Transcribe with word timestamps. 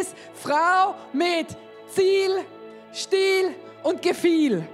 ist 0.00 0.14
Frau 0.34 0.94
mit 1.12 1.46
Ziel, 1.88 2.44
Stil 2.92 3.54
und 3.82 4.02
Gefühl. 4.02 4.66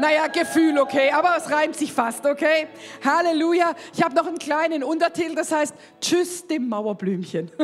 Naja, 0.00 0.28
Gefühl, 0.28 0.78
okay, 0.78 1.10
aber 1.10 1.36
es 1.36 1.50
reimt 1.50 1.74
sich 1.74 1.92
fast, 1.92 2.24
okay? 2.24 2.68
Halleluja. 3.04 3.74
Ich 3.92 4.02
habe 4.02 4.14
noch 4.14 4.28
einen 4.28 4.38
kleinen 4.38 4.84
Untertitel, 4.84 5.34
das 5.34 5.50
heißt 5.50 5.74
Tschüss 6.00 6.46
dem 6.46 6.68
Mauerblümchen. 6.68 7.50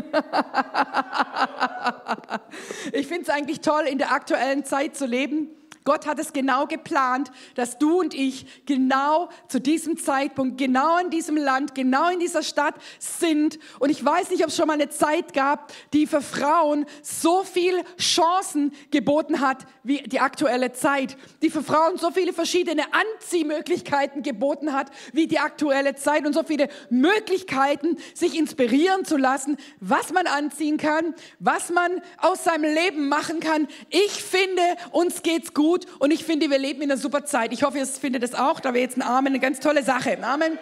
ich 2.93 3.07
finde 3.07 3.23
es 3.23 3.29
eigentlich 3.29 3.61
toll, 3.61 3.85
in 3.89 3.99
der 3.99 4.11
aktuellen 4.11 4.65
Zeit 4.65 4.97
zu 4.97 5.07
leben 5.07 5.49
Gott 5.85 6.07
hat 6.07 6.19
es 6.19 6.33
genau 6.33 6.67
geplant, 6.67 7.31
dass 7.57 7.77
du 7.79 8.01
und 8.01 8.15
ich 8.15 8.65
genau 8.65 9.29
zu 9.49 9.61
diesem 9.61 9.99
Zeitpunkt, 9.99 10.57
genau 10.57 10.97
in 10.99 11.11
diesem 11.11 11.37
Land, 11.37 11.75
genau 11.75 12.09
in 12.09 12.19
dieser 12.19 12.43
Stadt 12.43 12.75
sind. 12.99 13.59
Und 13.81 13.91
ich 13.91 14.03
weiß 14.03 14.31
nicht, 14.31 14.43
ob 14.43 14.49
es 14.49 14.57
schon 14.57 14.67
mal 14.67 14.75
eine 14.75 14.89
Zeit 14.89 15.35
gab, 15.35 15.71
die 15.93 16.07
für 16.07 16.23
Frauen 16.23 16.87
so 17.03 17.45
viele 17.45 17.85
Chancen 17.99 18.73
geboten 18.91 19.41
hat 19.41 19.67
wie 19.83 19.99
die 19.99 20.21
aktuelle 20.21 20.73
Zeit. 20.73 21.19
Die 21.43 21.51
für 21.51 21.63
Frauen 21.63 21.99
so 21.99 22.11
viele 22.11 22.33
verschiedene 22.33 22.85
Anziehmöglichkeiten 22.95 24.23
geboten 24.23 24.73
hat 24.73 24.91
wie 25.13 25.27
die 25.27 25.39
aktuelle 25.39 25.95
Zeit 25.97 26.25
und 26.25 26.33
so 26.33 26.45
viele 26.45 26.71
Möglichkeiten, 26.89 27.99
sich 28.15 28.39
inspirieren 28.39 29.05
zu 29.05 29.19
lassen, 29.19 29.59
was 29.81 30.15
man 30.15 30.27
anziehen 30.27 30.79
kann, 30.79 31.15
was 31.41 31.69
man 31.69 32.01
aus 32.17 32.45
seinem 32.45 32.73
Leben 32.75 33.11
machen 33.11 33.41
kann. 33.41 33.69
Ich 33.91 34.13
finde, 34.13 34.63
uns 34.91 35.23
geht's 35.23 35.53
gut 35.53 35.74
gut 35.75 35.87
und 35.99 36.13
ich 36.13 36.25
finde, 36.25 36.51
wir 36.51 36.59
leben 36.59 36.83
in 36.83 36.91
einer 36.91 37.01
super 37.01 37.25
Zeit. 37.25 37.53
Ich 37.53 37.63
hoffe, 37.65 37.79
ihr 37.79 37.87
findet 37.87 38.23
es 38.23 38.35
auch. 38.35 38.61
Da 38.61 38.75
wäre 38.75 38.85
jetzt 38.85 38.97
ein 38.97 39.03
Amen 39.03 39.29
eine 39.29 39.41
ganz 39.41 39.61
tolle 39.61 39.83
Sache. 39.83 40.23
Amen. 40.23 40.59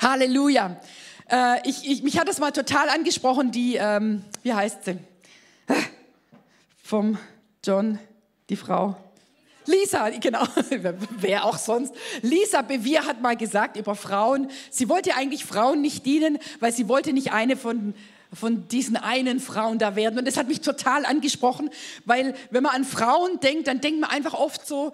Halleluja. 0.00 0.76
Äh, 1.30 1.68
ich, 1.68 1.88
ich, 1.88 2.02
mich 2.02 2.18
hat 2.18 2.28
das 2.28 2.40
mal 2.40 2.50
total 2.50 2.88
angesprochen, 2.88 3.52
die, 3.52 3.76
ähm, 3.76 4.24
wie 4.42 4.52
heißt 4.52 4.84
sie? 4.84 4.98
Vom 6.82 7.18
John, 7.64 7.98
die 8.50 8.56
Frau. 8.56 8.96
Lisa, 9.66 10.10
genau, 10.10 10.44
wer 11.10 11.44
auch 11.44 11.56
sonst. 11.56 11.94
Lisa 12.20 12.62
Bevier 12.62 13.06
hat 13.06 13.22
mal 13.22 13.36
gesagt 13.36 13.76
über 13.76 13.94
Frauen, 13.94 14.50
sie 14.70 14.88
wollte 14.90 15.14
eigentlich 15.14 15.44
Frauen 15.44 15.80
nicht 15.80 16.04
dienen, 16.04 16.38
weil 16.60 16.72
sie 16.72 16.88
wollte 16.88 17.14
nicht 17.14 17.32
eine 17.32 17.56
von 17.56 17.94
von 18.34 18.68
diesen 18.68 18.96
einen 18.96 19.40
Frauen 19.40 19.78
da 19.78 19.96
werden. 19.96 20.18
Und 20.18 20.26
das 20.26 20.36
hat 20.36 20.48
mich 20.48 20.60
total 20.60 21.04
angesprochen, 21.04 21.70
weil 22.04 22.34
wenn 22.50 22.62
man 22.62 22.74
an 22.74 22.84
Frauen 22.84 23.40
denkt, 23.40 23.68
dann 23.68 23.80
denkt 23.80 24.00
man 24.00 24.10
einfach 24.10 24.34
oft 24.34 24.66
so 24.66 24.92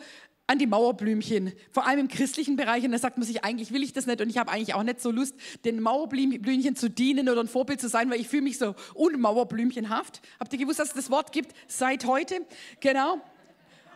an 0.51 0.59
die 0.59 0.67
Mauerblümchen, 0.67 1.53
vor 1.71 1.87
allem 1.87 2.01
im 2.01 2.09
christlichen 2.09 2.57
Bereich. 2.57 2.83
Und 2.85 2.91
da 2.91 2.99
sagt 2.99 3.19
man 3.19 3.25
sich, 3.25 3.45
eigentlich 3.45 3.73
will 3.73 3.85
ich 3.85 3.93
das 3.93 4.07
nicht 4.07 4.21
und 4.21 4.29
ich 4.29 4.37
habe 4.37 4.51
eigentlich 4.51 4.75
auch 4.75 4.83
nicht 4.83 5.01
so 5.01 5.13
Lust, 5.13 5.37
den 5.65 5.81
Mauerblümchen 5.81 6.75
zu 6.75 6.91
dienen 6.91 7.29
oder 7.29 7.41
ein 7.41 7.47
Vorbild 7.47 7.81
zu 7.81 7.89
sein, 7.89 8.11
weil 8.11 8.21
ich 8.21 8.27
fühle 8.27 8.43
mich 8.43 8.59
so 8.59 8.75
unmauerblümchenhaft. 8.95 10.21
Habt 10.41 10.53
ihr 10.53 10.59
gewusst, 10.59 10.81
dass 10.81 10.89
es 10.89 10.95
das 10.95 11.11
Wort 11.11 11.31
gibt 11.31 11.55
seit 11.69 12.05
heute? 12.05 12.45
Genau. 12.81 13.21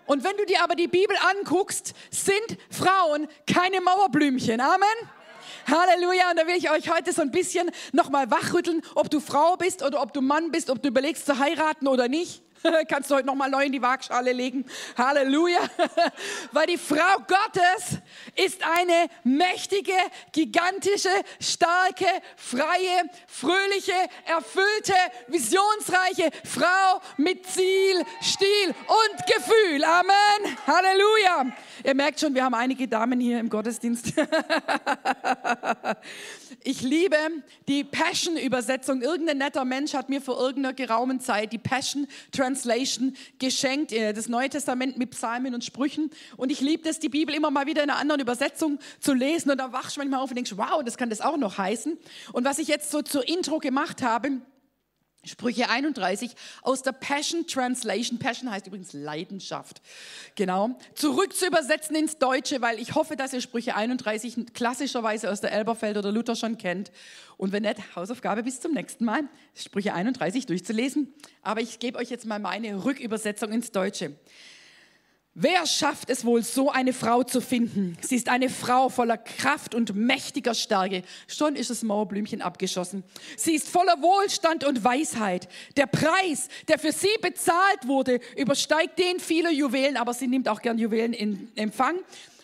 Und 0.06 0.22
wenn 0.22 0.36
du 0.36 0.44
dir 0.44 0.62
aber 0.62 0.76
die 0.76 0.86
Bibel 0.86 1.16
anguckst, 1.38 1.92
sind 2.10 2.58
Frauen 2.70 3.26
keine 3.46 3.80
Mauerblümchen. 3.80 4.60
Amen. 4.60 5.23
Halleluja. 5.66 6.30
Und 6.30 6.38
da 6.38 6.46
will 6.46 6.56
ich 6.56 6.70
euch 6.70 6.90
heute 6.90 7.12
so 7.12 7.22
ein 7.22 7.30
bisschen 7.30 7.70
nochmal 7.92 8.30
wachrütteln, 8.30 8.82
ob 8.94 9.10
du 9.10 9.20
Frau 9.20 9.56
bist 9.56 9.82
oder 9.82 10.02
ob 10.02 10.12
du 10.12 10.20
Mann 10.20 10.50
bist, 10.50 10.70
ob 10.70 10.82
du 10.82 10.88
überlegst 10.88 11.26
zu 11.26 11.38
heiraten 11.38 11.86
oder 11.86 12.08
nicht. 12.08 12.42
Kannst 12.88 13.10
du 13.10 13.16
heute 13.16 13.26
nochmal 13.26 13.50
neu 13.50 13.64
in 13.64 13.72
die 13.72 13.82
Waagschale 13.82 14.32
legen. 14.32 14.64
Halleluja. 14.96 15.60
Weil 16.52 16.66
die 16.66 16.78
Frau 16.78 17.18
Gottes 17.26 17.98
ist 18.36 18.62
eine 18.62 19.08
mächtige, 19.22 19.92
gigantische, 20.32 21.10
starke, 21.40 22.06
freie, 22.36 23.10
fröhliche, 23.26 23.92
erfüllte, 24.26 24.94
visionsreiche 25.28 26.30
Frau 26.44 27.00
mit 27.16 27.46
Ziel, 27.46 28.04
Stil 28.22 28.68
und 28.68 29.26
Gefühl. 29.26 29.84
Amen. 29.84 30.56
Halleluja. 30.66 31.56
Ihr 31.84 31.94
merkt 31.94 32.20
schon, 32.20 32.34
wir 32.34 32.44
haben 32.44 32.54
einige 32.54 32.88
Damen 32.88 33.20
hier 33.20 33.40
im 33.40 33.48
Gottesdienst. 33.48 34.12
Ich 36.66 36.80
liebe 36.80 37.16
die 37.68 37.84
Passion-Übersetzung. 37.84 39.02
Irgendein 39.02 39.36
netter 39.36 39.66
Mensch 39.66 39.92
hat 39.92 40.08
mir 40.08 40.22
vor 40.22 40.40
irgendeiner 40.40 40.72
geraumen 40.72 41.20
Zeit 41.20 41.52
die 41.52 41.58
Passion 41.58 42.06
Translation 42.32 42.53
geschenkt, 43.38 43.92
äh, 43.92 44.12
das 44.12 44.28
Neue 44.28 44.48
Testament 44.48 44.96
mit 44.98 45.10
Psalmen 45.10 45.54
und 45.54 45.64
Sprüchen. 45.64 46.10
Und 46.36 46.52
ich 46.52 46.60
liebe 46.60 46.88
es, 46.88 46.98
die 46.98 47.08
Bibel 47.08 47.34
immer 47.34 47.50
mal 47.50 47.66
wieder 47.66 47.82
in 47.82 47.90
einer 47.90 47.98
anderen 47.98 48.20
Übersetzung 48.20 48.78
zu 49.00 49.12
lesen. 49.14 49.50
Und 49.50 49.58
da 49.58 49.72
wachst 49.72 49.96
du 49.96 50.00
manchmal 50.00 50.20
auf 50.20 50.30
und 50.30 50.36
denkst, 50.36 50.56
wow, 50.56 50.82
das 50.84 50.96
kann 50.96 51.10
das 51.10 51.20
auch 51.20 51.36
noch 51.36 51.58
heißen. 51.58 51.96
Und 52.32 52.44
was 52.44 52.58
ich 52.58 52.68
jetzt 52.68 52.90
so 52.90 53.02
zur 53.02 53.26
Intro 53.28 53.58
gemacht 53.58 54.02
habe, 54.02 54.40
Sprüche 55.24 55.68
31 55.68 56.34
aus 56.62 56.82
der 56.82 56.92
Passion 56.92 57.46
Translation. 57.46 58.18
Passion 58.18 58.50
heißt 58.50 58.66
übrigens 58.66 58.92
Leidenschaft. 58.92 59.82
Genau. 60.34 60.78
Zurück 60.94 61.34
zu 61.34 61.46
übersetzen 61.46 61.96
ins 61.96 62.18
Deutsche, 62.18 62.60
weil 62.60 62.78
ich 62.78 62.94
hoffe, 62.94 63.16
dass 63.16 63.32
ihr 63.32 63.40
Sprüche 63.40 63.74
31 63.74 64.54
klassischerweise 64.54 65.30
aus 65.30 65.40
der 65.40 65.52
Elberfeld 65.52 65.96
oder 65.96 66.12
Luther 66.12 66.36
schon 66.36 66.58
kennt. 66.58 66.92
Und 67.36 67.52
wenn 67.52 67.62
nicht, 67.62 67.96
Hausaufgabe 67.96 68.42
bis 68.42 68.60
zum 68.60 68.72
nächsten 68.72 69.04
Mal, 69.04 69.22
Sprüche 69.54 69.94
31 69.94 70.46
durchzulesen. 70.46 71.12
Aber 71.42 71.60
ich 71.60 71.78
gebe 71.78 71.98
euch 71.98 72.10
jetzt 72.10 72.26
mal 72.26 72.38
meine 72.38 72.84
Rückübersetzung 72.84 73.52
ins 73.52 73.72
Deutsche. 73.72 74.16
Wer 75.36 75.66
schafft 75.66 76.10
es 76.10 76.24
wohl, 76.24 76.44
so 76.44 76.70
eine 76.70 76.92
Frau 76.92 77.24
zu 77.24 77.40
finden? 77.40 77.98
Sie 78.00 78.14
ist 78.14 78.28
eine 78.28 78.48
Frau 78.48 78.88
voller 78.88 79.18
Kraft 79.18 79.74
und 79.74 79.92
mächtiger 79.96 80.54
Stärke. 80.54 81.02
Schon 81.26 81.56
ist 81.56 81.70
das 81.70 81.82
Mauerblümchen 81.82 82.40
abgeschossen. 82.40 83.02
Sie 83.36 83.56
ist 83.56 83.68
voller 83.68 84.00
Wohlstand 84.00 84.62
und 84.62 84.84
Weisheit. 84.84 85.48
Der 85.76 85.86
Preis, 85.86 86.46
der 86.68 86.78
für 86.78 86.92
sie 86.92 87.08
bezahlt 87.20 87.88
wurde, 87.88 88.20
übersteigt 88.36 88.96
den 89.00 89.18
vieler 89.18 89.50
Juwelen, 89.50 89.96
aber 89.96 90.14
sie 90.14 90.28
nimmt 90.28 90.48
auch 90.48 90.62
gern 90.62 90.78
Juwelen 90.78 91.12
in 91.12 91.50
Empfang. 91.56 91.96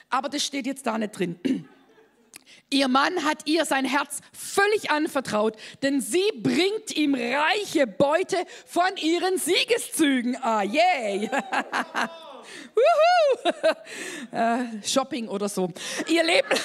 Aber 0.08 0.28
das 0.28 0.44
steht 0.44 0.66
jetzt 0.66 0.84
da 0.84 0.98
nicht 0.98 1.16
drin. 1.16 1.38
Ihr 2.72 2.88
Mann 2.88 3.24
hat 3.24 3.48
ihr 3.48 3.64
sein 3.64 3.84
Herz 3.84 4.20
völlig 4.32 4.92
anvertraut, 4.92 5.56
denn 5.82 6.00
sie 6.00 6.30
bringt 6.40 6.96
ihm 6.96 7.16
reiche 7.16 7.88
Beute 7.88 8.36
von 8.64 8.96
ihren 8.96 9.38
Siegeszügen. 9.38 10.36
Ah, 10.40 10.62
yay! 10.62 11.28
äh, 14.32 14.86
Shopping 14.86 15.28
oder 15.28 15.48
so. 15.48 15.70
Ihr 16.08 16.24
Leben. 16.24 16.48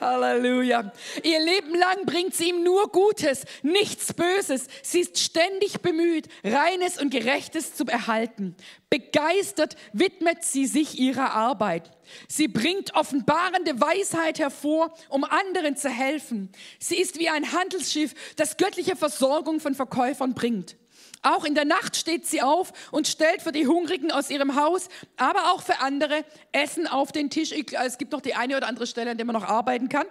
Halleluja. 0.00 0.92
Ihr 1.22 1.40
Leben 1.40 1.74
lang 1.74 2.04
bringt 2.04 2.34
sie 2.34 2.50
ihm 2.50 2.62
nur 2.62 2.88
Gutes, 2.88 3.44
nichts 3.62 4.12
Böses. 4.12 4.66
Sie 4.82 5.00
ist 5.00 5.18
ständig 5.18 5.80
bemüht, 5.80 6.28
Reines 6.44 7.00
und 7.00 7.10
Gerechtes 7.10 7.74
zu 7.74 7.86
erhalten. 7.86 8.54
Begeistert 8.90 9.76
widmet 9.92 10.44
sie 10.44 10.66
sich 10.66 10.98
ihrer 10.98 11.32
Arbeit. 11.32 11.90
Sie 12.28 12.48
bringt 12.48 12.94
offenbarende 12.94 13.80
Weisheit 13.80 14.38
hervor, 14.38 14.94
um 15.08 15.24
anderen 15.24 15.76
zu 15.76 15.88
helfen. 15.88 16.52
Sie 16.78 16.96
ist 16.96 17.18
wie 17.18 17.30
ein 17.30 17.52
Handelsschiff, 17.52 18.14
das 18.36 18.56
göttliche 18.56 18.96
Versorgung 18.96 19.60
von 19.60 19.74
Verkäufern 19.74 20.34
bringt. 20.34 20.76
Auch 21.24 21.44
in 21.44 21.54
der 21.54 21.64
Nacht 21.64 21.96
steht 21.96 22.26
sie 22.26 22.42
auf 22.42 22.72
und 22.90 23.08
stellt 23.08 23.40
für 23.40 23.50
die 23.50 23.66
Hungrigen 23.66 24.12
aus 24.12 24.28
ihrem 24.28 24.56
Haus, 24.56 24.88
aber 25.16 25.52
auch 25.52 25.62
für 25.62 25.80
andere 25.80 26.22
Essen 26.52 26.86
auf 26.86 27.12
den 27.12 27.30
Tisch. 27.30 27.50
Ich, 27.50 27.72
es 27.72 27.96
gibt 27.96 28.12
noch 28.12 28.20
die 28.20 28.34
eine 28.34 28.58
oder 28.58 28.68
andere 28.68 28.86
Stelle, 28.86 29.10
an 29.10 29.16
der 29.16 29.24
man 29.24 29.34
noch 29.34 29.48
arbeiten 29.48 29.88
kann. 29.88 30.06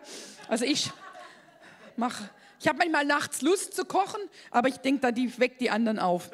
Also 0.48 0.66
ich 0.66 0.92
mache, 1.98 2.30
ich 2.60 2.68
habe 2.68 2.80
manchmal 2.80 3.06
nachts 3.06 3.44
Lust 3.44 3.76
zu 3.76 3.86
kochen, 3.86 4.22
aber 4.50 4.70
ich 4.70 4.78
denke, 4.78 5.02
da 5.02 5.12
die 5.12 5.38
weckt 5.38 5.62
die 5.62 5.70
anderen 5.70 6.00
auf. 6.00 6.32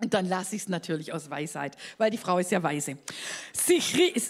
Und 0.00 0.14
dann 0.14 0.28
lasse 0.28 0.56
ich 0.56 0.62
es 0.62 0.68
natürlich 0.68 1.12
aus 1.12 1.30
Weisheit, 1.30 1.76
weil 1.96 2.10
die 2.10 2.18
Frau 2.18 2.38
ist 2.38 2.50
ja 2.50 2.62
weise. 2.62 2.98
Sie, 3.52 3.76
äh, 3.76 4.22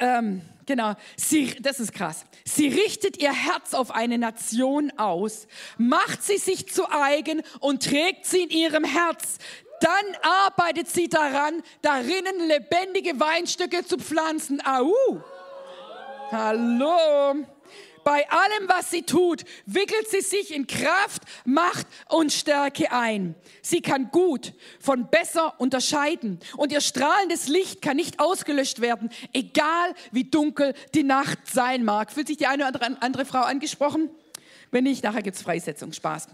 ähm, 0.00 0.42
genau, 0.66 0.94
sie, 1.16 1.54
das 1.60 1.80
ist 1.80 1.92
krass. 1.92 2.24
Sie 2.44 2.68
richtet 2.68 3.22
ihr 3.22 3.32
Herz 3.32 3.74
auf 3.74 3.90
eine 3.90 4.18
Nation 4.18 4.92
aus, 4.96 5.46
macht 5.78 6.22
sie 6.22 6.38
sich 6.38 6.72
zu 6.72 6.90
eigen 6.90 7.42
und 7.60 7.84
trägt 7.84 8.26
sie 8.26 8.42
in 8.42 8.50
ihrem 8.50 8.84
Herz. 8.84 9.38
Dann 9.80 9.90
arbeitet 10.22 10.88
sie 10.88 11.08
daran, 11.08 11.62
darinnen 11.82 12.48
lebendige 12.48 13.18
Weinstücke 13.20 13.84
zu 13.84 13.98
pflanzen. 13.98 14.62
Au! 14.64 14.92
Hallo! 16.30 17.46
Bei 18.06 18.30
allem, 18.30 18.68
was 18.68 18.92
sie 18.92 19.02
tut, 19.02 19.42
wickelt 19.64 20.08
sie 20.08 20.20
sich 20.20 20.54
in 20.54 20.68
Kraft, 20.68 21.22
Macht 21.44 21.88
und 22.08 22.32
Stärke 22.32 22.92
ein. 22.92 23.34
Sie 23.62 23.80
kann 23.80 24.12
gut 24.12 24.52
von 24.78 25.08
besser 25.10 25.58
unterscheiden 25.58 26.38
und 26.56 26.70
ihr 26.70 26.80
strahlendes 26.80 27.48
Licht 27.48 27.82
kann 27.82 27.96
nicht 27.96 28.20
ausgelöscht 28.20 28.80
werden, 28.80 29.10
egal 29.32 29.92
wie 30.12 30.22
dunkel 30.22 30.74
die 30.94 31.02
Nacht 31.02 31.48
sein 31.52 31.84
mag. 31.84 32.12
Fühlt 32.12 32.28
sich 32.28 32.36
die 32.36 32.46
eine 32.46 32.68
oder 32.68 32.80
andere, 33.00 33.24
Frau 33.24 33.40
angesprochen? 33.40 34.08
Wenn 34.70 34.84
nicht, 34.84 35.02
nachher 35.02 35.22
gibt's 35.22 35.42
Freisetzung. 35.42 35.92
Spaß. 35.92 36.28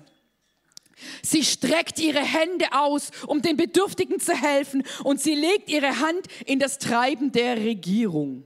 Sie 1.23 1.43
streckt 1.43 1.99
ihre 1.99 2.21
Hände 2.21 2.67
aus, 2.73 3.13
um 3.27 3.41
den 3.41 3.57
Bedürftigen 3.57 4.21
zu 4.21 4.35
helfen 4.35 4.85
und 5.05 5.23
sie 5.23 5.35
legt 5.35 5.71
ihre 5.71 6.01
Hand 6.01 6.27
in 6.45 6.59
das 6.59 6.77
Treiben 6.77 7.33
der 7.33 7.57
Regierung. 7.57 8.45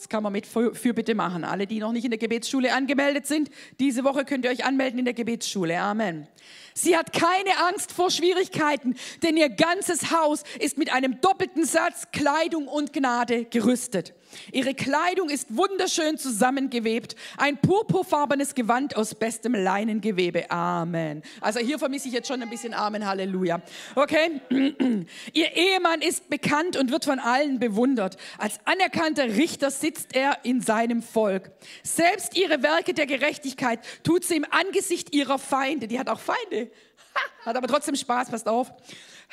Das 0.00 0.08
kann 0.08 0.22
man 0.22 0.32
mit 0.32 0.46
Fürbitte 0.46 1.14
machen. 1.14 1.44
Alle, 1.44 1.66
die 1.66 1.78
noch 1.78 1.92
nicht 1.92 2.06
in 2.06 2.10
der 2.10 2.18
Gebetsschule 2.18 2.72
angemeldet 2.72 3.26
sind, 3.26 3.50
diese 3.80 4.02
Woche 4.02 4.24
könnt 4.24 4.46
ihr 4.46 4.50
euch 4.50 4.64
anmelden 4.64 4.98
in 4.98 5.04
der 5.04 5.12
Gebetsschule. 5.12 5.78
Amen. 5.78 6.26
Sie 6.72 6.96
hat 6.96 7.12
keine 7.12 7.50
Angst 7.68 7.92
vor 7.92 8.10
Schwierigkeiten, 8.10 8.94
denn 9.22 9.36
ihr 9.36 9.50
ganzes 9.50 10.10
Haus 10.10 10.44
ist 10.58 10.78
mit 10.78 10.90
einem 10.90 11.20
doppelten 11.20 11.66
Satz 11.66 12.06
Kleidung 12.12 12.66
und 12.66 12.94
Gnade 12.94 13.44
gerüstet. 13.44 14.14
Ihre 14.52 14.74
Kleidung 14.74 15.28
ist 15.28 15.56
wunderschön 15.56 16.18
zusammengewebt, 16.18 17.16
ein 17.36 17.56
purpurfarbenes 17.58 18.54
Gewand 18.54 18.96
aus 18.96 19.14
bestem 19.14 19.54
Leinengewebe. 19.54 20.50
Amen. 20.50 21.22
Also 21.40 21.60
hier 21.60 21.78
vermisse 21.78 22.08
ich 22.08 22.14
jetzt 22.14 22.28
schon 22.28 22.42
ein 22.42 22.50
bisschen 22.50 22.74
Amen, 22.74 23.06
Halleluja. 23.06 23.60
Okay? 23.94 24.40
Ihr 25.32 25.52
Ehemann 25.56 26.02
ist 26.02 26.28
bekannt 26.30 26.76
und 26.76 26.90
wird 26.90 27.04
von 27.04 27.18
allen 27.18 27.58
bewundert. 27.58 28.16
Als 28.38 28.58
anerkannter 28.64 29.24
Richter 29.36 29.70
sitzt 29.70 30.14
er 30.14 30.38
in 30.44 30.60
seinem 30.60 31.02
Volk. 31.02 31.50
Selbst 31.82 32.36
ihre 32.36 32.62
Werke 32.62 32.94
der 32.94 33.06
Gerechtigkeit 33.06 33.80
tut 34.02 34.24
sie 34.24 34.36
im 34.36 34.46
Angesicht 34.50 35.14
ihrer 35.14 35.38
Feinde. 35.38 35.88
Die 35.88 35.98
hat 35.98 36.08
auch 36.08 36.20
Feinde. 36.20 36.70
Hat 37.44 37.56
aber 37.56 37.66
trotzdem 37.66 37.96
Spaß, 37.96 38.30
passt 38.30 38.46
auf. 38.46 38.72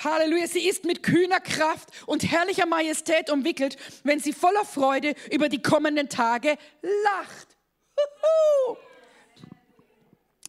Halleluja, 0.04 0.48
sie 0.48 0.68
ist 0.68 0.86
mit 0.86 1.04
kühner 1.04 1.40
Kraft 1.40 1.90
und 2.06 2.24
herrlicher 2.24 2.66
Majestät 2.66 3.30
umwickelt, 3.30 3.78
wenn 4.04 4.20
sie 4.20 4.34
voller 4.34 4.66
Freude 4.66 5.14
über 5.32 5.50
die 5.50 5.62
kommenden 5.62 6.10
Tage 6.10 6.58
lacht. 6.82 7.58
Huhu. 7.98 8.87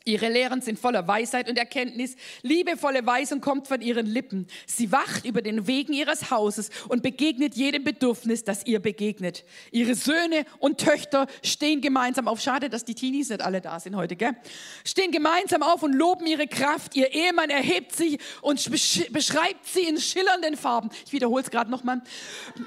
Ihre 0.08 0.30
Lehren 0.30 0.62
sind 0.62 0.78
voller 0.78 1.06
Weisheit 1.06 1.50
und 1.50 1.58
Erkenntnis. 1.58 2.16
Liebevolle 2.40 3.04
Weisung 3.04 3.42
kommt 3.42 3.68
von 3.68 3.82
ihren 3.82 4.06
Lippen. 4.06 4.46
Sie 4.66 4.90
wacht 4.90 5.26
über 5.26 5.42
den 5.42 5.66
Wegen 5.66 5.92
ihres 5.92 6.30
Hauses 6.30 6.70
und 6.88 7.02
begegnet 7.02 7.56
jedem 7.56 7.84
Bedürfnis, 7.84 8.42
das 8.42 8.64
ihr 8.64 8.80
begegnet. 8.80 9.44
Ihre 9.70 9.94
Söhne 9.94 10.46
und 10.60 10.80
Töchter 10.80 11.26
stehen 11.42 11.82
gemeinsam 11.82 12.26
auf. 12.26 12.40
Schade, 12.40 12.70
dass 12.70 12.86
die 12.86 12.94
Teenies 12.94 13.28
nicht 13.28 13.42
alle 13.42 13.60
da 13.60 13.78
sind 13.80 13.96
heute, 13.96 14.16
gell? 14.16 14.34
Stehen 14.82 15.12
gemeinsam 15.12 15.62
auf 15.62 15.82
und 15.82 15.92
loben 15.92 16.26
ihre 16.26 16.46
Kraft. 16.46 16.96
Ihr 16.96 17.12
Ehemann 17.12 17.50
erhebt 17.50 17.94
sich 17.94 18.18
und 18.40 18.66
beschreibt 19.12 19.66
sie 19.66 19.82
in 19.82 19.98
schillernden 20.00 20.56
Farben. 20.56 20.88
Ich 21.04 21.12
wiederhole 21.12 21.42
es 21.42 21.50
gerade 21.50 21.70
nochmal. 21.70 22.00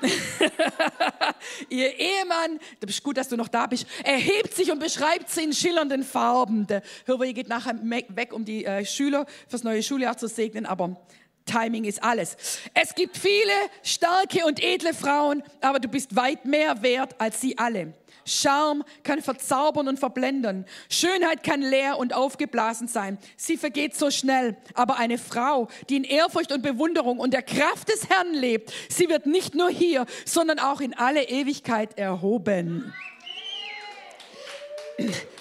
ihr 1.69 1.97
Ehemann, 1.97 2.59
das 2.81 2.91
ist 2.91 3.03
gut, 3.03 3.17
dass 3.17 3.29
du 3.29 3.35
noch 3.35 3.47
da 3.47 3.65
bist, 3.65 3.88
erhebt 4.03 4.53
sich 4.53 4.71
und 4.71 4.77
beschreibt 4.77 5.31
sie 5.31 5.43
in 5.43 5.53
schillernden 5.53 6.03
Farben. 6.03 6.67
Der 6.67 6.83
Ihr 7.31 7.36
geht 7.36 7.48
nachher 7.48 7.80
weg, 7.81 8.33
um 8.33 8.44
die 8.44 8.66
äh, 8.66 8.83
Schüler 8.83 9.25
fürs 9.48 9.63
neue 9.63 9.81
Schuljahr 9.81 10.18
zu 10.18 10.28
segnen, 10.28 10.66
aber 10.66 11.01
Timing 11.45 11.86
ist 11.86 12.04
alles. 12.04 12.36
Es 12.74 12.94
gibt 12.94 13.16
viele 13.16 13.54
starke 13.83 14.45
und 14.45 14.62
edle 14.62 14.94
Frauen, 14.94 15.42
aber 15.62 15.80
du 15.80 15.88
bist 15.88 16.13
weit 16.18 16.44
mehr 16.44 16.81
wert 16.81 17.16
als 17.19 17.39
sie 17.39 17.57
alle. 17.57 17.94
Charme 18.25 18.83
kann 19.04 19.22
verzaubern 19.22 19.88
und 19.88 19.98
verblenden. 19.98 20.66
Schönheit 20.89 21.42
kann 21.42 21.62
leer 21.62 21.98
und 21.98 22.13
aufgeblasen 22.13 22.89
sein. 22.89 23.18
Sie 23.38 23.56
vergeht 23.56 23.95
so 23.95 24.12
schnell. 24.12 24.57
Aber 24.74 24.98
eine 24.98 25.18
Frau, 25.18 25.69
die 25.89 25.95
in 25.95 26.04
Ehrfurcht 26.04 26.51
und 26.51 26.63
Bewunderung 26.63 27.18
und 27.18 27.34
der 27.34 27.44
Kraft 27.44 27.88
des 27.88 28.10
Herrn 28.10 28.34
lebt, 28.34 28.74
sie 28.89 29.07
wird 29.07 29.25
nicht 29.25 29.56
nur 29.56 29.69
hier, 29.69 30.06
sondern 30.25 30.60
auch 30.60 30.81
in 30.81 30.94
alle 30.95 31.24
Ewigkeit 31.30 31.98
erhoben. 31.98 32.94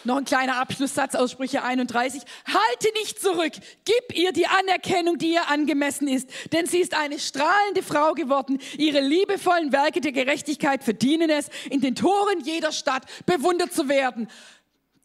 Noch 0.05 0.17
ein 0.17 0.25
kleiner 0.25 0.56
Abschlusssatz 0.56 1.14
aus 1.14 1.32
Sprüche 1.32 1.62
31. 1.62 2.23
Halte 2.47 2.93
nicht 2.94 3.20
zurück. 3.20 3.52
Gib 3.85 4.17
ihr 4.17 4.32
die 4.32 4.47
Anerkennung, 4.47 5.19
die 5.19 5.35
ihr 5.35 5.49
angemessen 5.49 6.08
ist. 6.08 6.31
Denn 6.52 6.67
sie 6.67 6.79
ist 6.79 6.94
eine 6.94 7.19
strahlende 7.19 7.82
Frau 7.82 8.14
geworden. 8.14 8.58
Ihre 8.79 9.00
liebevollen 9.00 9.73
Werke 9.73 10.00
der 10.00 10.12
Gerechtigkeit 10.12 10.82
verdienen 10.82 11.31
es, 11.31 11.49
in 11.69 11.81
den 11.81 11.94
Toren 11.94 12.41
jeder 12.43 12.73
Stadt 12.73 13.05
bewundert 13.26 13.73
zu 13.73 13.88
werden. 13.88 14.29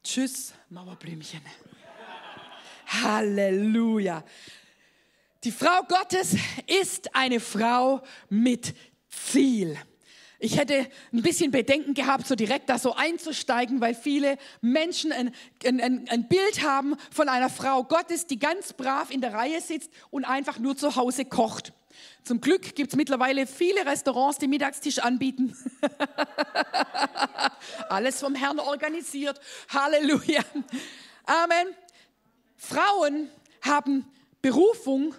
Tschüss, 0.04 0.54
Mauerblümchen. 0.70 1.42
Halleluja. 2.88 4.24
Die 5.44 5.52
Frau 5.52 5.84
Gottes 5.88 6.36
ist 6.82 7.16
eine 7.16 7.40
Frau 7.40 8.02
mit 8.30 8.74
Ziel. 9.10 9.78
Ich 10.46 10.60
hätte 10.60 10.86
ein 11.12 11.24
bisschen 11.24 11.50
Bedenken 11.50 11.96
gehabt, 11.96 12.28
so 12.28 12.36
direkt 12.36 12.70
da 12.70 12.78
so 12.78 12.94
einzusteigen, 12.94 13.82
weil 13.82 13.96
viele 13.96 14.38
Menschen 14.62 15.12
ein, 15.12 15.34
ein, 15.66 16.08
ein 16.08 16.28
Bild 16.28 16.62
haben 16.62 16.96
von 17.10 17.30
einer 17.30 17.50
Frau 17.50 17.84
Gottes, 17.84 18.28
die 18.28 18.38
ganz 18.38 18.74
brav 18.74 19.10
in 19.10 19.22
der 19.22 19.34
Reihe 19.34 19.60
sitzt 19.60 19.90
und 20.12 20.24
einfach 20.24 20.60
nur 20.60 20.78
zu 20.78 20.96
Hause 20.96 21.26
kocht. 21.26 21.74
Zum 22.24 22.42
Glück 22.42 22.76
gibt 22.76 22.92
es 22.92 22.96
mittlerweile 22.96 23.48
viele 23.48 23.88
Restaurants, 23.88 24.38
die 24.38 24.48
Mittagstisch 24.48 25.00
anbieten. 25.00 25.58
Alles 27.90 28.20
vom 28.20 28.36
Herrn 28.36 28.60
organisiert. 28.60 29.40
Halleluja. 29.70 30.44
Amen. 31.26 31.74
Frauen 32.56 33.32
haben 33.64 34.06
Berufung, 34.44 35.16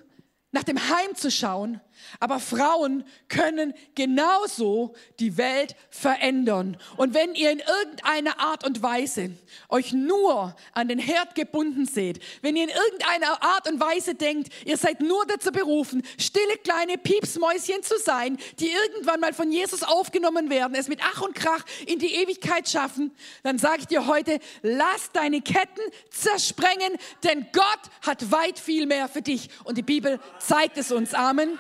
nach 0.52 0.62
dem 0.62 0.78
Heim 0.78 1.16
zu 1.16 1.32
schauen 1.32 1.80
aber 2.20 2.40
Frauen 2.40 3.04
können 3.28 3.74
genauso 3.94 4.94
die 5.18 5.36
Welt 5.36 5.76
verändern. 5.90 6.76
Und 6.96 7.14
wenn 7.14 7.34
ihr 7.34 7.50
in 7.50 7.60
irgendeiner 7.60 8.38
Art 8.38 8.64
und 8.64 8.82
Weise 8.82 9.30
euch 9.68 9.92
nur 9.92 10.54
an 10.72 10.88
den 10.88 10.98
Herd 10.98 11.34
gebunden 11.34 11.86
seht, 11.86 12.20
wenn 12.42 12.56
ihr 12.56 12.64
in 12.64 12.70
irgendeiner 12.70 13.42
Art 13.42 13.68
und 13.70 13.80
Weise 13.80 14.14
denkt, 14.14 14.52
ihr 14.64 14.76
seid 14.76 15.00
nur 15.00 15.26
dazu 15.26 15.52
berufen, 15.52 16.02
stille 16.18 16.56
kleine 16.62 16.98
Piepsmäuschen 16.98 17.82
zu 17.82 17.98
sein, 17.98 18.38
die 18.60 18.70
irgendwann 18.70 19.20
mal 19.20 19.32
von 19.32 19.50
Jesus 19.50 19.82
aufgenommen 19.82 20.50
werden, 20.50 20.74
es 20.74 20.88
mit 20.88 21.00
Ach 21.02 21.22
und 21.22 21.34
Krach 21.34 21.64
in 21.86 21.98
die 21.98 22.14
Ewigkeit 22.14 22.68
schaffen, 22.68 23.12
dann 23.42 23.58
sage 23.58 23.80
ich 23.80 23.86
dir 23.86 24.06
heute, 24.06 24.38
lass 24.62 25.12
deine 25.12 25.40
Ketten 25.40 25.82
zersprengen, 26.10 26.96
denn 27.24 27.46
Gott 27.52 27.64
hat 28.02 28.30
weit 28.30 28.58
viel 28.58 28.86
mehr 28.86 29.08
für 29.08 29.22
dich. 29.22 29.48
Und 29.64 29.78
die 29.78 29.82
Bibel 29.82 30.20
zeigt 30.38 30.78
es 30.78 30.92
uns. 30.92 31.14
Amen. 31.14 31.58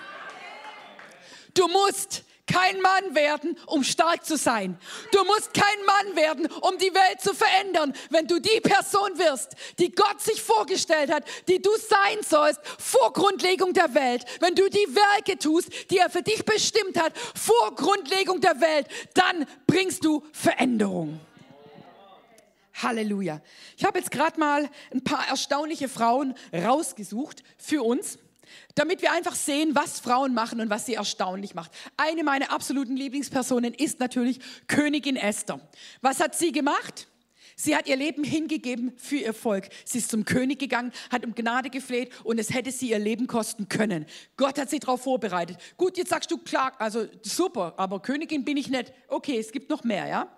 Du 1.56 1.66
musst 1.68 2.22
kein 2.46 2.80
Mann 2.80 3.14
werden, 3.14 3.58
um 3.66 3.82
stark 3.82 4.24
zu 4.24 4.36
sein. 4.36 4.78
Du 5.10 5.24
musst 5.24 5.52
kein 5.52 5.84
Mann 5.84 6.16
werden, 6.16 6.46
um 6.60 6.78
die 6.78 6.94
Welt 6.94 7.20
zu 7.20 7.34
verändern. 7.34 7.92
Wenn 8.10 8.28
du 8.28 8.38
die 8.38 8.60
Person 8.60 9.18
wirst, 9.18 9.56
die 9.78 9.92
Gott 9.92 10.20
sich 10.20 10.40
vorgestellt 10.40 11.12
hat, 11.12 11.24
die 11.48 11.60
du 11.60 11.70
sein 11.76 12.18
sollst 12.22 12.60
vor 12.78 13.12
Grundlegung 13.12 13.72
der 13.72 13.94
Welt, 13.94 14.24
wenn 14.40 14.54
du 14.54 14.68
die 14.68 14.86
Werke 14.94 15.38
tust, 15.38 15.90
die 15.90 15.98
er 15.98 16.10
für 16.10 16.22
dich 16.22 16.44
bestimmt 16.44 17.00
hat, 17.00 17.12
vor 17.34 17.74
Grundlegung 17.74 18.40
der 18.40 18.60
Welt, 18.60 18.86
dann 19.14 19.46
bringst 19.66 20.04
du 20.04 20.22
Veränderung. 20.32 21.20
Halleluja. 22.74 23.40
Ich 23.76 23.84
habe 23.84 23.98
jetzt 23.98 24.10
gerade 24.10 24.38
mal 24.38 24.68
ein 24.92 25.02
paar 25.02 25.26
erstaunliche 25.28 25.88
Frauen 25.88 26.34
rausgesucht 26.52 27.42
für 27.58 27.82
uns 27.82 28.18
damit 28.74 29.02
wir 29.02 29.12
einfach 29.12 29.34
sehen, 29.34 29.74
was 29.74 30.00
Frauen 30.00 30.34
machen 30.34 30.60
und 30.60 30.70
was 30.70 30.86
sie 30.86 30.94
erstaunlich 30.94 31.54
macht. 31.54 31.70
Eine 31.96 32.24
meiner 32.24 32.52
absoluten 32.52 32.96
Lieblingspersonen 32.96 33.74
ist 33.74 34.00
natürlich 34.00 34.40
Königin 34.68 35.16
Esther. 35.16 35.60
Was 36.00 36.20
hat 36.20 36.36
sie 36.36 36.52
gemacht? 36.52 37.08
Sie 37.58 37.74
hat 37.74 37.88
ihr 37.88 37.96
Leben 37.96 38.22
hingegeben 38.22 38.92
für 38.98 39.16
ihr 39.16 39.32
Volk. 39.32 39.70
Sie 39.86 39.96
ist 39.96 40.10
zum 40.10 40.26
König 40.26 40.58
gegangen, 40.58 40.92
hat 41.10 41.24
um 41.24 41.34
Gnade 41.34 41.70
gefleht 41.70 42.12
und 42.22 42.38
es 42.38 42.52
hätte 42.52 42.70
sie 42.70 42.90
ihr 42.90 42.98
Leben 42.98 43.26
kosten 43.26 43.66
können. 43.70 44.04
Gott 44.36 44.58
hat 44.58 44.68
sie 44.68 44.78
darauf 44.78 45.04
vorbereitet. 45.04 45.56
Gut, 45.78 45.96
jetzt 45.96 46.10
sagst 46.10 46.30
du, 46.30 46.36
klar, 46.36 46.74
also 46.78 47.06
super, 47.22 47.72
aber 47.78 48.00
Königin 48.00 48.44
bin 48.44 48.58
ich 48.58 48.68
nicht. 48.68 48.92
Okay, 49.08 49.38
es 49.38 49.52
gibt 49.52 49.70
noch 49.70 49.84
mehr, 49.84 50.06
ja? 50.06 50.36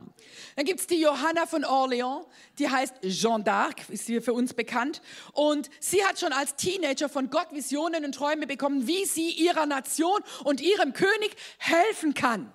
Dann 0.54 0.64
gibt 0.64 0.78
es 0.78 0.86
die 0.86 1.00
Johanna 1.00 1.46
von 1.46 1.64
Orléans, 1.64 2.24
die 2.60 2.68
heißt 2.68 3.02
Jeanne 3.02 3.42
d'Arc, 3.42 3.90
ist 3.90 4.06
hier 4.06 4.22
für 4.22 4.32
uns 4.32 4.54
bekannt. 4.54 5.02
Und 5.32 5.70
sie 5.80 6.04
hat 6.04 6.20
schon 6.20 6.32
als 6.32 6.54
Teenager 6.54 7.08
von 7.08 7.30
Gott 7.30 7.48
Visionen 7.50 8.04
und 8.04 8.14
Träume 8.14 8.46
bekommen, 8.46 8.86
wie 8.86 9.04
sie 9.06 9.30
ihrer 9.30 9.66
Nation 9.66 10.20
und 10.44 10.60
ihrem 10.60 10.92
König 10.92 11.34
helfen 11.58 12.14
kann. 12.14 12.52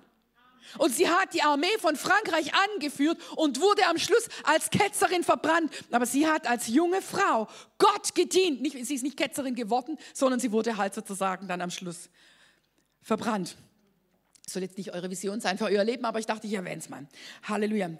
Und 0.78 0.94
sie 0.94 1.08
hat 1.08 1.34
die 1.34 1.42
Armee 1.42 1.78
von 1.78 1.96
Frankreich 1.96 2.52
angeführt 2.54 3.18
und 3.36 3.60
wurde 3.60 3.86
am 3.86 3.98
Schluss 3.98 4.28
als 4.44 4.70
Ketzerin 4.70 5.22
verbrannt. 5.22 5.72
Aber 5.90 6.06
sie 6.06 6.26
hat 6.26 6.46
als 6.46 6.68
junge 6.68 7.02
Frau 7.02 7.48
Gott 7.78 8.14
gedient. 8.14 8.62
Nicht, 8.62 8.84
sie 8.86 8.94
ist 8.94 9.02
nicht 9.02 9.16
Ketzerin 9.16 9.54
geworden, 9.54 9.98
sondern 10.12 10.40
sie 10.40 10.52
wurde 10.52 10.76
halt 10.76 10.94
sozusagen 10.94 11.48
dann 11.48 11.60
am 11.60 11.70
Schluss 11.70 12.08
verbrannt. 13.02 13.56
soll 14.46 14.62
jetzt 14.62 14.78
nicht 14.78 14.92
eure 14.92 15.10
Vision 15.10 15.40
sein 15.40 15.58
für 15.58 15.66
euer 15.66 15.84
Leben, 15.84 16.04
aber 16.04 16.18
ich 16.18 16.26
dachte, 16.26 16.46
ich 16.46 16.54
erwähne 16.54 16.78
es 16.78 16.88
mal. 16.88 17.06
Halleluja. 17.44 17.90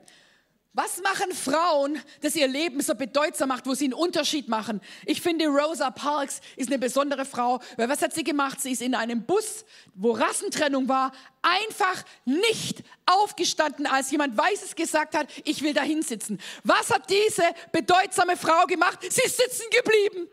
Was 0.77 1.01
machen 1.01 1.33
Frauen, 1.33 2.01
das 2.21 2.35
ihr 2.35 2.49
Leben 2.49 2.81
so 2.81 2.97
bedeutsam 2.97 3.51
macht, 3.51 3.65
wo 3.65 3.75
sie 3.75 3.85
einen 3.85 3.95
Unterschied 3.95 4.49
machen? 4.49 4.81
Ich 5.07 5.21
finde, 5.23 5.47
Rosa 5.47 5.93
Parks 5.93 6.41
ist 6.57 6.69
eine 6.69 6.81
besondere 6.81 7.25
Frau, 7.25 7.61
weil 7.77 7.89
was 7.89 8.03
hat 8.03 8.13
sie 8.13 8.25
gemacht? 8.25 8.61
Sie 8.61 8.73
ist 8.73 8.83
in 8.83 8.97
einem 8.97 9.23
Bus, 9.23 9.65
wo 9.95 10.11
Rassentrennung 10.11 10.89
war, 10.89 11.13
einfach 11.43 12.03
nicht 12.25 12.83
aufgestanden, 13.07 13.87
als 13.87 14.11
jemand 14.11 14.37
Weißes 14.37 14.75
gesagt 14.75 15.17
hat, 15.17 15.29
ich 15.45 15.63
will 15.63 15.75
da 15.75 15.83
hinsitzen. 15.83 16.41
Was 16.65 16.91
hat 16.91 17.09
diese 17.09 17.45
bedeutsame 17.71 18.37
Frau 18.37 18.67
gemacht? 18.67 18.99
Sie 19.03 19.23
ist 19.23 19.37
sitzen 19.37 19.67
geblieben. 19.71 20.29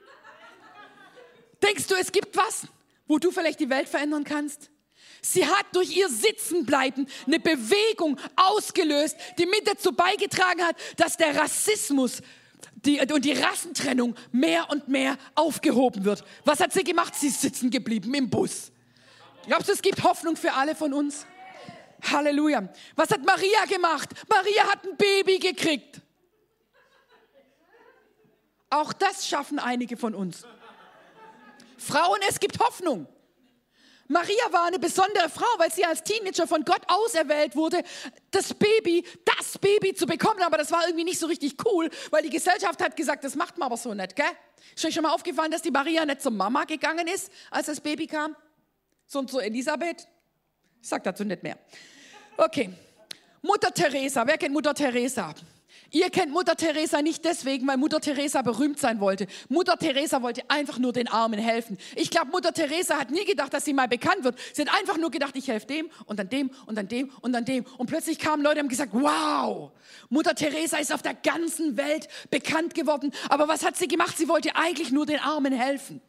Denkst 1.62 1.86
du, 1.86 1.94
es 1.94 2.12
gibt 2.12 2.36
was, 2.36 2.66
wo 3.06 3.20
du 3.20 3.30
vielleicht 3.30 3.60
die 3.60 3.70
Welt 3.70 3.88
verändern 3.88 4.24
kannst? 4.24 4.72
Sie 5.22 5.46
hat 5.46 5.68
durch 5.74 5.96
ihr 5.96 6.10
Sitzenbleiben 6.10 7.08
eine 7.28 7.40
Bewegung 7.40 8.20
ausgelöst, 8.36 9.16
die 9.38 9.46
mit 9.46 9.68
dazu 9.68 9.94
beigetragen 9.94 10.64
hat, 10.64 10.76
dass 10.98 11.16
der 11.16 11.36
Rassismus 11.36 12.22
die, 12.86 13.00
und 13.00 13.24
die 13.24 13.34
Rassentrennung 13.34 14.16
mehr 14.32 14.70
und 14.70 14.88
mehr 14.88 15.18
aufgehoben 15.36 16.06
wird. 16.06 16.24
Was 16.44 16.60
hat 16.60 16.74
sie 16.74 16.84
gemacht? 16.84 17.14
Sie 17.16 17.28
ist 17.28 17.42
sitzen 17.42 17.70
geblieben 17.70 18.14
im 18.16 18.30
Bus. 18.30 18.72
Glaubst 19.46 19.70
du, 19.70 19.74
es 19.74 19.82
gibt 19.82 20.04
Hoffnung 20.04 20.36
für 20.36 20.54
alle 20.54 20.76
von 20.76 20.94
uns? 20.94 21.26
Halleluja. 22.12 22.68
Was 22.96 23.12
hat 23.12 23.24
Maria 23.24 23.66
gemacht? 23.68 24.10
Maria 24.28 24.72
hat 24.72 24.84
ein 24.86 24.98
Baby 24.98 25.38
gekriegt. 25.38 26.02
Auch 28.72 28.94
das 28.94 29.28
schaffen 29.28 29.60
einige 29.60 29.98
von 29.98 30.16
uns. 30.16 30.46
Frauen, 31.78 32.20
es 32.28 32.40
gibt 32.40 32.60
Hoffnung. 32.60 33.08
Maria 34.12 34.52
war 34.52 34.66
eine 34.66 34.78
besondere 34.78 35.30
Frau, 35.30 35.48
weil 35.58 35.72
sie 35.72 35.86
als 35.86 36.04
Teenager 36.04 36.46
von 36.46 36.66
Gott 36.66 36.82
auserwählt 36.88 37.56
wurde, 37.56 37.82
das 38.30 38.54
Baby, 38.54 39.06
das 39.24 39.58
Baby 39.58 39.94
zu 39.94 40.06
bekommen. 40.06 40.42
Aber 40.42 40.58
das 40.58 40.70
war 40.70 40.84
irgendwie 40.86 41.06
nicht 41.06 41.20
so 41.20 41.28
richtig 41.28 41.56
cool, 41.66 41.90
weil 42.10 42.22
die 42.22 42.30
Gesellschaft 42.30 42.82
hat 42.82 42.98
gesagt, 42.98 43.24
das 43.24 43.36
macht 43.36 43.58
man 43.58 43.68
aber 43.68 43.78
so 43.78 43.94
nicht, 43.94 44.18
gell? 44.18 44.26
Ist 44.76 44.84
euch 44.84 44.94
schon 44.94 45.04
mal 45.04 45.14
aufgefallen, 45.14 45.50
dass 45.50 45.62
die 45.62 45.72
Maria 45.72 46.06
nicht 46.06 46.22
zur 46.22 46.34
Mama 46.34 46.66
gegangen 46.66 47.08
ist, 47.08 47.32
als 47.50 47.68
das 47.68 47.80
Baby 47.80 48.06
kam? 48.06 48.36
So 49.08 49.20
und 49.20 49.32
so 49.32 49.40
Elisabeth? 49.40 50.08
Ich 50.82 50.90
sag 50.90 51.04
dazu 51.04 51.24
nicht 51.24 51.42
mehr. 51.42 51.58
Okay. 52.36 52.70
Mutter 53.42 53.74
Teresa, 53.74 54.28
wer 54.28 54.38
kennt 54.38 54.54
Mutter 54.54 54.74
Teresa? 54.74 55.34
Ihr 55.94 56.10
kennt 56.10 56.32
Mutter 56.32 56.56
Teresa 56.56 57.02
nicht 57.02 57.26
deswegen, 57.26 57.68
weil 57.68 57.76
Mutter 57.76 58.00
Teresa 58.00 58.42
berühmt 58.42 58.80
sein 58.80 59.02
wollte. 59.02 59.28
Mutter 59.50 59.78
Teresa 59.78 60.22
wollte 60.22 60.50
einfach 60.50 60.80
nur 60.80 60.94
den 60.94 61.10
Armen 61.10 61.38
helfen. 61.38 61.78
Ich 61.96 62.10
glaube, 62.10 62.32
Mutter 62.32 62.54
Teresa 62.54 62.98
hat 62.98 63.12
nie 63.12 63.26
gedacht, 63.26 63.54
dass 63.54 63.66
sie 63.66 63.74
mal 63.74 63.90
bekannt 63.90 64.24
wird. 64.24 64.40
Sie 64.54 64.62
hat 64.62 64.74
einfach 64.74 64.98
nur 64.98 65.12
gedacht, 65.12 65.36
ich 65.36 65.50
helfe 65.50 65.68
dem 65.68 65.90
und 66.06 66.18
dann 66.18 66.30
dem 66.30 66.50
und 66.66 66.76
dann 66.76 66.88
dem 66.88 67.12
und 67.20 67.34
dann 67.34 67.44
dem. 67.44 67.66
Und 67.78 67.88
plötzlich 67.88 68.20
kamen 68.20 68.42
Leute 68.42 68.56
und 68.56 68.60
haben 68.60 68.70
gesagt, 68.70 68.94
wow, 68.94 69.72
Mutter 70.10 70.34
Teresa 70.34 70.78
ist 70.78 70.94
auf 70.94 71.02
der 71.02 71.14
ganzen 71.14 71.76
Welt 71.76 72.08
bekannt 72.30 72.74
geworden. 72.74 73.12
Aber 73.28 73.50
was 73.50 73.66
hat 73.66 73.76
sie 73.76 73.90
gemacht? 73.90 74.18
Sie 74.18 74.30
wollte 74.30 74.56
eigentlich 74.56 74.94
nur 74.94 75.06
den 75.06 75.20
Armen 75.20 75.52
helfen. 75.52 76.00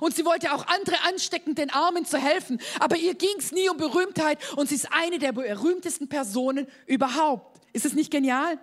Und 0.00 0.14
sie 0.14 0.24
wollte 0.24 0.52
auch 0.54 0.68
andere 0.68 1.02
anstecken, 1.08 1.56
den 1.56 1.70
Armen 1.70 2.04
zu 2.04 2.16
helfen. 2.16 2.60
Aber 2.78 2.96
ihr 2.96 3.14
ging 3.14 3.34
es 3.38 3.50
nie 3.50 3.68
um 3.68 3.76
Berühmtheit 3.76 4.38
und 4.56 4.68
sie 4.68 4.76
ist 4.76 4.92
eine 4.92 5.18
der 5.18 5.32
berühmtesten 5.32 6.08
Personen 6.08 6.68
überhaupt. 6.86 7.60
Ist 7.72 7.86
es 7.86 7.94
nicht 7.94 8.12
genial? 8.12 8.60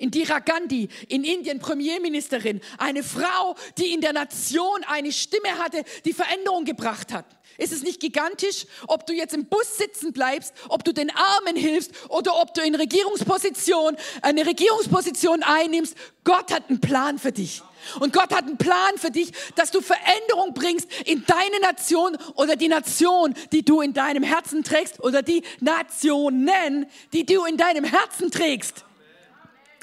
Indira 0.00 0.38
Gandhi 0.40 0.88
in 1.08 1.24
Indien, 1.24 1.58
Premierministerin, 1.58 2.60
eine 2.78 3.02
Frau, 3.02 3.54
die 3.78 3.92
in 3.92 4.00
der 4.00 4.12
Nation 4.12 4.82
eine 4.88 5.12
Stimme 5.12 5.58
hatte, 5.58 5.84
die 6.04 6.12
Veränderung 6.12 6.64
gebracht 6.64 7.12
hat. 7.12 7.26
Ist 7.58 7.72
es 7.72 7.82
nicht 7.82 8.00
gigantisch, 8.00 8.64
ob 8.86 9.06
du 9.06 9.12
jetzt 9.12 9.34
im 9.34 9.44
Bus 9.44 9.76
sitzen 9.76 10.14
bleibst, 10.14 10.54
ob 10.68 10.82
du 10.82 10.94
den 10.94 11.10
Armen 11.10 11.56
hilfst 11.56 11.92
oder 12.08 12.40
ob 12.40 12.54
du 12.54 12.62
in 12.62 12.74
Regierungsposition, 12.74 13.98
eine 14.22 14.46
Regierungsposition 14.46 15.42
einnimmst? 15.42 15.94
Gott 16.24 16.52
hat 16.52 16.70
einen 16.70 16.80
Plan 16.80 17.18
für 17.18 17.32
dich. 17.32 17.62
Und 17.98 18.14
Gott 18.14 18.34
hat 18.34 18.44
einen 18.44 18.56
Plan 18.56 18.96
für 18.96 19.10
dich, 19.10 19.32
dass 19.56 19.70
du 19.70 19.82
Veränderung 19.82 20.54
bringst 20.54 20.88
in 21.04 21.24
deine 21.26 21.60
Nation 21.60 22.16
oder 22.34 22.56
die 22.56 22.68
Nation, 22.68 23.34
die 23.52 23.62
du 23.62 23.82
in 23.82 23.92
deinem 23.92 24.22
Herzen 24.22 24.64
trägst 24.64 25.00
oder 25.00 25.22
die 25.22 25.42
Nationen, 25.60 26.86
die 27.12 27.26
du 27.26 27.44
in 27.44 27.58
deinem 27.58 27.84
Herzen 27.84 28.30
trägst. 28.30 28.84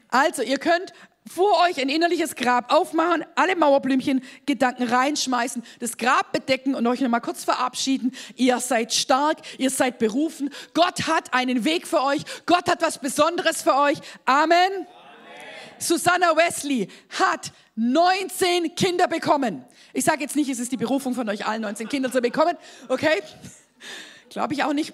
Also, 0.09 0.41
ihr 0.41 0.57
könnt 0.57 0.93
vor 1.27 1.61
euch 1.67 1.79
ein 1.81 1.89
innerliches 1.89 2.35
Grab 2.35 2.71
aufmachen, 2.71 3.25
alle 3.35 3.55
Mauerblümchen, 3.55 4.23
Gedanken 4.45 4.83
reinschmeißen, 4.83 5.63
das 5.79 5.97
Grab 5.97 6.31
bedecken 6.31 6.75
und 6.75 6.87
euch 6.87 7.01
nochmal 7.01 7.21
kurz 7.21 7.43
verabschieden. 7.43 8.13
Ihr 8.35 8.59
seid 8.59 8.93
stark, 8.93 9.39
ihr 9.57 9.69
seid 9.69 9.99
berufen. 9.99 10.49
Gott 10.73 11.07
hat 11.07 11.33
einen 11.33 11.65
Weg 11.65 11.87
für 11.87 12.01
euch. 12.01 12.21
Gott 12.45 12.69
hat 12.69 12.81
was 12.81 12.99
Besonderes 12.99 13.61
für 13.61 13.75
euch. 13.75 13.99
Amen. 14.25 14.57
Amen. 14.71 14.87
Susanna 15.79 16.35
Wesley 16.35 16.87
hat 17.19 17.51
19 17.75 18.75
Kinder 18.75 19.07
bekommen. 19.07 19.63
Ich 19.93 20.05
sage 20.05 20.21
jetzt 20.21 20.35
nicht, 20.35 20.49
es 20.49 20.59
ist 20.59 20.71
die 20.71 20.77
Berufung 20.77 21.13
von 21.13 21.27
euch 21.29 21.45
allen, 21.45 21.61
19 21.61 21.89
Kinder 21.89 22.11
zu 22.11 22.21
bekommen. 22.21 22.57
Okay? 22.87 23.21
Glaube 24.29 24.53
ich 24.53 24.63
auch 24.63 24.73
nicht. 24.73 24.93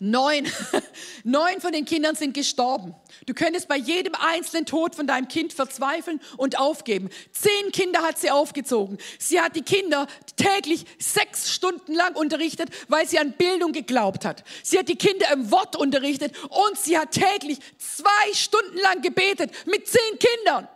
Neun, 0.00 0.46
neun 1.24 1.60
von 1.60 1.72
den 1.72 1.84
Kindern 1.84 2.14
sind 2.14 2.34
gestorben. 2.34 2.94
Du 3.26 3.34
könntest 3.34 3.68
bei 3.68 3.76
jedem 3.76 4.14
einzelnen 4.14 4.66
Tod 4.66 4.94
von 4.94 5.06
deinem 5.06 5.28
Kind 5.28 5.52
verzweifeln 5.52 6.20
und 6.36 6.58
aufgeben. 6.58 7.10
Zehn 7.32 7.72
Kinder 7.72 8.02
hat 8.02 8.18
sie 8.18 8.30
aufgezogen. 8.30 8.98
Sie 9.18 9.40
hat 9.40 9.56
die 9.56 9.62
Kinder 9.62 10.06
täglich 10.36 10.84
sechs 10.98 11.52
Stunden 11.52 11.94
lang 11.94 12.14
unterrichtet, 12.16 12.70
weil 12.88 13.08
sie 13.08 13.18
an 13.18 13.32
Bildung 13.32 13.72
geglaubt 13.72 14.24
hat. 14.24 14.44
Sie 14.62 14.78
hat 14.78 14.88
die 14.88 14.96
Kinder 14.96 15.32
im 15.32 15.50
Wort 15.50 15.76
unterrichtet 15.76 16.34
und 16.48 16.78
sie 16.78 16.98
hat 16.98 17.12
täglich 17.12 17.58
zwei 17.78 18.34
Stunden 18.34 18.78
lang 18.78 19.02
gebetet 19.02 19.52
mit 19.66 19.86
zehn 19.86 20.18
Kindern. 20.18 20.68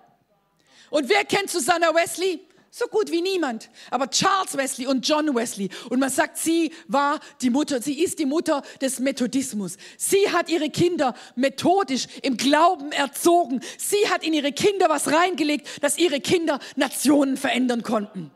Und 0.91 1.09
wer 1.09 1.25
kennt 1.25 1.51
Susanna 1.51 1.95
Wesley? 1.95 2.41
So 2.75 2.87
gut 2.87 3.11
wie 3.11 3.21
niemand. 3.21 3.69
Aber 3.91 4.09
Charles 4.09 4.57
Wesley 4.57 4.87
und 4.87 5.07
John 5.07 5.35
Wesley. 5.35 5.69
Und 5.91 6.01
man 6.01 6.09
sagt, 6.09 6.39
sie 6.39 6.73
war 6.89 7.21
die 7.43 7.51
Mutter, 7.51 7.83
sie 7.83 8.03
ist 8.03 8.19
die 8.19 8.25
Mutter 8.25 8.63
des 8.81 8.99
Methodismus. 8.99 9.77
Sie 9.99 10.31
hat 10.31 10.49
ihre 10.49 10.71
Kinder 10.71 11.13
methodisch 11.37 12.07
im 12.23 12.39
Glauben 12.39 12.91
erzogen. 12.93 13.61
Sie 13.77 14.09
hat 14.09 14.25
in 14.25 14.33
ihre 14.33 14.53
Kinder 14.53 14.89
was 14.89 15.13
reingelegt, 15.13 15.85
dass 15.85 15.99
ihre 15.99 16.21
Kinder 16.21 16.61
Nationen 16.75 17.37
verändern 17.37 17.83
konnten. 17.83 18.31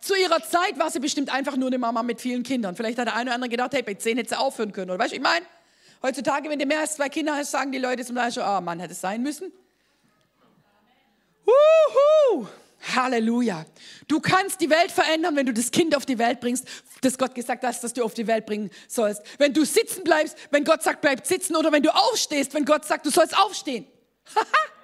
Zu 0.00 0.14
ihrer 0.14 0.40
Zeit 0.44 0.78
war 0.78 0.92
sie 0.92 1.00
bestimmt 1.00 1.34
einfach 1.34 1.56
nur 1.56 1.66
eine 1.66 1.78
Mama 1.78 2.04
mit 2.04 2.20
vielen 2.20 2.44
Kindern. 2.44 2.76
Vielleicht 2.76 2.98
hat 2.98 3.08
der 3.08 3.16
eine 3.16 3.30
oder 3.30 3.34
andere 3.34 3.48
gedacht, 3.48 3.72
hey, 3.74 3.82
bei 3.82 3.94
zehn 3.94 4.18
hätte 4.18 4.28
sie 4.28 4.38
aufhören 4.38 4.70
können. 4.70 4.92
Oder 4.92 5.00
weißt 5.00 5.10
du, 5.10 5.16
ich 5.16 5.22
meine? 5.22 5.44
Heutzutage, 6.00 6.48
wenn 6.48 6.60
du 6.60 6.66
mehr 6.66 6.78
als 6.78 6.94
zwei 6.94 7.08
Kinder 7.08 7.34
hast, 7.34 7.50
sagen 7.50 7.72
die 7.72 7.78
Leute 7.78 8.04
zum 8.04 8.14
Beispiel, 8.14 8.44
oh 8.46 8.60
Mann, 8.60 8.78
hätte 8.78 8.92
es 8.92 9.00
sein 9.00 9.20
müssen. 9.20 9.50
Wuhu! 11.44 12.46
Halleluja. 12.94 13.64
Du 14.08 14.20
kannst 14.20 14.60
die 14.60 14.70
Welt 14.70 14.90
verändern, 14.90 15.36
wenn 15.36 15.46
du 15.46 15.52
das 15.52 15.70
Kind 15.70 15.96
auf 15.96 16.06
die 16.06 16.18
Welt 16.18 16.40
bringst, 16.40 16.66
das 17.00 17.18
Gott 17.18 17.34
gesagt 17.34 17.64
hat, 17.64 17.82
dass 17.82 17.92
du 17.92 18.04
auf 18.04 18.14
die 18.14 18.26
Welt 18.26 18.46
bringen 18.46 18.70
sollst. 18.88 19.22
Wenn 19.38 19.52
du 19.52 19.64
sitzen 19.64 20.04
bleibst, 20.04 20.36
wenn 20.50 20.64
Gott 20.64 20.82
sagt, 20.82 21.00
bleib 21.00 21.26
sitzen, 21.26 21.56
oder 21.56 21.72
wenn 21.72 21.82
du 21.82 21.94
aufstehst, 21.94 22.54
wenn 22.54 22.64
Gott 22.64 22.84
sagt, 22.84 23.06
du 23.06 23.10
sollst 23.10 23.36
aufstehen. 23.36 23.86
Haha. 24.34 24.74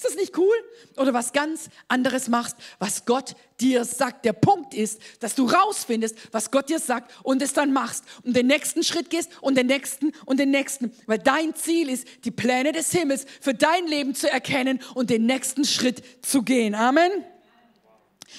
Ist 0.00 0.06
das 0.06 0.14
nicht 0.14 0.38
cool? 0.38 0.56
Oder 0.96 1.12
was 1.12 1.34
ganz 1.34 1.68
anderes 1.86 2.28
machst, 2.28 2.56
was 2.78 3.04
Gott 3.04 3.34
dir 3.60 3.84
sagt. 3.84 4.24
Der 4.24 4.32
Punkt 4.32 4.72
ist, 4.72 4.98
dass 5.20 5.34
du 5.34 5.44
rausfindest, 5.44 6.16
was 6.32 6.50
Gott 6.50 6.70
dir 6.70 6.78
sagt 6.78 7.12
und 7.22 7.42
es 7.42 7.52
dann 7.52 7.74
machst 7.74 8.04
und 8.24 8.34
den 8.34 8.46
nächsten 8.46 8.82
Schritt 8.82 9.10
gehst 9.10 9.30
und 9.42 9.58
den 9.58 9.66
nächsten 9.66 10.12
und 10.24 10.40
den 10.40 10.52
nächsten. 10.52 10.90
Weil 11.04 11.18
dein 11.18 11.54
Ziel 11.54 11.90
ist, 11.90 12.06
die 12.24 12.30
Pläne 12.30 12.72
des 12.72 12.90
Himmels 12.92 13.26
für 13.42 13.52
dein 13.52 13.86
Leben 13.88 14.14
zu 14.14 14.30
erkennen 14.30 14.80
und 14.94 15.10
den 15.10 15.26
nächsten 15.26 15.66
Schritt 15.66 16.02
zu 16.24 16.44
gehen. 16.44 16.74
Amen. 16.74 17.10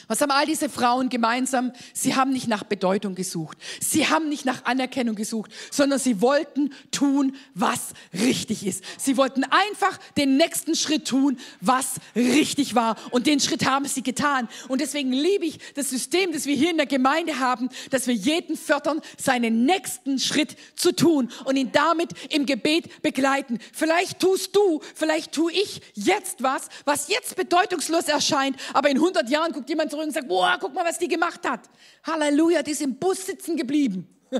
Was 0.08 0.22
haben 0.22 0.32
all 0.32 0.46
diese 0.46 0.70
Frauen 0.70 1.10
gemeinsam? 1.10 1.72
Sie 1.94 2.16
haben 2.16 2.32
nicht 2.32 2.48
nach 2.48 2.64
Bedeutung 2.64 3.16
gesucht. 3.16 3.58
Sie 3.80 4.08
haben 4.08 4.30
nicht 4.30 4.46
nach 4.46 4.66
Anerkennung 4.66 5.16
gesucht, 5.16 5.52
sondern 5.72 6.00
sie 6.00 6.22
wollten 6.22 6.74
tun, 6.92 7.36
was 7.54 7.90
richtig 8.14 8.66
ist. 8.66 8.84
Sie 8.98 9.18
wollten 9.18 9.44
einfach 9.44 9.98
den 10.18 10.38
nächsten 10.38 10.76
Schritt 10.76 11.08
tun, 11.08 11.38
was 11.60 11.96
richtig 12.16 12.76
war. 12.76 12.96
Und 13.12 13.28
den 13.28 13.40
Schritt 13.40 13.66
haben 13.66 13.86
sie 13.86 14.04
getan. 14.04 14.48
Und 14.68 14.82
deswegen 14.82 15.12
liebe 15.12 15.46
ich 15.46 15.60
das 15.76 15.90
System, 15.90 16.32
das 16.32 16.46
wir 16.46 16.56
hier 16.56 16.72
in 16.72 16.78
der 16.78 16.86
Gemeinde 16.86 17.40
haben, 17.40 17.70
dass 17.90 18.08
wir 18.08 18.14
jeden 18.14 18.58
fördern, 18.58 19.02
seinen 19.18 19.66
nächsten 19.66 20.20
Schritt 20.20 20.56
zu 20.76 20.94
tun 20.96 21.32
und 21.46 21.56
ihn 21.56 21.72
damit 21.72 22.12
im 22.30 22.46
Gebet 22.46 23.02
begleiten. 23.02 23.60
Vielleicht 23.74 24.20
tust 24.20 24.56
du, 24.56 24.82
vielleicht 24.96 25.32
tue 25.32 25.52
ich 25.52 25.82
jetzt 25.96 26.44
was, 26.44 26.70
was 26.86 27.08
jetzt 27.08 27.36
bedeutungslos 27.36 28.06
erscheint, 28.06 28.58
aber 28.74 28.90
in 28.90 28.98
100 28.98 29.30
Jahren 29.30 29.52
guckt 29.52 29.70
jemand 29.70 29.81
jemand 29.82 29.92
zurück 29.92 30.06
und 30.06 30.14
sagt, 30.14 30.28
boah, 30.28 30.58
guck 30.60 30.74
mal, 30.74 30.86
was 30.86 30.98
die 30.98 31.08
gemacht 31.08 31.48
hat. 31.48 31.62
Halleluja, 32.04 32.64
die 32.64 32.72
ist 32.72 32.82
im 32.82 32.98
Bus 32.98 33.26
sitzen 33.26 33.58
geblieben. 33.58 34.08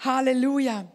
Halleluja. 0.00 0.86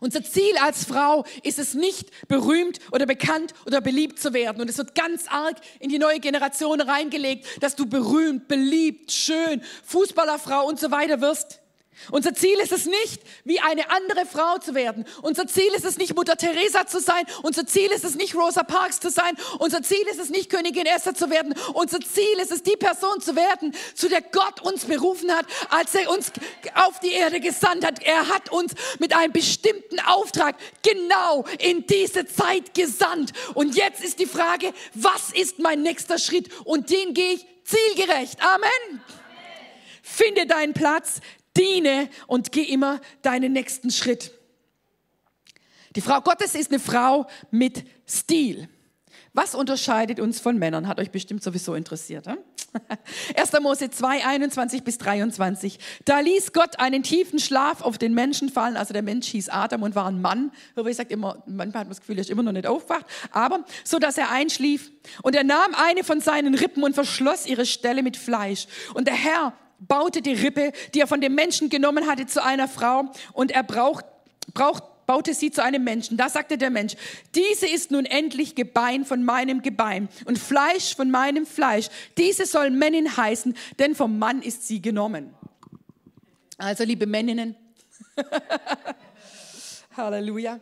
Unser 0.00 0.22
Ziel 0.22 0.56
als 0.60 0.84
Frau 0.84 1.24
ist 1.42 1.58
es 1.58 1.72
nicht, 1.72 2.28
berühmt 2.28 2.80
oder 2.92 3.06
bekannt 3.06 3.54
oder 3.64 3.80
beliebt 3.80 4.20
zu 4.20 4.34
werden. 4.34 4.60
Und 4.60 4.68
es 4.68 4.76
wird 4.76 4.94
ganz 4.94 5.26
arg 5.28 5.56
in 5.80 5.88
die 5.88 5.98
neue 5.98 6.20
Generation 6.20 6.82
reingelegt, 6.82 7.62
dass 7.62 7.76
du 7.76 7.86
berühmt, 7.86 8.46
beliebt, 8.46 9.10
schön, 9.10 9.62
Fußballerfrau 9.84 10.66
und 10.66 10.78
so 10.78 10.90
weiter 10.90 11.22
wirst. 11.22 11.60
Unser 12.10 12.34
Ziel 12.34 12.58
ist 12.60 12.72
es 12.72 12.86
nicht, 12.86 13.22
wie 13.44 13.60
eine 13.60 13.90
andere 13.90 14.26
Frau 14.26 14.58
zu 14.58 14.74
werden. 14.74 15.04
Unser 15.22 15.46
Ziel 15.46 15.72
ist 15.74 15.84
es 15.84 15.96
nicht, 15.96 16.14
Mutter 16.14 16.36
Teresa 16.36 16.86
zu 16.86 17.00
sein. 17.00 17.24
Unser 17.42 17.66
Ziel 17.66 17.90
ist 17.90 18.04
es 18.04 18.14
nicht, 18.14 18.34
Rosa 18.34 18.62
Parks 18.62 19.00
zu 19.00 19.10
sein. 19.10 19.36
Unser 19.58 19.82
Ziel 19.82 20.06
ist 20.10 20.20
es 20.20 20.30
nicht, 20.30 20.50
Königin 20.50 20.86
Esther 20.86 21.14
zu 21.14 21.30
werden. 21.30 21.54
Unser 21.74 22.00
Ziel 22.00 22.38
ist 22.40 22.52
es, 22.52 22.62
die 22.62 22.76
Person 22.76 23.20
zu 23.20 23.34
werden, 23.34 23.74
zu 23.94 24.08
der 24.08 24.22
Gott 24.22 24.60
uns 24.62 24.84
berufen 24.84 25.32
hat, 25.32 25.46
als 25.70 25.94
er 25.94 26.10
uns 26.10 26.32
auf 26.74 27.00
die 27.00 27.12
Erde 27.12 27.40
gesandt 27.40 27.84
hat. 27.84 28.02
Er 28.02 28.28
hat 28.28 28.52
uns 28.52 28.74
mit 28.98 29.16
einem 29.16 29.32
bestimmten 29.32 29.98
Auftrag 30.00 30.56
genau 30.82 31.44
in 31.58 31.86
diese 31.86 32.26
Zeit 32.26 32.74
gesandt. 32.74 33.32
Und 33.54 33.74
jetzt 33.74 34.02
ist 34.04 34.18
die 34.18 34.26
Frage, 34.26 34.72
was 34.94 35.32
ist 35.32 35.58
mein 35.58 35.82
nächster 35.82 36.18
Schritt? 36.18 36.50
Und 36.64 36.90
den 36.90 37.14
gehe 37.14 37.32
ich 37.34 37.46
zielgerecht. 37.64 38.40
Amen. 38.42 39.02
finde 40.02 40.46
deinen 40.46 40.72
Platz, 40.72 41.20
diene 41.56 42.08
und 42.26 42.52
geh 42.52 42.62
immer 42.62 43.00
deinen 43.22 43.52
nächsten 43.52 43.90
Schritt. 43.90 44.32
Die 45.94 46.00
Frau 46.00 46.20
Gottes 46.20 46.54
ist 46.54 46.70
eine 46.70 46.78
Frau 46.78 47.26
mit 47.50 47.84
Stil. 48.06 48.68
Was 49.32 49.54
unterscheidet 49.54 50.18
uns 50.20 50.40
von 50.40 50.58
Männern? 50.58 50.88
Hat 50.88 50.98
euch 50.98 51.10
bestimmt 51.10 51.42
sowieso 51.42 51.74
interessiert. 51.74 52.26
Hm? 52.26 52.38
1. 53.36 53.52
Mose 53.60 53.90
2, 53.90 54.24
21 54.26 54.82
bis 54.82 54.98
23. 54.98 55.78
Da 56.04 56.20
ließ 56.20 56.52
Gott 56.52 56.78
einen 56.78 57.02
tiefen 57.02 57.38
Schlaf 57.38 57.82
auf 57.82 57.98
den 57.98 58.14
Menschen 58.14 58.48
fallen. 58.48 58.76
Also 58.76 58.92
der 58.92 59.02
Mensch 59.02 59.26
hieß 59.28 59.48
Adam 59.48 59.82
und 59.82 59.94
war 59.94 60.06
ein 60.06 60.20
Mann. 60.20 60.52
Ich 60.86 60.96
sagt 60.96 61.12
immer, 61.12 61.42
manchmal 61.46 61.80
hat 61.80 61.86
man 61.86 61.90
das 61.90 62.00
Gefühl, 62.00 62.16
er 62.16 62.22
ist 62.22 62.30
immer 62.30 62.42
noch 62.42 62.52
nicht 62.52 62.66
aufgewacht. 62.66 63.06
Aber 63.30 63.64
so, 63.84 63.98
dass 63.98 64.18
er 64.18 64.30
einschlief. 64.30 64.90
Und 65.22 65.36
er 65.36 65.44
nahm 65.44 65.74
eine 65.74 66.04
von 66.04 66.20
seinen 66.20 66.54
Rippen 66.54 66.82
und 66.82 66.94
verschloss 66.94 67.46
ihre 67.46 67.66
Stelle 67.66 68.02
mit 68.02 68.16
Fleisch. 68.16 68.66
Und 68.94 69.06
der 69.06 69.14
Herr 69.14 69.52
baute 69.78 70.22
die 70.22 70.32
Rippe, 70.32 70.72
die 70.94 71.00
er 71.00 71.06
von 71.06 71.20
dem 71.20 71.34
Menschen 71.34 71.68
genommen 71.68 72.06
hatte, 72.06 72.26
zu 72.26 72.42
einer 72.42 72.68
Frau. 72.68 73.04
Und 73.32 73.50
er 73.50 73.62
braucht, 73.62 74.04
braucht 74.54 74.84
baute 75.06 75.34
sie 75.34 75.50
zu 75.50 75.62
einem 75.62 75.84
Menschen. 75.84 76.16
Da 76.16 76.28
sagte 76.28 76.58
der 76.58 76.70
Mensch, 76.70 76.94
diese 77.34 77.66
ist 77.66 77.90
nun 77.90 78.04
endlich 78.04 78.54
Gebein 78.54 79.04
von 79.04 79.24
meinem 79.24 79.62
Gebein 79.62 80.08
und 80.24 80.38
Fleisch 80.38 80.94
von 80.94 81.10
meinem 81.10 81.46
Fleisch. 81.46 81.88
Diese 82.18 82.44
soll 82.44 82.70
Männin 82.70 83.16
heißen, 83.16 83.56
denn 83.78 83.94
vom 83.94 84.18
Mann 84.18 84.42
ist 84.42 84.66
sie 84.66 84.82
genommen. 84.82 85.34
Also 86.58 86.84
liebe 86.84 87.06
Männinnen, 87.06 87.54
Halleluja. 89.96 90.60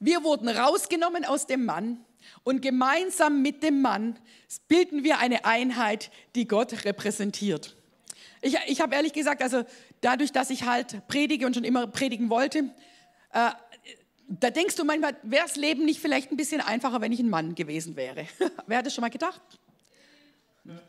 Wir 0.00 0.22
wurden 0.22 0.48
rausgenommen 0.48 1.24
aus 1.24 1.46
dem 1.46 1.64
Mann 1.64 2.04
und 2.42 2.62
gemeinsam 2.62 3.42
mit 3.42 3.62
dem 3.62 3.82
Mann 3.82 4.18
bilden 4.68 5.04
wir 5.04 5.18
eine 5.18 5.44
Einheit, 5.44 6.10
die 6.34 6.46
Gott 6.46 6.84
repräsentiert. 6.84 7.76
Ich, 8.40 8.56
ich 8.66 8.80
habe 8.80 8.94
ehrlich 8.94 9.12
gesagt, 9.12 9.42
also 9.42 9.64
dadurch, 10.00 10.32
dass 10.32 10.50
ich 10.50 10.64
halt 10.64 11.06
predige 11.08 11.46
und 11.46 11.54
schon 11.54 11.64
immer 11.64 11.86
predigen 11.86 12.28
wollte, 12.28 12.70
äh, 13.32 13.50
da 14.28 14.50
denkst 14.50 14.76
du 14.76 14.84
manchmal, 14.84 15.16
wäre 15.22 15.46
das 15.46 15.56
Leben 15.56 15.84
nicht 15.84 16.00
vielleicht 16.00 16.30
ein 16.30 16.36
bisschen 16.36 16.60
einfacher, 16.60 17.00
wenn 17.00 17.12
ich 17.12 17.20
ein 17.20 17.28
Mann 17.28 17.54
gewesen 17.54 17.96
wäre? 17.96 18.26
Wer 18.66 18.78
hat 18.78 18.86
das 18.86 18.94
schon 18.94 19.02
mal 19.02 19.10
gedacht? 19.10 19.40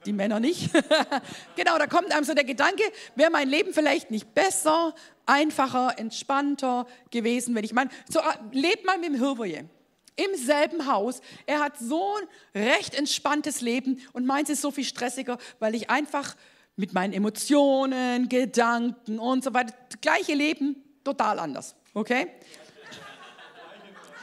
Die 0.05 0.13
Männer 0.13 0.39
nicht. 0.39 0.69
genau, 1.55 1.77
da 1.77 1.85
kommt 1.87 2.13
einem 2.13 2.23
so 2.23 2.33
der 2.33 2.45
Gedanke, 2.45 2.83
wäre 3.15 3.29
mein 3.29 3.49
Leben 3.49 3.73
vielleicht 3.73 4.09
nicht 4.09 4.33
besser, 4.33 4.95
einfacher, 5.25 5.99
entspannter 5.99 6.87
gewesen, 7.11 7.55
wenn 7.55 7.65
ich 7.65 7.73
meine, 7.73 7.89
so 8.09 8.19
äh, 8.19 8.23
lebt 8.51 8.85
mal 8.85 8.97
mit 8.97 9.09
dem 9.09 9.15
Hirvoje 9.15 9.69
im 10.15 10.35
selben 10.35 10.91
Haus. 10.91 11.21
Er 11.45 11.59
hat 11.59 11.77
so 11.77 12.15
ein 12.53 12.63
recht 12.63 12.95
entspanntes 12.95 13.61
Leben 13.61 14.01
und 14.13 14.25
meint 14.25 14.49
es 14.49 14.55
ist 14.55 14.61
so 14.61 14.71
viel 14.71 14.85
stressiger, 14.85 15.37
weil 15.59 15.75
ich 15.75 15.89
einfach 15.89 16.35
mit 16.75 16.93
meinen 16.93 17.13
Emotionen, 17.13 18.29
Gedanken 18.29 19.19
und 19.19 19.43
so 19.43 19.53
weiter. 19.53 19.73
Das 19.89 20.01
gleiche 20.01 20.33
Leben, 20.33 20.75
total 21.03 21.39
anders. 21.39 21.75
Okay? 21.93 22.27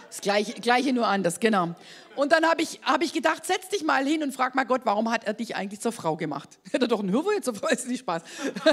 Das 0.08 0.20
gleiche, 0.20 0.52
gleiche 0.54 0.92
nur 0.92 1.06
anders, 1.06 1.40
genau. 1.40 1.74
Und 2.14 2.32
dann 2.32 2.44
habe 2.44 2.60
ich, 2.60 2.80
hab 2.82 3.02
ich 3.02 3.14
gedacht, 3.14 3.46
setz 3.46 3.70
dich 3.70 3.84
mal 3.84 4.04
hin 4.04 4.22
und 4.22 4.34
frag 4.34 4.54
mal 4.54 4.64
Gott, 4.64 4.82
warum 4.84 5.10
hat 5.10 5.24
er 5.24 5.32
dich 5.32 5.56
eigentlich 5.56 5.80
zur 5.80 5.92
Frau 5.92 6.16
gemacht? 6.16 6.58
Hätte 6.70 6.84
er 6.84 6.88
doch 6.88 7.00
einen 7.00 7.10
Hürwe 7.10 7.40
zur 7.40 7.54
Frau, 7.54 7.68
ist 7.68 7.88
nicht 7.88 8.00
Spaß. 8.00 8.22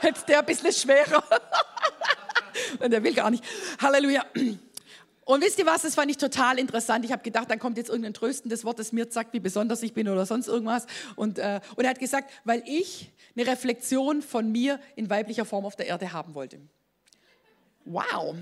Hätte 0.00 0.20
der 0.28 0.38
ein 0.38 0.46
bisschen 0.46 0.72
schwerer. 0.72 1.24
und 2.78 2.92
er 2.92 3.02
will 3.02 3.14
gar 3.14 3.30
nicht. 3.30 3.42
Halleluja. 3.80 4.24
Und 5.28 5.42
wisst 5.42 5.58
ihr 5.58 5.66
was, 5.66 5.82
das 5.82 5.94
fand 5.94 6.10
ich 6.10 6.16
total 6.16 6.58
interessant. 6.58 7.04
Ich 7.04 7.12
habe 7.12 7.22
gedacht, 7.22 7.50
dann 7.50 7.58
kommt 7.58 7.76
jetzt 7.76 7.90
irgendein 7.90 8.14
tröstendes 8.14 8.64
Wort, 8.64 8.78
das 8.78 8.92
mir 8.92 9.08
sagt, 9.10 9.34
wie 9.34 9.40
besonders 9.40 9.82
ich 9.82 9.92
bin 9.92 10.08
oder 10.08 10.24
sonst 10.24 10.48
irgendwas. 10.48 10.86
Und, 11.16 11.38
äh, 11.38 11.60
und 11.76 11.84
er 11.84 11.90
hat 11.90 11.98
gesagt, 11.98 12.32
weil 12.44 12.62
ich 12.64 13.10
eine 13.36 13.46
Reflexion 13.46 14.22
von 14.22 14.50
mir 14.50 14.80
in 14.96 15.10
weiblicher 15.10 15.44
Form 15.44 15.66
auf 15.66 15.76
der 15.76 15.84
Erde 15.84 16.14
haben 16.14 16.34
wollte. 16.34 16.58
Wow. 17.84 18.36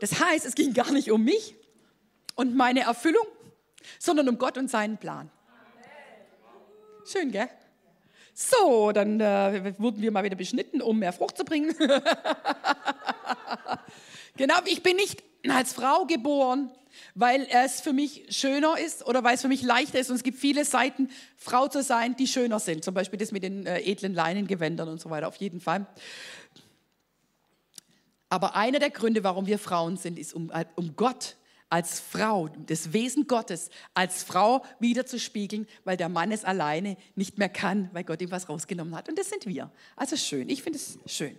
Das 0.00 0.20
heißt, 0.20 0.44
es 0.44 0.54
ging 0.54 0.74
gar 0.74 0.92
nicht 0.92 1.10
um 1.10 1.24
mich 1.24 1.54
und 2.34 2.54
meine 2.54 2.80
Erfüllung, 2.80 3.26
sondern 3.98 4.28
um 4.28 4.36
Gott 4.36 4.58
und 4.58 4.70
seinen 4.70 4.98
Plan. 4.98 5.30
Schön, 7.10 7.32
gell? 7.32 7.48
So, 8.34 8.92
dann 8.92 9.20
äh, 9.20 9.72
wurden 9.78 10.02
wir 10.02 10.10
mal 10.10 10.22
wieder 10.22 10.36
beschnitten, 10.36 10.82
um 10.82 10.98
mehr 10.98 11.14
Frucht 11.14 11.38
zu 11.38 11.46
bringen. 11.46 11.74
genau, 14.36 14.56
ich 14.66 14.82
bin 14.82 14.96
nicht 14.96 15.22
als 15.50 15.72
Frau 15.72 16.06
geboren, 16.06 16.70
weil 17.14 17.46
es 17.50 17.80
für 17.80 17.92
mich 17.92 18.26
schöner 18.30 18.78
ist 18.78 19.06
oder 19.06 19.22
weil 19.24 19.34
es 19.34 19.42
für 19.42 19.48
mich 19.48 19.62
leichter 19.62 19.98
ist. 19.98 20.10
Und 20.10 20.16
es 20.16 20.22
gibt 20.22 20.38
viele 20.38 20.64
Seiten, 20.64 21.10
Frau 21.36 21.68
zu 21.68 21.82
sein, 21.82 22.16
die 22.16 22.26
schöner 22.26 22.60
sind. 22.60 22.84
Zum 22.84 22.94
Beispiel 22.94 23.18
das 23.18 23.32
mit 23.32 23.42
den 23.42 23.66
äh, 23.66 23.80
edlen 23.80 24.14
Leinengewändern 24.14 24.88
und 24.88 25.00
so 25.00 25.10
weiter, 25.10 25.28
auf 25.28 25.36
jeden 25.36 25.60
Fall. 25.60 25.86
Aber 28.28 28.56
einer 28.56 28.78
der 28.78 28.90
Gründe, 28.90 29.22
warum 29.24 29.46
wir 29.46 29.58
Frauen 29.58 29.96
sind, 29.96 30.18
ist, 30.18 30.34
um, 30.34 30.50
um 30.74 30.96
Gott 30.96 31.36
als 31.68 32.00
Frau, 32.00 32.48
das 32.48 32.92
Wesen 32.92 33.26
Gottes 33.26 33.70
als 33.94 34.22
Frau 34.22 34.64
wiederzuspiegeln, 34.78 35.66
weil 35.84 35.96
der 35.96 36.08
Mann 36.08 36.30
es 36.30 36.44
alleine 36.44 36.96
nicht 37.16 37.38
mehr 37.38 37.48
kann, 37.48 37.90
weil 37.92 38.04
Gott 38.04 38.22
ihm 38.22 38.30
was 38.30 38.48
rausgenommen 38.48 38.94
hat. 38.94 39.08
Und 39.08 39.18
das 39.18 39.28
sind 39.28 39.46
wir. 39.46 39.70
Also 39.96 40.16
schön, 40.16 40.48
ich 40.48 40.62
finde 40.62 40.78
es 40.78 40.98
schön. 41.06 41.36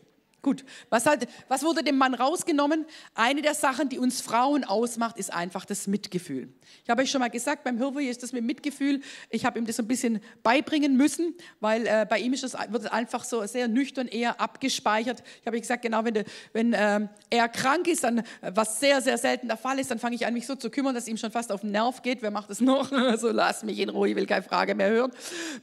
Gut, 0.48 0.64
was, 0.90 1.06
halt, 1.06 1.28
was 1.50 1.62
wurde 1.64 1.84
dem 1.84 1.98
Mann 1.98 2.14
rausgenommen? 2.14 2.86
Eine 3.16 3.42
der 3.42 3.54
Sachen, 3.54 3.90
die 3.90 4.00
uns 4.00 4.22
Frauen 4.22 4.64
ausmacht, 4.64 5.18
ist 5.18 5.34
einfach 5.34 5.66
das 5.66 5.88
Mitgefühl. 5.88 6.48
Ich 6.86 6.90
habe 6.90 7.02
euch 7.02 7.12
schon 7.12 7.20
mal 7.20 7.28
gesagt, 7.28 7.66
beim 7.66 7.78
Hirwe 7.78 8.06
ist 8.06 8.24
das 8.24 8.32
mit 8.32 8.46
Mitgefühl, 8.46 9.02
ich 9.30 9.44
habe 9.44 9.60
ihm 9.60 9.66
das 9.66 9.76
so 9.76 9.84
ein 9.84 9.90
bisschen 9.90 10.22
beibringen 10.44 10.96
müssen, 10.96 11.36
weil 11.60 11.86
äh, 11.86 12.06
bei 12.10 12.20
ihm 12.20 12.32
ist 12.32 12.44
das, 12.44 12.54
wird 12.54 12.84
es 12.84 12.90
einfach 12.90 13.26
so 13.26 13.46
sehr 13.46 13.68
nüchtern 13.68 14.08
eher 14.08 14.40
abgespeichert. 14.40 15.22
Ich 15.42 15.48
habe 15.48 15.60
gesagt, 15.60 15.82
genau, 15.82 16.06
wenn, 16.06 16.14
de, 16.14 16.24
wenn 16.54 16.72
äh, 16.72 17.10
er 17.30 17.50
krank 17.50 17.90
ist, 17.90 18.06
dann, 18.06 18.24
was 18.40 18.80
sehr, 18.80 19.02
sehr 19.02 19.18
selten 19.18 19.50
der 19.50 19.58
Fall 19.58 19.80
ist, 19.80 19.92
dann 19.92 20.00
fange 20.00 20.16
ich 20.16 20.26
an, 20.26 20.34
mich 20.34 20.48
so 20.48 20.56
zu 20.56 20.70
kümmern, 20.70 20.96
dass 20.96 21.10
ihm 21.10 21.18
schon 21.18 21.32
fast 21.32 21.52
auf 21.52 21.60
den 21.60 21.72
Nerv 21.72 22.04
geht. 22.04 22.22
Wer 22.22 22.32
macht 22.32 22.50
das 22.50 22.62
noch? 22.62 22.90
so, 23.18 23.32
lass 23.32 23.64
mich 23.64 23.80
in 23.80 23.90
Ruhe, 23.90 24.08
ich 24.08 24.16
will 24.16 24.28
keine 24.28 24.44
Frage 24.44 24.76
mehr 24.76 24.92
hören. 24.92 25.12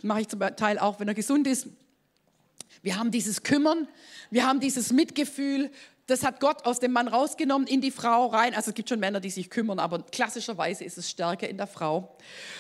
Mache 0.03 0.21
ich 0.21 0.29
zum 0.29 0.41
Teil 0.41 0.79
auch, 0.79 1.01
wenn 1.01 1.09
er 1.09 1.15
gesund 1.15 1.47
ist. 1.47 1.69
Wir 2.85 2.99
haben 2.99 3.11
dieses 3.11 3.43
Kümmern, 3.43 3.89
wir 4.31 4.47
haben 4.47 4.61
dieses 4.61 4.93
Mitgefühl, 4.93 5.71
das 6.07 6.23
hat 6.23 6.39
Gott 6.39 6.67
aus 6.67 6.81
dem 6.81 6.93
Mann 6.93 7.09
rausgenommen 7.09 7.67
in 7.67 7.81
die 7.81 7.91
Frau 7.91 8.27
rein. 8.27 8.55
Also 8.55 8.73
es 8.73 8.75
gibt 8.75 8.91
schon 8.91 9.01
Männer, 9.01 9.21
die 9.21 9.31
sich 9.31 9.49
kümmern, 9.49 9.79
aber 9.79 10.03
klassischerweise 10.13 10.85
ist 10.85 10.99
es 10.99 11.09
stärker 11.09 11.49
in 11.49 11.57
der 11.57 11.67
Frau. 11.67 12.15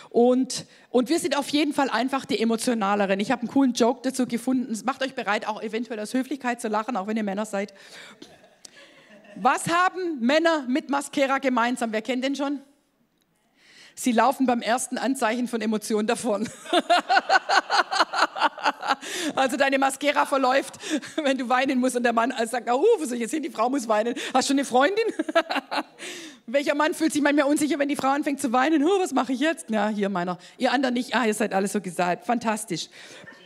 Und, 0.08 0.64
und 0.88 1.10
wir 1.10 1.18
sind 1.18 1.36
auf 1.36 1.50
jeden 1.50 1.74
Fall 1.74 1.90
einfach 1.90 2.24
die 2.24 2.40
emotionaleren. 2.40 3.20
Ich 3.20 3.30
habe 3.30 3.42
einen 3.42 3.50
coolen 3.50 3.74
Joke 3.74 4.00
dazu 4.02 4.26
gefunden. 4.26 4.74
Macht 4.86 5.02
euch 5.02 5.14
bereit, 5.14 5.46
auch 5.46 5.60
eventuell 5.60 6.00
aus 6.00 6.14
Höflichkeit 6.14 6.58
zu 6.58 6.68
lachen, 6.68 6.96
auch 6.96 7.06
wenn 7.06 7.18
ihr 7.18 7.22
Männer 7.22 7.44
seid. 7.44 7.74
Was 9.36 9.68
haben 9.68 10.20
Männer 10.20 10.64
mit 10.68 10.88
Mascara 10.88 11.36
gemeinsam? 11.36 11.92
Wer 11.92 12.00
kennt 12.00 12.24
den 12.24 12.34
schon? 12.34 12.60
Sie 13.94 14.12
laufen 14.12 14.46
beim 14.46 14.62
ersten 14.62 14.96
Anzeichen 14.96 15.48
von 15.48 15.60
Emotionen 15.60 16.06
davon. 16.06 16.48
Also 19.34 19.56
deine 19.56 19.78
Mascara 19.78 20.26
verläuft, 20.26 20.74
wenn 21.22 21.38
du 21.38 21.48
weinen 21.48 21.80
musst 21.80 21.96
und 21.96 22.02
der 22.02 22.12
Mann 22.12 22.32
sagt, 22.46 22.70
oh, 22.70 22.84
wo 22.98 23.04
soll 23.04 23.14
ich 23.14 23.22
jetzt 23.22 23.32
hin? 23.32 23.42
Die 23.42 23.50
Frau 23.50 23.70
muss 23.70 23.88
weinen. 23.88 24.14
Hast 24.32 24.48
du 24.48 24.54
eine 24.54 24.64
Freundin? 24.64 25.04
Welcher 26.46 26.74
Mann 26.74 26.92
fühlt 26.94 27.12
sich 27.12 27.22
manchmal 27.22 27.46
unsicher, 27.46 27.78
wenn 27.78 27.88
die 27.88 27.96
Frau 27.96 28.08
anfängt 28.08 28.40
zu 28.40 28.52
weinen? 28.52 28.84
Oh, 28.84 29.00
was 29.00 29.12
mache 29.12 29.32
ich 29.32 29.40
jetzt? 29.40 29.70
Ja, 29.70 29.88
hier 29.88 30.08
meiner. 30.08 30.38
Ihr 30.58 30.72
anderen 30.72 30.94
nicht. 30.94 31.14
Ah, 31.14 31.24
ihr 31.26 31.34
seid 31.34 31.54
alle 31.54 31.68
so 31.68 31.80
gesagt. 31.80 32.26
Fantastisch. 32.26 32.88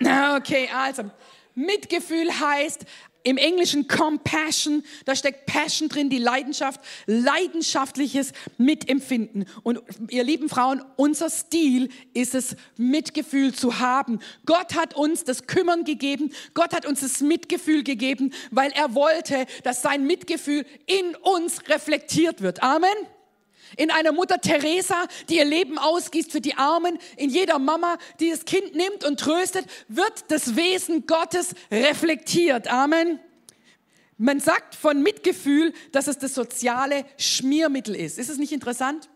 Okay, 0.37 0.69
also. 0.73 1.11
Mitgefühl 1.59 2.29
heißt, 2.29 2.87
im 3.29 3.37
Englischen 3.37 3.89
Compassion, 3.89 4.83
da 5.05 5.15
steckt 5.15 5.45
Passion 5.45 5.91
drin, 5.91 6.09
die 6.09 6.17
Leidenschaft, 6.17 6.81
leidenschaftliches 7.05 8.33
Mitempfinden. 8.57 9.45
Und 9.63 9.81
ihr 10.09 10.25
lieben 10.25 10.49
Frauen, 10.49 10.83
unser 10.97 11.29
Stil 11.29 11.91
ist 12.15 12.35
es, 12.35 12.57
Mitgefühl 12.79 13.53
zu 13.53 13.81
haben. 13.81 14.21
Gott 14.47 14.75
hat 14.75 14.95
uns 14.97 15.25
das 15.25 15.47
Kümmern 15.47 15.85
gegeben, 15.85 16.33
Gott 16.55 16.73
hat 16.73 16.87
uns 16.87 17.01
das 17.01 17.21
Mitgefühl 17.21 17.85
gegeben, 17.85 18.33
weil 18.51 18.71
er 18.71 18.95
wollte, 18.95 19.45
dass 19.63 19.83
sein 19.83 20.07
Mitgefühl 20.07 20.65
in 20.87 21.15
uns 21.17 21.69
reflektiert 21.69 22.41
wird. 22.41 22.63
Amen 22.63 22.89
in 23.77 23.91
einer 23.91 24.13
Mutter 24.13 24.41
Teresa, 24.41 25.07
die 25.29 25.37
ihr 25.37 25.45
Leben 25.45 25.79
ausgießt 25.79 26.33
für 26.33 26.41
die 26.41 26.55
Armen, 26.55 26.99
in 27.17 27.31
jeder 27.31 27.59
Mama, 27.59 27.99
die 28.21 28.31
das 28.31 28.45
Kind 28.45 28.75
nimmt 28.75 29.05
und 29.05 29.21
tröstet, 29.21 29.67
wird 29.89 30.25
das 30.29 30.57
Wesen 30.57 31.07
Gottes 31.07 31.55
reflektiert. 31.71 32.69
Amen. 32.69 33.21
Man 34.17 34.41
sagt 34.41 34.75
von 34.75 35.03
Mitgefühl, 35.03 35.73
dass 35.93 36.09
es 36.09 36.19
das 36.19 36.35
soziale 36.35 37.05
Schmiermittel 37.19 37.95
ist. 37.95 38.19
Ist 38.19 38.31
es 38.31 38.39
nicht 38.39 38.53
interessant? 38.53 39.09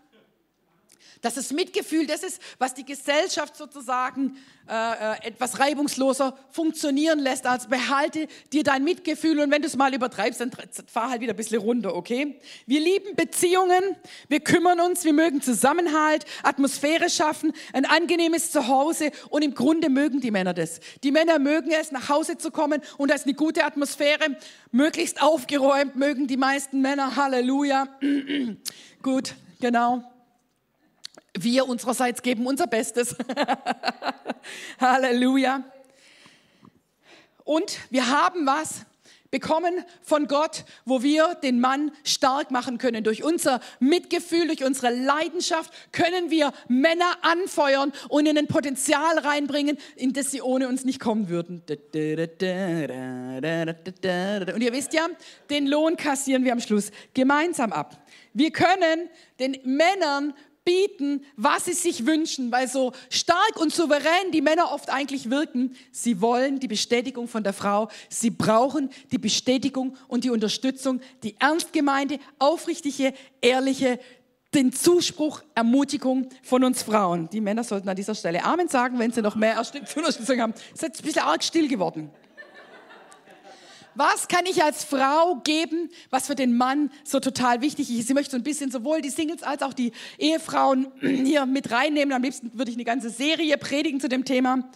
Das 1.23 1.53
Mitgefühl 1.53 2.07
das 2.07 2.25
ist, 2.25 2.43
was 2.59 2.75
die 2.75 2.85
Gesellschaft 2.85 3.57
sozusagen 3.57 4.37
äh, 4.69 4.75
äh, 4.75 5.27
etwas 5.29 5.59
reibungsloser 5.61 6.37
funktionieren 6.51 7.21
lässt. 7.21 7.47
Also 7.47 7.69
behalte 7.69 8.27
dir 8.53 8.65
dein 8.65 8.85
Mitgefühl 8.85 9.39
und 9.39 9.51
wenn 9.51 9.63
du 9.63 9.69
es 9.69 9.77
mal 9.77 9.95
übertreibst, 9.95 10.41
dann 10.41 10.51
fahr 10.87 11.11
halt 11.11 11.21
wieder 11.21 11.33
ein 11.33 11.37
bisschen 11.37 11.61
runter, 11.61 11.95
okay? 11.95 12.39
Wir 12.67 12.81
lieben 12.81 13.15
Beziehungen, 13.15 13.97
wir 14.29 14.41
kümmern 14.41 14.81
uns, 14.81 15.05
wir 15.05 15.13
mögen 15.13 15.41
Zusammenhalt, 15.43 16.27
Atmosphäre 16.43 17.09
schaffen, 17.09 17.53
ein 17.73 17.87
angenehmes 17.87 18.51
Zuhause 18.51 19.11
und 19.31 19.43
im 19.43 19.55
Grunde 19.55 19.91
mögen 19.91 20.21
die 20.21 20.31
Männer 20.31 20.55
das. 20.55 20.81
Die 21.05 21.13
Männer 21.13 21.39
mögen 21.39 21.71
es, 21.71 21.93
nach 21.93 22.09
Hause 22.09 22.39
zu 22.39 22.51
kommen 22.51 22.81
und 22.99 23.11
da 23.11 23.15
ist 23.15 23.27
eine 23.27 23.35
gute 23.35 23.65
Atmosphäre, 23.65 24.37
möglichst 24.71 25.23
aufgeräumt, 25.23 25.97
mögen 25.97 26.27
die 26.27 26.37
meisten 26.37 26.81
Männer, 26.81 27.17
Halleluja. 27.17 27.89
Gut, 29.03 29.35
genau. 29.61 30.12
Wir 31.39 31.67
unsererseits 31.67 32.23
geben 32.23 32.47
unser 32.47 32.67
Bestes. 32.67 33.17
Halleluja. 34.81 35.65
Und 37.45 37.79
wir 37.91 38.09
haben 38.09 38.47
was 38.47 38.85
bekommen 39.33 39.83
von 40.03 40.29
Gott, 40.29 40.65
wo 40.85 41.03
wir 41.03 41.35
den 41.37 41.59
Mann 41.59 41.91
stark 42.05 42.51
machen 42.51 42.77
können. 42.77 43.03
Durch 43.03 43.25
unser 43.25 43.61
Mitgefühl, 43.81 44.47
durch 44.47 44.63
unsere 44.63 44.95
Leidenschaft 44.95 45.73
können 45.91 46.31
wir 46.31 46.53
Männer 46.69 47.17
anfeuern 47.23 47.93
und 48.11 48.27
in 48.27 48.37
ein 48.37 48.47
Potenzial 48.47 49.19
reinbringen, 49.19 49.79
in 49.97 50.13
das 50.13 50.31
sie 50.31 50.43
ohne 50.43 50.69
uns 50.69 50.85
nicht 50.85 51.01
kommen 51.01 51.31
würden. 51.31 51.63
Und 51.67 51.77
ihr 51.97 52.33
wisst 54.73 54.93
ja, 54.93 55.09
den 55.49 55.67
Lohn 55.67 55.97
kassieren 55.97 56.45
wir 56.45 56.53
am 56.53 56.61
Schluss 56.61 56.91
gemeinsam 57.15 57.73
ab. 57.73 58.07
Wir 58.35 58.51
können 58.51 59.09
den 59.41 59.57
Männern 59.65 60.35
bieten, 60.65 61.25
was 61.37 61.65
sie 61.65 61.73
sich 61.73 62.07
wünschen, 62.07 62.53
weil 62.53 62.69
so 62.69 62.93
stark 63.11 63.57
und 63.57 63.73
souverän 63.73 64.31
die 64.33 64.41
Männer 64.41 64.73
oft 64.73 64.91
eigentlich 64.91 65.31
wirken, 65.31 65.75
sie 65.91 66.21
wollen 66.21 66.61
die 66.61 66.69
Bestätigung 66.69 67.29
von 67.29 67.43
der 67.43 67.53
Frau, 67.53 67.89
sie 68.09 68.31
brauchen 68.31 68.91
die 69.11 69.19
Bestätigung 69.19 69.97
und 70.09 70.25
die 70.25 70.31
Unterstützung, 70.31 71.01
die 71.23 71.37
ernst 71.39 71.73
gemeinte, 71.73 72.19
aufrichtige, 72.39 73.13
ehrliche, 73.41 73.99
den 74.55 74.73
Zuspruch, 74.73 75.43
Ermutigung 75.55 76.29
von 76.43 76.63
uns 76.63 76.83
Frauen. 76.83 77.29
Die 77.31 77.41
Männer 77.41 77.65
sollten 77.65 77.89
an 77.89 77.97
dieser 77.97 78.15
Stelle 78.15 78.45
Amen 78.45 78.69
sagen, 78.69 78.99
wenn 78.99 79.11
sie 79.11 79.23
noch 79.23 79.35
mehr 79.35 79.57
Unterstützung 79.59 80.41
haben. 80.41 80.53
Es 80.53 80.75
ist 80.75 80.83
jetzt 80.83 81.01
ein 81.01 81.07
bisschen 81.07 81.23
arg 81.23 81.43
still 81.43 81.69
geworden. 81.69 82.11
Was 83.95 84.29
kann 84.29 84.47
ich 84.47 84.63
als 84.63 84.85
Frau 84.85 85.37
geben, 85.45 85.91
was 86.11 86.27
für 86.27 86.35
den 86.35 86.57
Mann 86.57 86.91
so 87.05 87.21
total 87.21 87.61
wichtig 87.61 87.91
ist? 87.91 88.09
Ich 88.09 88.15
möchte 88.15 88.33
so 88.33 88.37
ein 88.37 88.43
bisschen 88.43 88.71
sowohl 88.71 89.03
die 89.03 89.11
Singles 89.11 89.43
als 89.43 89.63
auch 89.63 89.75
die 89.75 89.93
Ehefrauen 90.19 90.89
hier 91.01 91.47
mit 91.47 91.71
reinnehmen. 91.71 92.15
Am 92.15 92.23
liebsten 92.23 92.51
würde 92.55 92.71
ich 92.71 92.77
eine 92.77 92.85
ganze 92.85 93.11
Serie 93.11 93.59
predigen 93.59 94.01
zu 94.01 94.09
dem 94.09 94.25
Thema. 94.25 94.71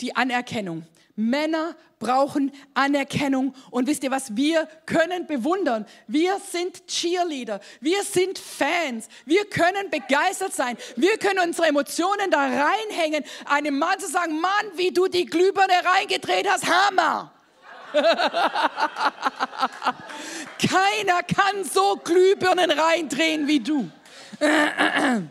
Die 0.00 0.16
Anerkennung. 0.16 0.84
Männer 1.14 1.74
brauchen 1.98 2.52
Anerkennung. 2.74 3.54
Und 3.70 3.88
wisst 3.88 4.04
ihr 4.04 4.10
was? 4.10 4.36
Wir 4.36 4.68
können 4.86 5.26
bewundern. 5.26 5.84
Wir 6.06 6.38
sind 6.38 6.86
Cheerleader. 6.86 7.60
Wir 7.80 8.04
sind 8.04 8.38
Fans. 8.38 9.08
Wir 9.24 9.44
können 9.46 9.90
begeistert 9.90 10.54
sein. 10.54 10.76
Wir 10.94 11.18
können 11.18 11.40
unsere 11.40 11.66
Emotionen 11.66 12.30
da 12.30 12.38
reinhängen. 12.38 13.24
Einem 13.46 13.78
Mann 13.78 13.98
zu 13.98 14.08
sagen, 14.08 14.40
Mann, 14.40 14.50
wie 14.76 14.92
du 14.92 15.08
die 15.08 15.26
Glühbirne 15.26 15.74
reingedreht 15.84 16.48
hast, 16.48 16.66
Hammer. 16.66 17.32
Keiner 20.58 21.22
kann 21.22 21.64
so 21.64 21.96
Glühbirnen 22.02 22.70
reindrehen 22.70 23.46
wie 23.46 23.60
du. 23.60 23.90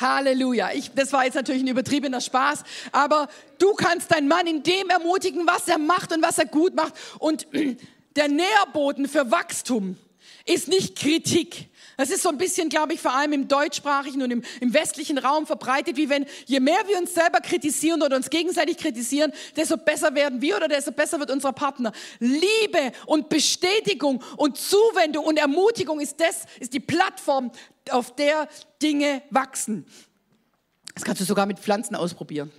Halleluja. 0.00 0.70
Ich, 0.72 0.92
das 0.94 1.12
war 1.12 1.24
jetzt 1.24 1.34
natürlich 1.34 1.62
ein 1.62 1.68
übertriebener 1.68 2.20
Spaß, 2.20 2.64
aber 2.92 3.28
du 3.58 3.74
kannst 3.74 4.12
deinen 4.12 4.28
Mann 4.28 4.46
in 4.46 4.62
dem 4.62 4.90
ermutigen, 4.90 5.46
was 5.46 5.68
er 5.68 5.78
macht 5.78 6.12
und 6.12 6.22
was 6.22 6.38
er 6.38 6.46
gut 6.46 6.74
macht. 6.74 6.92
Und 7.18 7.46
der 8.16 8.28
Nährboden 8.28 9.08
für 9.08 9.30
Wachstum 9.30 9.96
ist 10.44 10.68
nicht 10.68 10.96
Kritik, 10.96 11.68
das 11.96 12.10
ist 12.10 12.22
so 12.22 12.28
ein 12.28 12.36
bisschen, 12.36 12.68
glaube 12.68 12.92
ich, 12.92 13.00
vor 13.00 13.14
allem 13.14 13.32
im 13.32 13.48
deutschsprachigen 13.48 14.22
und 14.22 14.30
im, 14.30 14.42
im, 14.60 14.74
westlichen 14.74 15.16
Raum 15.16 15.46
verbreitet, 15.46 15.96
wie 15.96 16.10
wenn 16.10 16.26
je 16.44 16.60
mehr 16.60 16.86
wir 16.86 16.98
uns 16.98 17.14
selber 17.14 17.40
kritisieren 17.40 18.02
oder 18.02 18.16
uns 18.16 18.28
gegenseitig 18.28 18.76
kritisieren, 18.76 19.32
desto 19.56 19.78
besser 19.78 20.14
werden 20.14 20.42
wir 20.42 20.56
oder 20.56 20.68
desto 20.68 20.92
besser 20.92 21.18
wird 21.18 21.30
unser 21.30 21.52
Partner. 21.52 21.92
Liebe 22.18 22.92
und 23.06 23.30
Bestätigung 23.30 24.22
und 24.36 24.58
Zuwendung 24.58 25.24
und 25.24 25.38
Ermutigung 25.38 26.00
ist 26.00 26.20
das, 26.20 26.44
ist 26.60 26.74
die 26.74 26.80
Plattform, 26.80 27.50
auf 27.90 28.14
der 28.16 28.48
Dinge 28.82 29.22
wachsen. 29.30 29.86
Das 30.94 31.04
kannst 31.04 31.20
du 31.20 31.24
sogar 31.24 31.46
mit 31.46 31.58
Pflanzen 31.60 31.94
ausprobieren. 31.94 32.50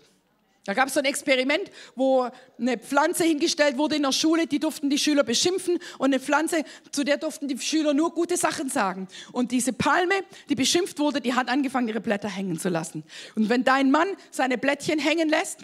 Da 0.67 0.73
gab 0.73 0.89
es 0.89 0.95
so 0.95 0.99
ein 0.99 1.05
Experiment, 1.05 1.71
wo 1.95 2.27
eine 2.59 2.77
Pflanze 2.77 3.23
hingestellt 3.23 3.77
wurde 3.77 3.95
in 3.95 4.03
der 4.03 4.11
Schule, 4.11 4.47
die 4.47 4.59
durften 4.59 4.89
die 4.89 4.97
Schüler 4.97 5.23
beschimpfen 5.23 5.79
und 5.97 6.07
eine 6.07 6.19
Pflanze, 6.19 6.65
zu 6.91 7.05
der 7.05 7.15
durften 7.15 7.47
die 7.47 7.57
Schüler 7.57 7.93
nur 7.93 8.13
gute 8.13 8.35
Sachen 8.35 8.67
sagen. 8.67 9.07
Und 9.31 9.53
diese 9.53 9.71
Palme, 9.71 10.13
die 10.49 10.55
beschimpft 10.55 10.99
wurde, 10.99 11.21
die 11.21 11.35
hat 11.35 11.47
angefangen, 11.47 11.87
ihre 11.87 12.01
Blätter 12.01 12.27
hängen 12.27 12.59
zu 12.59 12.67
lassen. 12.67 13.05
Und 13.37 13.47
wenn 13.47 13.63
dein 13.63 13.91
Mann 13.91 14.09
seine 14.29 14.57
Blättchen 14.57 14.99
hängen 14.99 15.29
lässt 15.29 15.59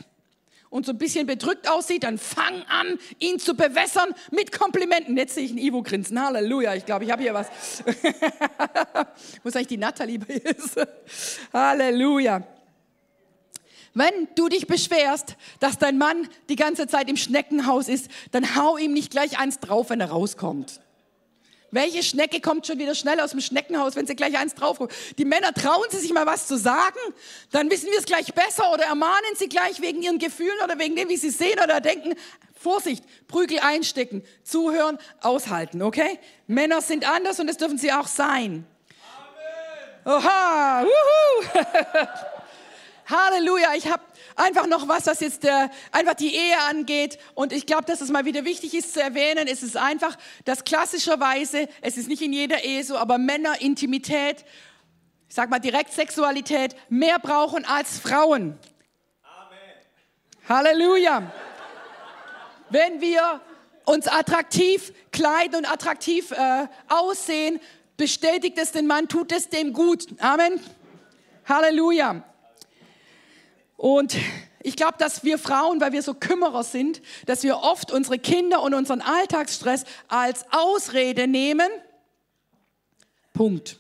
und 0.69 0.85
so 0.85 0.93
ein 0.93 0.97
bisschen 0.97 1.27
bedrückt 1.27 1.69
aussieht, 1.69 2.05
dann 2.05 2.17
fang 2.17 2.63
an, 2.69 2.97
ihn 3.19 3.39
zu 3.39 3.55
bewässern 3.55 4.15
mit 4.31 4.53
Komplimenten. 4.57 5.17
Jetzt 5.17 5.35
sehe 5.35 5.43
ich 5.43 5.51
ein 5.51 5.57
Ivo 5.57 5.83
grinsen. 5.83 6.17
Halleluja, 6.17 6.75
ich 6.75 6.85
glaube, 6.85 7.03
ich 7.03 7.11
habe 7.11 7.23
hier 7.23 7.33
was. 7.33 7.47
Wo 9.43 9.49
eigentlich 9.49 9.67
die 9.67 9.77
Nathalie 9.77 10.19
bei 10.19 10.33
ist? 10.35 10.79
Halleluja. 11.51 12.52
Wenn 13.93 14.27
du 14.36 14.49
dich 14.49 14.65
beschwerst, 14.65 15.36
dass 15.60 15.77
dein 15.77 15.97
Mann 15.97 16.27
die 16.49 16.56
ganze 16.56 16.88
Zeit 16.88 17.10
im 17.10 17.17
Schneckenhaus 17.17 17.88
ist, 17.88 18.10
dann 18.32 18.56
hau 18.56 18.77
ihm 18.77 18.93
nicht 18.93 19.12
gleich 19.12 19.38
eins 19.38 19.60
drauf, 19.60 19.91
wenn 19.91 20.01
er 20.01 20.10
rauskommt. 20.10 20.79
Welche 21.69 22.03
Schnecke 22.03 22.39
kommt 22.39 22.67
schon 22.67 22.77
wieder 22.77 22.93
schnell 22.93 23.19
aus 23.19 23.32
dem 23.32 23.41
Schneckenhaus, 23.41 23.95
wenn 23.95 24.06
sie 24.06 24.15
gleich 24.15 24.38
eins 24.38 24.53
draufkommt? 24.53 24.91
Die 25.17 25.25
Männer 25.25 25.53
trauen 25.53 25.86
sie 25.89 25.97
sich 25.97 26.13
mal 26.13 26.27
was 26.27 26.45
zu 26.45 26.56
sagen, 26.56 26.99
dann 27.51 27.69
wissen 27.71 27.89
wir 27.89 27.97
es 27.97 28.06
gleich 28.06 28.34
besser 28.34 28.71
oder 28.71 28.84
ermahnen 28.84 29.36
sie 29.36 29.49
gleich 29.49 29.82
wegen 29.82 30.01
ihren 30.03 30.19
Gefühlen 30.19 30.58
oder 30.63 30.77
wegen 30.77 30.95
dem, 30.95 31.10
wie 31.10 31.17
sie 31.17 31.32
sehen 31.32 31.60
oder 31.63 31.82
denken. 31.82 32.13
Vorsicht, 32.53 33.03
Prügel 33.27 33.60
einstecken, 33.60 34.23
zuhören, 34.43 34.99
aushalten, 35.21 35.82
okay? 35.82 36.19
Männer 36.45 36.82
sind 36.82 37.10
anders 37.10 37.39
und 37.39 37.47
das 37.47 37.58
dürfen 37.58 37.79
sie 37.79 37.91
auch 37.91 38.08
sein. 38.08 38.65
Amen. 40.06 40.17
Oha, 40.23 40.86
wuhu. 40.86 41.60
Halleluja, 43.05 43.73
ich 43.75 43.91
habe 43.91 44.03
einfach 44.35 44.67
noch 44.67 44.87
was, 44.87 45.07
was 45.07 45.19
jetzt 45.19 45.43
der, 45.43 45.69
einfach 45.91 46.13
die 46.13 46.33
Ehe 46.33 46.57
angeht. 46.69 47.17
Und 47.35 47.51
ich 47.51 47.65
glaube, 47.65 47.85
dass 47.85 48.01
es 48.01 48.09
mal 48.09 48.25
wieder 48.25 48.45
wichtig 48.45 48.73
ist 48.73 48.93
zu 48.93 49.01
erwähnen. 49.01 49.47
Es 49.47 49.63
ist 49.63 49.77
einfach, 49.77 50.17
dass 50.45 50.63
klassischerweise, 50.63 51.67
es 51.81 51.97
ist 51.97 52.07
nicht 52.07 52.21
in 52.21 52.33
jeder 52.33 52.63
Ehe 52.63 52.83
so, 52.83 52.97
aber 52.97 53.17
Männer 53.17 53.61
Intimität, 53.61 54.45
ich 55.27 55.35
sag 55.35 55.49
mal 55.49 55.59
direkt 55.59 55.91
Sexualität, 55.91 56.75
mehr 56.89 57.19
brauchen 57.19 57.65
als 57.65 57.99
Frauen. 57.99 58.57
Amen. 59.23 60.47
Halleluja. 60.47 61.31
Wenn 62.69 63.01
wir 63.01 63.41
uns 63.85 64.07
attraktiv 64.07 64.93
kleiden 65.11 65.57
und 65.57 65.71
attraktiv 65.71 66.31
äh, 66.31 66.67
aussehen, 66.87 67.59
bestätigt 67.97 68.57
es 68.57 68.71
den 68.71 68.87
Mann, 68.87 69.07
tut 69.09 69.31
es 69.31 69.49
dem 69.49 69.73
gut. 69.73 70.07
Amen. 70.19 70.59
Halleluja. 71.45 72.23
Und 73.84 74.15
ich 74.62 74.78
glaube, 74.78 74.93
dass 74.98 75.26
wir 75.26 75.38
Frauen, 75.38 75.82
weil 75.82 75.91
wir 75.91 76.02
so 76.02 76.13
Kümmerer 76.13 76.63
sind, 76.63 77.02
dass 77.26 77.43
wir 77.43 77.58
oft 77.58 77.91
unsere 77.91 78.17
Kinder 78.17 78.63
und 78.63 78.74
unseren 78.74 79.02
Alltagsstress 79.02 79.84
als 80.08 80.46
Ausrede 80.52 81.28
nehmen. 81.28 81.67
Punkt. 83.34 83.78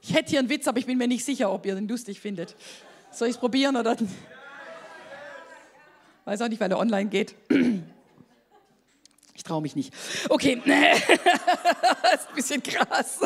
Ich 0.00 0.14
hätte 0.14 0.30
hier 0.30 0.38
einen 0.38 0.48
Witz, 0.48 0.66
aber 0.66 0.78
ich 0.78 0.86
bin 0.86 0.96
mir 0.96 1.06
nicht 1.06 1.26
sicher, 1.26 1.52
ob 1.52 1.66
ihr 1.66 1.74
den 1.74 1.88
lustig 1.88 2.20
findet. 2.20 2.56
Soll 3.10 3.28
ich 3.28 3.34
es 3.34 3.38
probieren 3.38 3.76
oder? 3.76 3.98
Weiß 6.24 6.40
auch 6.40 6.48
nicht, 6.48 6.60
weil 6.60 6.70
er 6.70 6.78
online 6.78 7.10
geht. 7.10 7.34
Ich 9.42 9.48
traue 9.48 9.60
mich 9.60 9.74
nicht. 9.74 9.92
Okay, 10.28 10.62
das 10.64 12.20
ist 12.20 12.28
ein 12.28 12.34
bisschen 12.36 12.62
krass. 12.62 13.18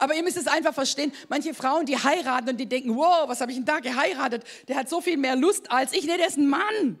Aber 0.00 0.16
ihr 0.16 0.24
müsst 0.24 0.36
es 0.36 0.48
einfach 0.48 0.74
verstehen. 0.74 1.12
Manche 1.28 1.54
Frauen, 1.54 1.86
die 1.86 1.96
heiraten 1.96 2.48
und 2.48 2.56
die 2.56 2.68
denken, 2.68 2.96
wow, 2.96 3.28
was 3.28 3.40
habe 3.40 3.52
ich 3.52 3.58
denn 3.58 3.64
da 3.64 3.78
geheiratet? 3.78 4.42
Der 4.66 4.74
hat 4.74 4.88
so 4.88 5.00
viel 5.00 5.16
mehr 5.16 5.36
Lust 5.36 5.70
als 5.70 5.92
ich. 5.92 6.04
Nee, 6.04 6.16
der 6.16 6.26
ist 6.26 6.36
ein 6.36 6.48
Mann. 6.48 6.98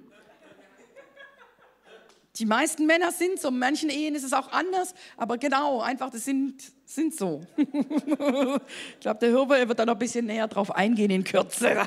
Die 2.40 2.46
meisten 2.46 2.86
Männer 2.86 3.12
sind 3.12 3.38
so, 3.38 3.48
in 3.48 3.58
manchen 3.58 3.90
Ehen 3.90 4.14
ist 4.14 4.24
es 4.24 4.32
auch 4.32 4.50
anders, 4.50 4.94
aber 5.18 5.36
genau, 5.36 5.82
einfach, 5.82 6.08
das 6.08 6.24
sind, 6.24 6.62
sind 6.86 7.14
so. 7.14 7.42
ich 7.58 9.00
glaube, 9.00 9.20
der 9.20 9.28
Hirber 9.28 9.68
wird 9.68 9.78
da 9.78 9.84
noch 9.84 9.92
ein 9.92 9.98
bisschen 9.98 10.24
näher 10.24 10.48
drauf 10.48 10.74
eingehen 10.74 11.10
in 11.10 11.22
Kürze. 11.22 11.86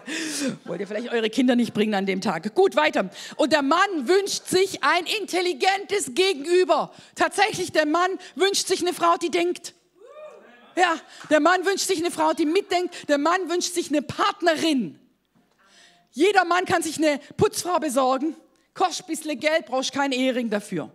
Wollt 0.66 0.80
ihr 0.80 0.86
vielleicht 0.86 1.12
eure 1.12 1.32
Kinder 1.32 1.56
nicht 1.56 1.74
bringen 1.74 1.96
an 1.96 2.06
dem 2.06 2.22
Tag. 2.22 2.54
Gut, 2.54 2.76
weiter. 2.76 3.10
Und 3.36 3.52
der 3.52 3.64
Mann 3.64 3.80
wünscht 4.08 4.46
sich 4.46 4.84
ein 4.84 5.06
intelligentes 5.20 6.14
Gegenüber. 6.14 6.92
Tatsächlich, 7.16 7.72
der 7.72 7.88
Mann 7.88 8.12
wünscht 8.36 8.68
sich 8.68 8.82
eine 8.82 8.94
Frau, 8.94 9.18
die 9.18 9.32
denkt. 9.32 9.74
Ja, 10.76 10.94
der 11.32 11.40
Mann 11.40 11.66
wünscht 11.66 11.88
sich 11.88 11.98
eine 11.98 12.12
Frau, 12.12 12.34
die 12.34 12.46
mitdenkt. 12.46 13.10
Der 13.10 13.18
Mann 13.18 13.50
wünscht 13.50 13.74
sich 13.74 13.90
eine 13.90 14.04
Partnerin. 14.04 15.00
Jeder 16.12 16.46
Mann 16.46 16.66
kann 16.66 16.84
sich 16.84 16.98
eine 16.98 17.20
Putzfrau 17.38 17.80
besorgen. 17.80 18.36
Kostet 18.74 19.06
ein 19.06 19.10
bisschen 19.10 19.40
Geld, 19.40 19.66
brauchst 19.66 19.92
keinen 19.92 20.14
Ehering 20.14 20.50
dafür. 20.50 20.92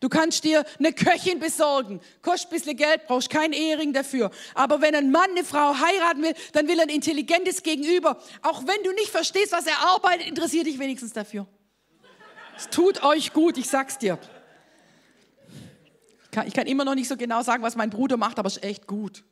Du 0.00 0.08
kannst 0.08 0.44
dir 0.44 0.64
eine 0.78 0.92
Köchin 0.92 1.40
besorgen, 1.40 2.00
kostet 2.22 2.50
ein 2.50 2.54
bisschen 2.54 2.76
Geld, 2.76 3.06
brauchst 3.06 3.30
keinen 3.30 3.52
Ehering 3.52 3.92
dafür. 3.92 4.30
Aber 4.54 4.80
wenn 4.80 4.94
ein 4.94 5.10
Mann 5.10 5.30
eine 5.30 5.44
Frau 5.44 5.74
heiraten 5.74 6.22
will, 6.22 6.34
dann 6.52 6.68
will 6.68 6.78
er 6.78 6.84
ein 6.84 6.88
intelligentes 6.88 7.62
Gegenüber. 7.62 8.20
Auch 8.42 8.66
wenn 8.66 8.82
du 8.84 8.92
nicht 8.92 9.10
verstehst, 9.10 9.52
was 9.52 9.66
er 9.66 9.78
arbeitet, 9.80 10.28
interessiert 10.28 10.66
dich 10.66 10.78
wenigstens 10.78 11.12
dafür. 11.12 11.46
Es 12.56 12.68
tut 12.68 13.02
euch 13.02 13.32
gut, 13.32 13.56
ich 13.58 13.68
sag's 13.68 13.98
dir. 13.98 14.18
Ich 16.46 16.54
kann, 16.54 16.66
immer 16.66 16.84
noch 16.84 16.94
nicht 16.94 17.08
so 17.08 17.16
genau 17.16 17.42
sagen, 17.42 17.62
was 17.62 17.74
mein 17.74 17.90
Bruder 17.90 18.16
macht, 18.16 18.38
aber 18.38 18.46
es 18.46 18.58
ist 18.58 18.64
echt 18.64 18.86
gut. 18.86 19.24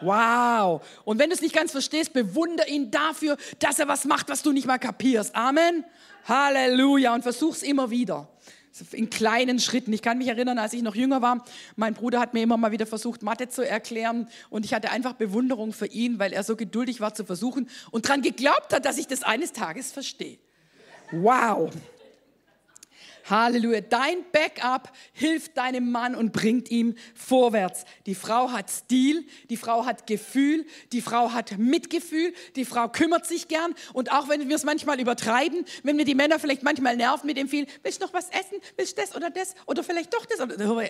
Wow. 0.00 0.86
Und 1.04 1.18
wenn 1.18 1.30
du 1.30 1.34
es 1.34 1.40
nicht 1.40 1.54
ganz 1.54 1.72
verstehst, 1.72 2.12
bewunder 2.12 2.68
ihn 2.68 2.90
dafür, 2.90 3.36
dass 3.58 3.78
er 3.78 3.88
was 3.88 4.04
macht, 4.04 4.28
was 4.28 4.42
du 4.42 4.52
nicht 4.52 4.66
mal 4.66 4.78
kapierst. 4.78 5.34
Amen. 5.34 5.84
Halleluja. 6.26 7.14
Und 7.14 7.22
versuch's 7.22 7.62
immer 7.62 7.90
wieder 7.90 8.28
in 8.92 9.10
kleinen 9.10 9.58
Schritten. 9.58 9.92
Ich 9.92 10.02
kann 10.02 10.18
mich 10.18 10.28
erinnern, 10.28 10.58
als 10.58 10.72
ich 10.72 10.82
noch 10.82 10.94
jünger 10.94 11.22
war, 11.22 11.44
mein 11.76 11.94
Bruder 11.94 12.20
hat 12.20 12.34
mir 12.34 12.42
immer 12.42 12.56
mal 12.56 12.72
wieder 12.72 12.86
versucht, 12.86 13.22
Mathe 13.22 13.48
zu 13.48 13.66
erklären 13.66 14.28
und 14.50 14.64
ich 14.64 14.74
hatte 14.74 14.90
einfach 14.90 15.14
Bewunderung 15.14 15.72
für 15.72 15.86
ihn, 15.86 16.18
weil 16.18 16.32
er 16.32 16.42
so 16.42 16.56
geduldig 16.56 17.00
war 17.00 17.14
zu 17.14 17.24
versuchen 17.24 17.68
und 17.90 18.06
daran 18.06 18.22
geglaubt 18.22 18.72
hat, 18.74 18.84
dass 18.84 18.98
ich 18.98 19.06
das 19.06 19.22
eines 19.22 19.52
Tages 19.52 19.92
verstehe. 19.92 20.38
Wow. 21.10 21.70
Halleluja. 23.28 23.80
Dein 23.80 24.24
Backup 24.32 24.92
hilft 25.12 25.56
deinem 25.56 25.90
Mann 25.90 26.14
und 26.14 26.32
bringt 26.32 26.70
ihm 26.70 26.94
vorwärts. 27.14 27.84
Die 28.06 28.14
Frau 28.14 28.50
hat 28.50 28.70
Stil, 28.70 29.24
die 29.50 29.56
Frau 29.56 29.84
hat 29.84 30.06
Gefühl, 30.06 30.66
die 30.92 31.00
Frau 31.00 31.32
hat 31.32 31.58
Mitgefühl, 31.58 32.32
die 32.56 32.64
Frau 32.64 32.88
kümmert 32.88 33.26
sich 33.26 33.48
gern. 33.48 33.74
Und 33.92 34.12
auch 34.12 34.28
wenn 34.28 34.48
wir 34.48 34.56
es 34.56 34.64
manchmal 34.64 35.00
übertreiben, 35.00 35.64
wenn 35.82 35.98
wir 35.98 36.04
die 36.04 36.14
Männer 36.14 36.38
vielleicht 36.38 36.62
manchmal 36.62 36.96
nerven 36.96 37.26
mit 37.26 37.36
dem 37.36 37.48
viel, 37.48 37.66
willst 37.82 38.00
du 38.00 38.06
noch 38.06 38.12
was 38.12 38.28
essen? 38.30 38.58
Willst 38.76 38.96
du 38.96 39.02
das 39.02 39.14
oder 39.14 39.30
das? 39.30 39.54
Oder 39.66 39.82
vielleicht 39.82 40.14
doch 40.14 40.26
das? 40.26 40.38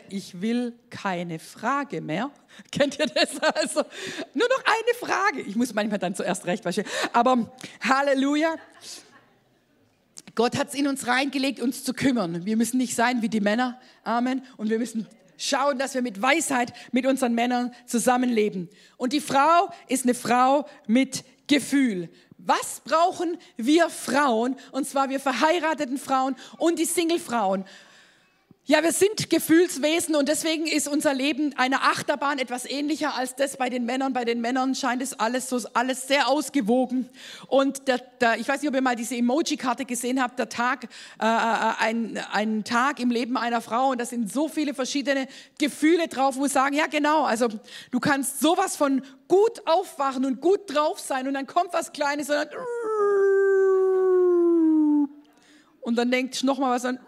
Ich 0.08 0.40
will 0.40 0.74
keine 0.90 1.38
Frage 1.38 2.00
mehr. 2.00 2.30
Kennt 2.72 2.98
ihr 2.98 3.06
das? 3.06 3.40
Also, 3.40 3.82
nur 4.34 4.48
noch 4.48 4.64
eine 4.64 4.94
Frage. 4.98 5.42
Ich 5.42 5.56
muss 5.56 5.74
manchmal 5.74 5.98
dann 5.98 6.14
zuerst 6.14 6.46
recht 6.46 6.64
waschen. 6.64 6.84
Aber 7.12 7.50
Halleluja. 7.80 8.56
Gott 10.36 10.56
hat 10.56 10.68
es 10.68 10.74
in 10.74 10.86
uns 10.86 11.06
reingelegt, 11.06 11.60
uns 11.60 11.82
zu 11.82 11.94
kümmern. 11.94 12.44
Wir 12.44 12.58
müssen 12.58 12.76
nicht 12.76 12.94
sein 12.94 13.22
wie 13.22 13.28
die 13.30 13.40
Männer. 13.40 13.80
Amen. 14.04 14.42
Und 14.58 14.68
wir 14.68 14.78
müssen 14.78 15.08
schauen, 15.38 15.78
dass 15.78 15.94
wir 15.94 16.02
mit 16.02 16.20
Weisheit 16.20 16.74
mit 16.92 17.06
unseren 17.06 17.34
Männern 17.34 17.72
zusammenleben. 17.86 18.68
Und 18.98 19.14
die 19.14 19.20
Frau 19.20 19.70
ist 19.88 20.04
eine 20.04 20.14
Frau 20.14 20.68
mit 20.86 21.24
Gefühl. 21.46 22.10
Was 22.36 22.82
brauchen 22.84 23.38
wir 23.56 23.88
Frauen? 23.88 24.56
Und 24.72 24.86
zwar 24.86 25.08
wir 25.08 25.20
verheirateten 25.20 25.96
Frauen 25.96 26.36
und 26.58 26.78
die 26.78 26.84
Single-Frauen. 26.84 27.64
Ja, 28.68 28.82
wir 28.82 28.90
sind 28.90 29.30
Gefühlswesen 29.30 30.16
und 30.16 30.28
deswegen 30.28 30.66
ist 30.66 30.88
unser 30.88 31.14
Leben 31.14 31.54
eine 31.56 31.82
Achterbahn 31.82 32.40
etwas 32.40 32.64
ähnlicher 32.64 33.14
als 33.14 33.36
das 33.36 33.56
bei 33.58 33.70
den 33.70 33.84
Männern. 33.84 34.12
Bei 34.12 34.24
den 34.24 34.40
Männern 34.40 34.74
scheint 34.74 35.00
es 35.02 35.20
alles 35.20 35.48
so 35.48 35.60
alles 35.72 36.08
sehr 36.08 36.26
ausgewogen. 36.26 37.08
Und 37.46 37.86
der, 37.86 37.98
der, 38.20 38.40
ich 38.40 38.48
weiß 38.48 38.60
nicht, 38.62 38.68
ob 38.68 38.74
ihr 38.74 38.82
mal 38.82 38.96
diese 38.96 39.14
Emoji-Karte 39.14 39.84
gesehen 39.84 40.20
habt, 40.20 40.40
der 40.40 40.48
Tag, 40.48 40.88
äh, 41.20 41.26
äh 41.26 41.74
ein, 41.78 42.20
ein 42.32 42.64
Tag 42.64 42.98
im 42.98 43.12
Leben 43.12 43.36
einer 43.36 43.60
Frau 43.60 43.90
und 43.90 44.00
da 44.00 44.04
sind 44.04 44.32
so 44.32 44.48
viele 44.48 44.74
verschiedene 44.74 45.28
Gefühle 45.60 46.08
drauf, 46.08 46.36
wo 46.36 46.42
wir 46.42 46.48
sagen, 46.48 46.74
ja 46.74 46.88
genau, 46.88 47.22
also 47.22 47.46
du 47.92 48.00
kannst 48.00 48.40
sowas 48.40 48.74
von 48.74 49.00
gut 49.28 49.62
aufwachen 49.66 50.24
und 50.24 50.40
gut 50.40 50.74
drauf 50.74 50.98
sein 50.98 51.28
und 51.28 51.34
dann 51.34 51.46
kommt 51.46 51.72
was 51.72 51.92
Kleines 51.92 52.28
und 52.30 52.34
dann 52.34 52.48
und 55.82 55.94
dann 55.94 56.10
denkt 56.10 56.42
nochmal 56.42 56.74
was 56.74 56.84
an 56.84 56.98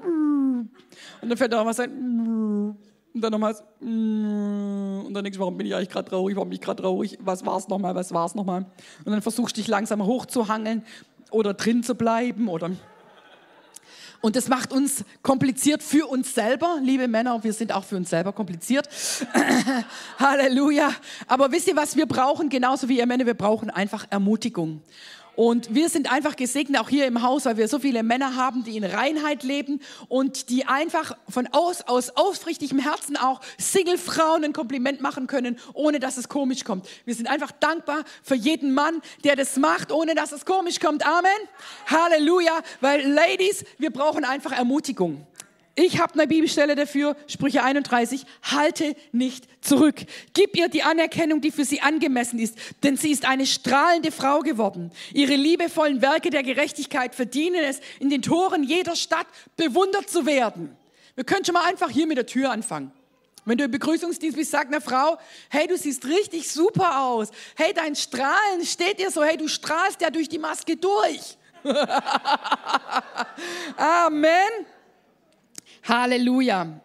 und 1.21 1.29
dann 1.29 1.37
fällt 1.37 1.53
da 1.53 1.64
was 1.64 1.81
ein 1.81 2.77
und 3.14 3.21
dann 3.21 3.33
nochmal 3.33 3.55
und 3.81 5.12
dann 5.14 5.25
denkst 5.25 5.37
du, 5.37 5.40
warum 5.40 5.57
bin 5.57 5.66
ich 5.66 5.75
eigentlich 5.75 5.88
gerade 5.88 6.09
traurig, 6.09 6.37
warum 6.37 6.51
bin 6.51 6.57
ich 6.57 6.61
gerade 6.61 6.83
traurig, 6.83 7.18
was 7.21 7.44
war 7.44 7.57
es 7.57 7.68
nochmal, 7.68 7.94
was 7.94 8.12
war 8.12 8.27
es 8.27 8.35
nochmal? 8.35 8.66
Und 9.05 9.12
dann 9.12 9.23
versuchst 9.23 9.57
du 9.57 9.61
dich 9.61 9.68
langsam 9.68 10.05
hochzuhangeln 10.05 10.85
oder 11.31 11.55
drin 11.55 11.83
zu 11.83 11.94
bleiben 11.94 12.49
oder 12.49 12.71
und 14.21 14.35
das 14.35 14.49
macht 14.49 14.73
uns 14.73 15.05
kompliziert 15.23 15.81
für 15.81 16.07
uns 16.07 16.35
selber, 16.35 16.79
liebe 16.83 17.07
Männer, 17.07 17.44
wir 17.44 17.53
sind 17.53 17.73
auch 17.73 17.85
für 17.85 17.97
uns 17.97 18.11
selber 18.11 18.33
kompliziert. 18.33 18.88
Halleluja. 20.18 20.90
Aber 21.29 21.53
wisst 21.53 21.68
ihr, 21.68 21.77
was 21.77 21.94
wir 21.94 22.07
brauchen, 22.07 22.49
genauso 22.49 22.88
wie 22.88 22.99
ihr 22.99 23.07
Männer, 23.07 23.27
wir 23.27 23.35
brauchen 23.35 23.71
einfach 23.71 24.07
Ermutigung. 24.11 24.83
Und 25.38 25.72
wir 25.72 25.88
sind 25.88 26.11
einfach 26.11 26.35
gesegnet, 26.35 26.81
auch 26.81 26.88
hier 26.88 27.07
im 27.07 27.22
Haus, 27.22 27.44
weil 27.44 27.57
wir 27.57 27.68
so 27.68 27.79
viele 27.79 28.03
Männer 28.03 28.35
haben, 28.35 28.64
die 28.64 28.77
in 28.77 28.83
Reinheit 28.83 29.44
leben 29.44 29.81
und 30.09 30.51
die 30.51 30.66
einfach 30.66 31.16
von 31.29 31.46
aus, 31.53 31.83
aus 31.83 32.11
aufrichtigem 32.16 32.81
Herzen 32.81 33.16
auch 33.16 33.40
Single-Frauen 33.57 34.42
ein 34.42 34.53
Kompliment 34.53 35.01
machen 35.01 35.29
können, 35.29 35.57
ohne 35.74 36.01
dass 36.01 36.16
es 36.16 36.29
komisch 36.29 36.64
kommt. 36.64 36.88
Wir 37.05 37.14
sind 37.14 37.29
einfach 37.29 37.53
dankbar 37.53 38.03
für 38.24 38.35
jeden 38.35 38.74
Mann, 38.74 39.01
der 39.22 39.37
das 39.37 39.57
macht, 39.59 39.92
ohne 39.92 40.16
dass 40.16 40.33
es 40.33 40.44
komisch 40.44 40.81
kommt. 40.81 41.07
Amen. 41.07 41.31
Halleluja. 41.87 42.61
Weil, 42.81 43.09
Ladies, 43.09 43.64
wir 43.79 43.90
brauchen 43.90 44.24
einfach 44.24 44.51
Ermutigung. 44.51 45.24
Ich 45.81 46.01
habe 46.01 46.14
eine 46.14 46.27
Bibelstelle 46.27 46.75
dafür, 46.75 47.14
Sprüche 47.29 47.62
31, 47.62 48.27
halte 48.43 48.97
nicht 49.12 49.45
zurück. 49.64 49.95
Gib 50.35 50.57
ihr 50.57 50.69
die 50.69 50.83
Anerkennung, 50.83 51.41
die 51.41 51.53
für 51.53 51.64
sie 51.64 51.81
angemessen 51.81 52.41
ist, 52.41 52.59
denn 52.83 52.97
sie 52.97 53.12
ist 53.12 53.25
eine 53.25 53.47
strahlende 53.47 54.11
Frau 54.11 54.41
geworden. 54.41 54.91
Ihre 55.12 55.37
liebevollen 55.37 56.03
Werke 56.03 56.31
der 56.31 56.43
Gerechtigkeit 56.43 57.14
verdienen 57.14 57.62
es, 57.62 57.81
in 58.01 58.11
den 58.11 58.23
Toren 58.23 58.64
jeder 58.64 58.97
Stadt 58.97 59.29
bewundert 59.57 60.11
zu 60.11 60.27
werden. 60.27 60.77
Wir 61.14 61.23
können 61.23 61.45
schon 61.45 61.55
mal 61.55 61.62
einfach 61.62 61.91
hier 61.91 62.09
mit 62.09 62.17
der 62.17 62.27
Tür 62.27 62.51
anfangen. 62.51 62.91
Wenn 63.45 63.57
du 63.57 63.62
im 63.62 63.71
Begrüßungsdienst 63.71 64.37
bist, 64.37 64.51
sagt 64.51 64.75
eine 64.75 64.81
Frau, 64.81 65.17
hey, 65.49 65.69
du 65.69 65.77
siehst 65.77 66.05
richtig 66.07 66.51
super 66.51 67.03
aus. 67.03 67.31
Hey, 67.55 67.73
dein 67.73 67.95
Strahlen 67.95 68.64
steht 68.64 68.99
dir 68.99 69.12
so, 69.12 69.23
hey, 69.23 69.37
du 69.37 69.47
strahlst 69.47 70.01
ja 70.01 70.11
durch 70.11 70.29
die 70.29 70.38
Maske 70.38 70.77
durch. 70.77 71.38
Amen. 73.77 74.67
Halleluja. 75.88 76.81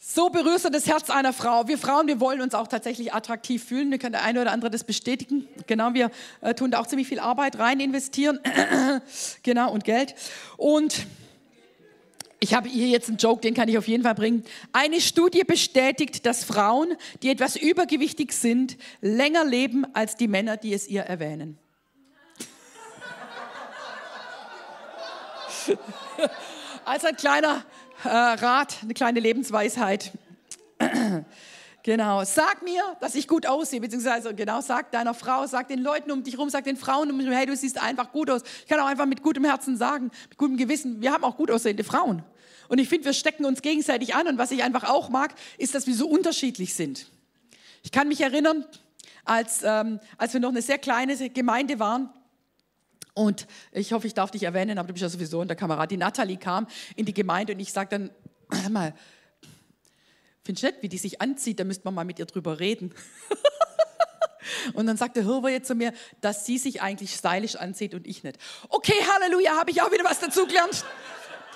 So 0.00 0.28
berührst 0.30 0.64
du 0.64 0.70
das 0.70 0.88
Herz 0.88 1.08
einer 1.08 1.32
Frau. 1.32 1.68
Wir 1.68 1.78
Frauen, 1.78 2.08
wir 2.08 2.18
wollen 2.18 2.40
uns 2.40 2.54
auch 2.54 2.66
tatsächlich 2.66 3.14
attraktiv 3.14 3.62
fühlen. 3.62 3.92
Wir 3.92 3.98
können 3.98 4.14
der 4.14 4.24
eine 4.24 4.40
oder 4.40 4.50
andere 4.50 4.70
das 4.70 4.82
bestätigen. 4.82 5.46
Genau, 5.68 5.94
wir 5.94 6.10
äh, 6.40 6.54
tun 6.54 6.72
da 6.72 6.80
auch 6.80 6.88
ziemlich 6.88 7.06
viel 7.06 7.20
Arbeit 7.20 7.58
rein 7.58 7.78
investieren. 7.78 8.40
genau, 9.44 9.70
und 9.70 9.84
Geld. 9.84 10.16
Und 10.56 11.06
ich 12.40 12.54
habe 12.54 12.68
hier 12.68 12.88
jetzt 12.88 13.08
einen 13.08 13.18
Joke, 13.18 13.40
den 13.40 13.54
kann 13.54 13.68
ich 13.68 13.78
auf 13.78 13.86
jeden 13.86 14.02
Fall 14.02 14.16
bringen. 14.16 14.44
Eine 14.72 15.00
Studie 15.00 15.44
bestätigt, 15.44 16.26
dass 16.26 16.42
Frauen, 16.42 16.96
die 17.22 17.30
etwas 17.30 17.54
übergewichtig 17.54 18.32
sind, 18.32 18.76
länger 19.00 19.44
leben 19.44 19.86
als 19.94 20.16
die 20.16 20.26
Männer, 20.26 20.56
die 20.56 20.72
es 20.72 20.88
ihr 20.88 21.02
erwähnen. 21.02 21.58
Als 26.88 27.04
ein 27.04 27.16
kleiner 27.16 27.66
äh, 28.02 28.08
Rat, 28.08 28.78
eine 28.80 28.94
kleine 28.94 29.20
Lebensweisheit. 29.20 30.10
genau, 31.82 32.24
sag 32.24 32.62
mir, 32.62 32.82
dass 33.02 33.14
ich 33.14 33.28
gut 33.28 33.44
aussehe, 33.44 33.78
beziehungsweise 33.78 34.34
genau, 34.34 34.62
sag 34.62 34.90
deiner 34.90 35.12
Frau, 35.12 35.46
sag 35.46 35.68
den 35.68 35.80
Leuten 35.80 36.10
um 36.10 36.22
dich 36.22 36.32
herum, 36.32 36.48
sag 36.48 36.64
den 36.64 36.78
Frauen 36.78 37.10
um 37.10 37.18
dich 37.18 37.26
herum, 37.26 37.36
hey, 37.36 37.44
du 37.44 37.54
siehst 37.54 37.76
einfach 37.76 38.10
gut 38.10 38.30
aus. 38.30 38.40
Ich 38.62 38.68
kann 38.68 38.80
auch 38.80 38.86
einfach 38.86 39.04
mit 39.04 39.22
gutem 39.22 39.44
Herzen 39.44 39.76
sagen, 39.76 40.10
mit 40.30 40.38
gutem 40.38 40.56
Gewissen, 40.56 41.02
wir 41.02 41.12
haben 41.12 41.24
auch 41.24 41.36
gut 41.36 41.50
aussehende 41.50 41.84
Frauen. 41.84 42.22
Und 42.68 42.78
ich 42.78 42.88
finde, 42.88 43.04
wir 43.04 43.12
stecken 43.12 43.44
uns 43.44 43.60
gegenseitig 43.60 44.14
an 44.14 44.26
und 44.26 44.38
was 44.38 44.50
ich 44.50 44.64
einfach 44.64 44.84
auch 44.84 45.10
mag, 45.10 45.34
ist, 45.58 45.74
dass 45.74 45.86
wir 45.86 45.94
so 45.94 46.08
unterschiedlich 46.08 46.72
sind. 46.72 47.10
Ich 47.82 47.92
kann 47.92 48.08
mich 48.08 48.22
erinnern, 48.22 48.64
als, 49.26 49.60
ähm, 49.62 50.00
als 50.16 50.32
wir 50.32 50.40
noch 50.40 50.48
eine 50.48 50.62
sehr 50.62 50.78
kleine 50.78 51.16
Gemeinde 51.28 51.80
waren, 51.80 52.08
und 53.18 53.48
ich 53.72 53.92
hoffe, 53.92 54.06
ich 54.06 54.14
darf 54.14 54.30
dich 54.30 54.44
erwähnen, 54.44 54.78
aber 54.78 54.86
du 54.86 54.94
bist 54.94 55.02
ja 55.02 55.08
sowieso 55.08 55.42
in 55.42 55.48
der 55.48 55.56
Kamera. 55.56 55.88
Die 55.88 55.96
Natalie 55.96 56.36
kam 56.36 56.68
in 56.94 57.04
die 57.04 57.12
Gemeinde 57.12 57.52
und 57.52 57.58
ich 57.58 57.72
sage 57.72 57.88
dann, 57.90 58.10
hör 58.62 58.70
mal, 58.70 58.94
findest 60.44 60.62
du 60.62 60.66
nicht, 60.68 60.82
wie 60.82 60.88
die 60.88 60.98
sich 60.98 61.20
anzieht, 61.20 61.58
da 61.58 61.64
müsste 61.64 61.84
man 61.84 61.94
mal 61.94 62.04
mit 62.04 62.20
ihr 62.20 62.26
drüber 62.26 62.60
reden. 62.60 62.94
und 64.74 64.86
dann 64.86 64.96
sagte 64.96 65.24
Hirver 65.24 65.50
jetzt 65.50 65.66
zu 65.66 65.74
mir, 65.74 65.92
dass 66.20 66.46
sie 66.46 66.58
sich 66.58 66.80
eigentlich 66.80 67.12
stylisch 67.12 67.56
anzieht 67.56 67.92
und 67.92 68.06
ich 68.06 68.22
nicht. 68.22 68.38
Okay, 68.68 68.94
Halleluja, 69.12 69.56
habe 69.58 69.72
ich 69.72 69.82
auch 69.82 69.90
wieder 69.90 70.04
was 70.04 70.20
dazugelernt. 70.20 70.84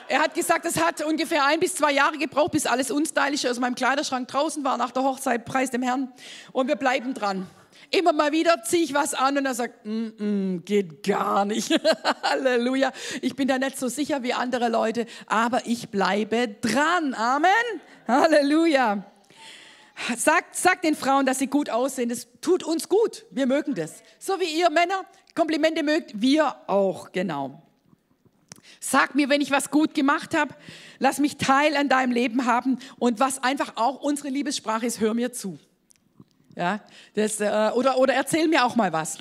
Er 0.09 0.19
hat 0.19 0.35
gesagt, 0.35 0.65
es 0.67 0.83
hat 0.83 1.01
ungefähr 1.05 1.47
ein 1.47 1.61
bis 1.61 1.77
zwei 1.77 1.93
Jahre 1.93 2.19
gebraucht, 2.19 2.51
bis 2.51 2.67
alles 2.67 2.91
unstylische 2.91 3.49
aus 3.49 3.61
meinem 3.61 3.77
Kleiderschrank 3.77 4.27
draußen 4.27 4.65
war 4.65 4.77
nach 4.77 4.91
der 4.91 5.05
Hochzeit, 5.05 5.45
preis 5.45 5.71
dem 5.71 5.83
Herrn. 5.83 6.13
Und 6.51 6.67
wir 6.67 6.77
bleiben 6.77 7.15
dran. 7.15 7.47
Immer 7.91 8.13
mal 8.13 8.33
wieder 8.33 8.63
ziehe 8.63 8.85
ich 8.85 8.95
was 8.95 9.15
an 9.15 9.39
und 9.39 9.47
er 9.47 9.55
sagt, 9.55 9.85
mm 9.85 10.13
-mm, 10.19 10.61
geht 10.65 11.03
gar 11.03 11.45
nicht. 11.45 11.79
Halleluja. 12.23 12.93
Ich 13.21 13.37
bin 13.37 13.49
da 13.49 13.59
nicht 13.59 13.79
so 13.79 13.89
sicher 13.89 14.23
wie 14.23 14.33
andere 14.33 14.69
Leute, 14.69 15.07
aber 15.27 15.67
ich 15.67 15.89
bleibe 15.91 16.49
dran. 16.49 17.15
Amen. 17.15 17.51
Halleluja. 18.09 19.05
Sagt, 20.17 20.57
sagt 20.57 20.85
den 20.85 20.95
Frauen, 20.95 21.27
dass 21.27 21.39
sie 21.39 21.49
gut 21.49 21.71
aussehen. 21.71 22.09
Das 22.09 22.29
tut 22.41 22.63
uns 22.63 22.89
gut. 22.89 23.25
Wir 23.31 23.47
mögen 23.47 23.75
das. 23.75 24.03
So 24.19 24.41
wie 24.41 24.59
ihr 24.59 24.71
Männer 24.71 25.05
Komplimente 25.35 25.83
mögt, 25.83 26.21
wir 26.21 26.55
auch, 26.67 27.11
genau. 27.13 27.63
Sag 28.81 29.15
mir, 29.15 29.29
wenn 29.29 29.41
ich 29.41 29.51
was 29.51 29.71
gut 29.71 29.95
gemacht 29.95 30.37
habe. 30.37 30.55
Lass 30.99 31.19
mich 31.19 31.37
Teil 31.37 31.77
an 31.77 31.89
deinem 31.89 32.13
Leben 32.13 32.47
haben. 32.47 32.79
Und 32.99 33.21
was 33.21 33.43
einfach 33.43 33.77
auch 33.77 34.01
unsere 34.01 34.29
Liebessprache 34.29 34.87
ist, 34.87 35.01
hör 35.01 35.15
mir 35.15 35.33
zu. 35.33 35.59
Ja, 36.57 36.81
das, 37.15 37.41
äh, 37.41 37.71
oder, 37.75 37.99
oder 37.99 38.15
erzähl 38.15 38.49
mir 38.49 38.65
auch 38.65 38.77
mal 38.77 38.93
was. 38.93 39.19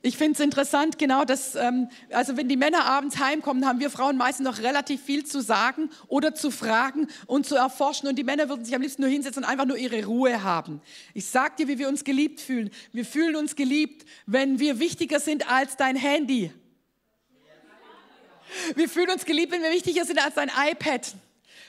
Ich 0.00 0.16
finde 0.16 0.34
es 0.34 0.40
interessant, 0.40 0.96
genau 0.96 1.24
dass, 1.24 1.56
ähm, 1.56 1.88
also 2.10 2.36
wenn 2.36 2.48
die 2.48 2.56
Männer 2.56 2.84
abends 2.84 3.18
heimkommen, 3.18 3.66
haben 3.66 3.80
wir 3.80 3.90
Frauen 3.90 4.16
meistens 4.16 4.46
noch 4.46 4.58
relativ 4.58 5.02
viel 5.02 5.26
zu 5.26 5.40
sagen 5.40 5.90
oder 6.06 6.34
zu 6.36 6.52
fragen 6.52 7.08
und 7.26 7.46
zu 7.46 7.56
erforschen. 7.56 8.08
Und 8.08 8.16
die 8.16 8.22
Männer 8.22 8.48
würden 8.48 8.64
sich 8.64 8.76
am 8.76 8.82
liebsten 8.82 9.02
nur 9.02 9.10
hinsetzen 9.10 9.42
und 9.42 9.50
einfach 9.50 9.64
nur 9.64 9.76
ihre 9.76 10.04
Ruhe 10.04 10.44
haben. 10.44 10.80
Ich 11.14 11.26
sag 11.26 11.56
dir, 11.56 11.66
wie 11.66 11.78
wir 11.78 11.88
uns 11.88 12.04
geliebt 12.04 12.40
fühlen. 12.40 12.70
Wir 12.92 13.04
fühlen 13.04 13.34
uns 13.34 13.56
geliebt, 13.56 14.06
wenn 14.26 14.60
wir 14.60 14.78
wichtiger 14.78 15.18
sind 15.18 15.50
als 15.50 15.76
dein 15.76 15.96
Handy. 15.96 16.52
Wir 18.76 18.88
fühlen 18.88 19.10
uns 19.10 19.24
geliebt, 19.24 19.50
wenn 19.50 19.62
wir 19.62 19.72
wichtiger 19.72 20.04
sind 20.04 20.24
als 20.24 20.36
dein 20.36 20.50
iPad. 20.70 21.12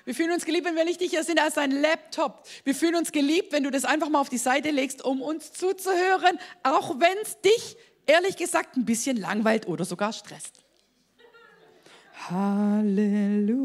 Wir 0.09 0.15
fühlen 0.15 0.31
uns 0.31 0.43
geliebt, 0.43 0.65
wenn 0.65 0.75
wir 0.75 0.87
wichtiger 0.87 1.23
sind 1.23 1.39
als 1.39 1.53
dein 1.53 1.69
Laptop. 1.69 2.41
Wir 2.63 2.73
fühlen 2.73 2.95
uns 2.95 3.11
geliebt, 3.11 3.51
wenn 3.51 3.63
du 3.63 3.69
das 3.69 3.85
einfach 3.85 4.09
mal 4.09 4.19
auf 4.19 4.29
die 4.29 4.39
Seite 4.39 4.71
legst, 4.71 5.05
um 5.05 5.21
uns 5.21 5.53
zuzuhören, 5.53 6.39
auch 6.63 6.99
wenn 6.99 7.15
es 7.21 7.39
dich 7.41 7.77
ehrlich 8.07 8.35
gesagt 8.35 8.75
ein 8.75 8.85
bisschen 8.85 9.17
langweilt 9.17 9.67
oder 9.67 9.85
sogar 9.85 10.11
stresst. 10.11 10.63
Halleluja. 12.27 13.59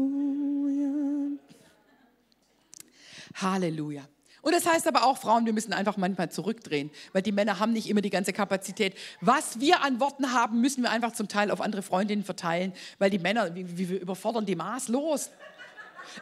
Halleluja. 3.41 4.03
Und 4.43 4.53
das 4.53 4.67
heißt 4.67 4.87
aber 4.87 5.03
auch, 5.07 5.17
Frauen, 5.17 5.47
wir 5.47 5.53
müssen 5.53 5.73
einfach 5.73 5.97
manchmal 5.97 6.29
zurückdrehen, 6.29 6.91
weil 7.11 7.23
die 7.23 7.31
Männer 7.31 7.57
haben 7.57 7.73
nicht 7.73 7.89
immer 7.89 8.01
die 8.01 8.11
ganze 8.11 8.33
Kapazität. 8.33 8.93
Was 9.19 9.59
wir 9.59 9.81
an 9.81 9.99
Worten 9.99 10.31
haben, 10.31 10.61
müssen 10.61 10.83
wir 10.83 10.91
einfach 10.91 11.13
zum 11.13 11.27
Teil 11.27 11.49
auf 11.49 11.59
andere 11.59 11.81
Freundinnen 11.81 12.23
verteilen, 12.23 12.71
weil 12.99 13.09
die 13.09 13.17
Männer, 13.17 13.55
wie 13.55 13.89
wir 13.89 13.99
überfordern 13.99 14.45
die 14.45 14.55
maßlos. 14.55 15.31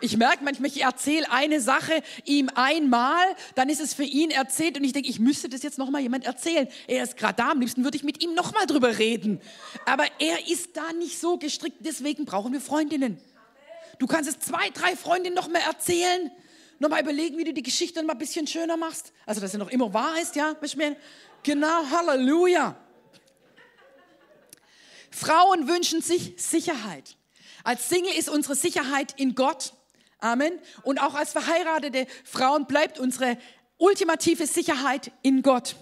Ich 0.02 0.18
merke 0.18 0.44
manchmal, 0.44 0.70
ich 0.70 0.82
erzähle 0.82 1.30
eine 1.32 1.62
Sache 1.62 2.02
ihm 2.26 2.50
einmal, 2.56 3.24
dann 3.56 3.70
ist 3.70 3.82
es 3.82 3.94
für 3.94 4.04
ihn 4.04 4.32
erzählt 4.32 4.78
und 4.78 4.84
ich 4.84 4.94
denke, 4.94 5.10
ich 5.10 5.20
müsste 5.20 5.50
das 5.50 5.64
jetzt 5.64 5.78
nochmal 5.78 6.02
jemand 6.02 6.26
erzählen. 6.26 6.68
Er 6.88 7.04
ist 7.04 7.18
gerade 7.18 7.36
da, 7.36 7.52
am 7.52 7.60
liebsten 7.60 7.84
würde 7.84 7.98
ich 7.98 8.04
mit 8.04 8.24
ihm 8.24 8.34
nochmal 8.34 8.66
drüber 8.66 8.98
reden. 8.98 9.40
Aber 9.86 10.06
er 10.20 10.48
ist 10.48 10.76
da 10.76 10.94
nicht 10.94 11.20
so 11.20 11.38
gestrickt, 11.38 11.78
deswegen 11.82 12.26
brauchen 12.26 12.54
wir 12.54 12.62
Freundinnen. 12.62 13.20
Du 14.00 14.08
kannst 14.08 14.30
es 14.30 14.40
zwei, 14.40 14.70
drei 14.72 14.96
Freundinnen 14.96 15.36
noch 15.36 15.48
mal 15.48 15.62
erzählen, 15.62 16.32
noch 16.80 16.90
mal 16.90 17.02
überlegen, 17.02 17.38
wie 17.38 17.44
du 17.44 17.54
die 17.54 17.64
Geschichte 17.64 18.00
noch 18.00 18.08
mal 18.08 18.14
ein 18.14 18.20
bisschen 18.20 18.48
schöner 18.48 18.78
machst. 18.78 19.14
Also, 19.26 19.40
dass 19.40 19.52
sie 19.52 19.58
noch 19.58 19.70
immer 19.70 19.94
wahr 19.94 20.20
ist, 20.22 20.36
ja? 20.36 20.56
Genau, 21.44 21.90
Halleluja. 21.92 22.76
Frauen 25.12 25.68
wünschen 25.68 26.02
sich 26.02 26.34
Sicherheit. 26.38 27.16
Als 27.64 27.90
Single 27.90 28.14
ist 28.14 28.30
unsere 28.30 28.56
Sicherheit 28.56 29.14
in 29.18 29.36
Gott. 29.36 29.74
Amen. 30.20 30.54
Und 30.84 31.02
auch 31.02 31.16
als 31.16 31.32
verheiratete 31.32 32.08
Frauen 32.24 32.66
bleibt 32.66 33.00
unsere 33.00 33.38
ultimative 33.78 34.48
Sicherheit 34.48 35.12
in 35.22 35.42
Gott. 35.42 35.76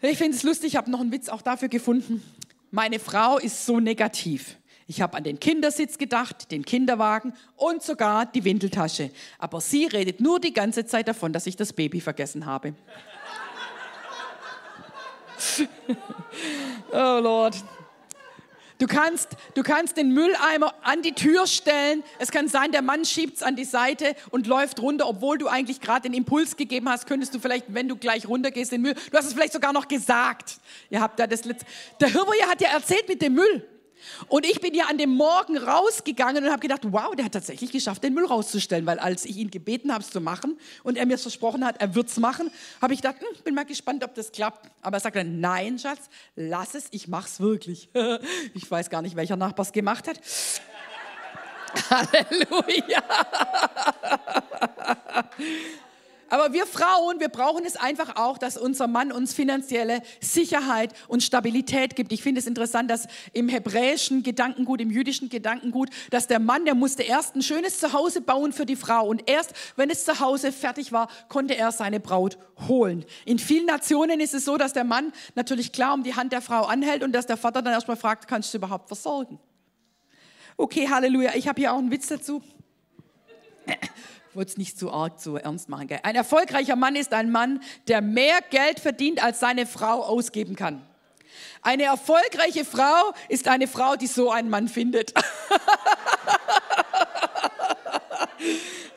Ich 0.00 0.18
finde 0.18 0.36
es 0.36 0.42
lustig, 0.42 0.72
ich 0.72 0.76
habe 0.76 0.90
noch 0.90 1.00
einen 1.00 1.12
Witz 1.12 1.28
auch 1.28 1.42
dafür 1.42 1.68
gefunden. 1.68 2.22
Meine 2.70 2.98
Frau 2.98 3.38
ist 3.38 3.66
so 3.66 3.78
negativ. 3.80 4.56
Ich 4.88 5.00
habe 5.00 5.16
an 5.16 5.24
den 5.24 5.38
Kindersitz 5.38 5.96
gedacht, 5.96 6.50
den 6.50 6.64
Kinderwagen 6.64 7.34
und 7.56 7.82
sogar 7.82 8.26
die 8.26 8.44
Windeltasche. 8.44 9.10
Aber 9.38 9.60
sie 9.60 9.86
redet 9.86 10.20
nur 10.20 10.40
die 10.40 10.52
ganze 10.52 10.86
Zeit 10.86 11.06
davon, 11.06 11.32
dass 11.32 11.46
ich 11.46 11.56
das 11.56 11.72
Baby 11.72 12.00
vergessen 12.00 12.46
habe. 12.46 12.74
oh 16.92 17.18
Lord. 17.20 17.56
Du 18.82 18.88
kannst, 18.88 19.36
du 19.54 19.62
kannst 19.62 19.96
den 19.96 20.12
Mülleimer 20.12 20.74
an 20.82 21.02
die 21.02 21.12
Tür 21.12 21.46
stellen. 21.46 22.02
Es 22.18 22.32
kann 22.32 22.48
sein, 22.48 22.72
der 22.72 22.82
Mann 22.82 23.04
schiebt 23.04 23.36
es 23.36 23.44
an 23.44 23.54
die 23.54 23.64
Seite 23.64 24.16
und 24.30 24.48
läuft 24.48 24.82
runter, 24.82 25.06
obwohl 25.06 25.38
du 25.38 25.46
eigentlich 25.46 25.80
gerade 25.80 26.00
den 26.08 26.14
Impuls 26.14 26.56
gegeben 26.56 26.88
hast, 26.88 27.06
könntest 27.06 27.32
du 27.32 27.38
vielleicht, 27.38 27.66
wenn 27.68 27.86
du 27.86 27.94
gleich 27.94 28.26
runtergehst, 28.26 28.72
den 28.72 28.82
Müll. 28.82 28.94
Du 28.94 29.16
hast 29.16 29.26
es 29.26 29.34
vielleicht 29.34 29.52
sogar 29.52 29.72
noch 29.72 29.86
gesagt. 29.86 30.56
Ihr 30.90 31.00
habt 31.00 31.20
da 31.20 31.28
das 31.28 31.44
letzte. 31.44 31.64
Der 32.00 32.08
Hirwoje 32.08 32.42
hat 32.48 32.60
ja 32.60 32.70
erzählt 32.70 33.08
mit 33.08 33.22
dem 33.22 33.34
Müll. 33.34 33.64
Und 34.28 34.46
ich 34.46 34.60
bin 34.60 34.74
ja 34.74 34.86
an 34.86 34.98
dem 34.98 35.10
Morgen 35.10 35.56
rausgegangen 35.56 36.44
und 36.44 36.50
habe 36.50 36.60
gedacht, 36.60 36.82
wow, 36.84 37.14
der 37.14 37.26
hat 37.26 37.32
tatsächlich 37.32 37.72
geschafft, 37.72 38.02
den 38.02 38.14
Müll 38.14 38.26
rauszustellen, 38.26 38.86
weil 38.86 38.98
als 38.98 39.24
ich 39.24 39.36
ihn 39.36 39.50
gebeten 39.50 39.92
habe, 39.92 40.02
es 40.02 40.10
zu 40.10 40.20
machen 40.20 40.58
und 40.82 40.96
er 40.96 41.06
mir 41.06 41.18
versprochen 41.18 41.64
hat, 41.64 41.80
er 41.80 41.94
wird 41.94 42.08
es 42.08 42.18
machen, 42.18 42.50
habe 42.80 42.94
ich 42.94 43.02
gedacht, 43.02 43.20
hm, 43.20 43.42
bin 43.44 43.54
mal 43.54 43.64
gespannt, 43.64 44.04
ob 44.04 44.14
das 44.14 44.32
klappt. 44.32 44.70
Aber 44.82 44.96
er 44.96 45.00
sagt 45.00 45.16
dann, 45.16 45.40
nein, 45.40 45.78
Schatz, 45.78 46.08
lass 46.36 46.74
es, 46.74 46.88
ich 46.90 47.08
mach's 47.08 47.40
wirklich. 47.40 47.88
ich 48.54 48.70
weiß 48.70 48.90
gar 48.90 49.02
nicht, 49.02 49.16
welcher 49.16 49.36
Nachbar 49.36 49.64
es 49.64 49.72
gemacht 49.72 50.08
hat. 50.08 50.20
Halleluja. 51.90 53.02
Aber 56.32 56.54
wir 56.54 56.64
Frauen, 56.64 57.20
wir 57.20 57.28
brauchen 57.28 57.66
es 57.66 57.76
einfach 57.76 58.16
auch, 58.16 58.38
dass 58.38 58.56
unser 58.56 58.86
Mann 58.86 59.12
uns 59.12 59.34
finanzielle 59.34 60.00
Sicherheit 60.18 60.94
und 61.06 61.22
Stabilität 61.22 61.94
gibt. 61.94 62.10
Ich 62.10 62.22
finde 62.22 62.38
es 62.38 62.46
interessant, 62.46 62.90
dass 62.90 63.06
im 63.34 63.50
hebräischen 63.50 64.22
Gedankengut, 64.22 64.80
im 64.80 64.90
jüdischen 64.90 65.28
Gedankengut, 65.28 65.90
dass 66.08 66.28
der 66.28 66.38
Mann, 66.38 66.64
der 66.64 66.74
musste 66.74 67.02
erst 67.02 67.36
ein 67.36 67.42
schönes 67.42 67.78
Zuhause 67.78 68.22
bauen 68.22 68.54
für 68.54 68.64
die 68.64 68.76
Frau. 68.76 69.08
Und 69.08 69.28
erst, 69.28 69.52
wenn 69.76 69.90
es 69.90 70.06
zu 70.06 70.20
Hause 70.20 70.52
fertig 70.52 70.90
war, 70.90 71.08
konnte 71.28 71.54
er 71.54 71.70
seine 71.70 72.00
Braut 72.00 72.38
holen. 72.66 73.04
In 73.26 73.38
vielen 73.38 73.66
Nationen 73.66 74.18
ist 74.18 74.32
es 74.32 74.46
so, 74.46 74.56
dass 74.56 74.72
der 74.72 74.84
Mann 74.84 75.12
natürlich 75.34 75.70
klar 75.70 75.92
um 75.92 76.02
die 76.02 76.14
Hand 76.14 76.32
der 76.32 76.40
Frau 76.40 76.62
anhält 76.62 77.02
und 77.02 77.12
dass 77.12 77.26
der 77.26 77.36
Vater 77.36 77.60
dann 77.60 77.74
erstmal 77.74 77.98
fragt, 77.98 78.26
kannst 78.26 78.54
du 78.54 78.56
überhaupt 78.56 78.88
versorgen? 78.88 79.38
Okay, 80.56 80.88
Halleluja. 80.88 81.34
Ich 81.34 81.46
habe 81.46 81.60
hier 81.60 81.74
auch 81.74 81.78
einen 81.78 81.90
Witz 81.90 82.06
dazu 82.06 82.42
wollte 84.34 84.52
es 84.52 84.58
nicht 84.58 84.78
zu 84.78 84.92
arg 84.92 85.20
zu 85.20 85.36
ernst 85.36 85.68
machen. 85.68 85.88
Gell? 85.88 86.00
Ein 86.02 86.14
erfolgreicher 86.16 86.76
Mann 86.76 86.96
ist 86.96 87.12
ein 87.12 87.30
Mann, 87.30 87.60
der 87.88 88.00
mehr 88.00 88.40
Geld 88.50 88.80
verdient, 88.80 89.22
als 89.22 89.40
seine 89.40 89.66
Frau 89.66 90.02
ausgeben 90.02 90.56
kann. 90.56 90.82
Eine 91.62 91.84
erfolgreiche 91.84 92.64
Frau 92.64 93.12
ist 93.28 93.46
eine 93.48 93.68
Frau, 93.68 93.96
die 93.96 94.06
so 94.06 94.30
einen 94.30 94.50
Mann 94.50 94.68
findet. 94.68 95.14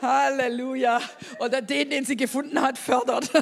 Halleluja. 0.02 1.00
Oder 1.40 1.62
den, 1.62 1.90
den 1.92 2.06
sie 2.06 2.16
gefunden 2.16 2.62
hat, 2.62 2.78
fördert. 2.78 3.32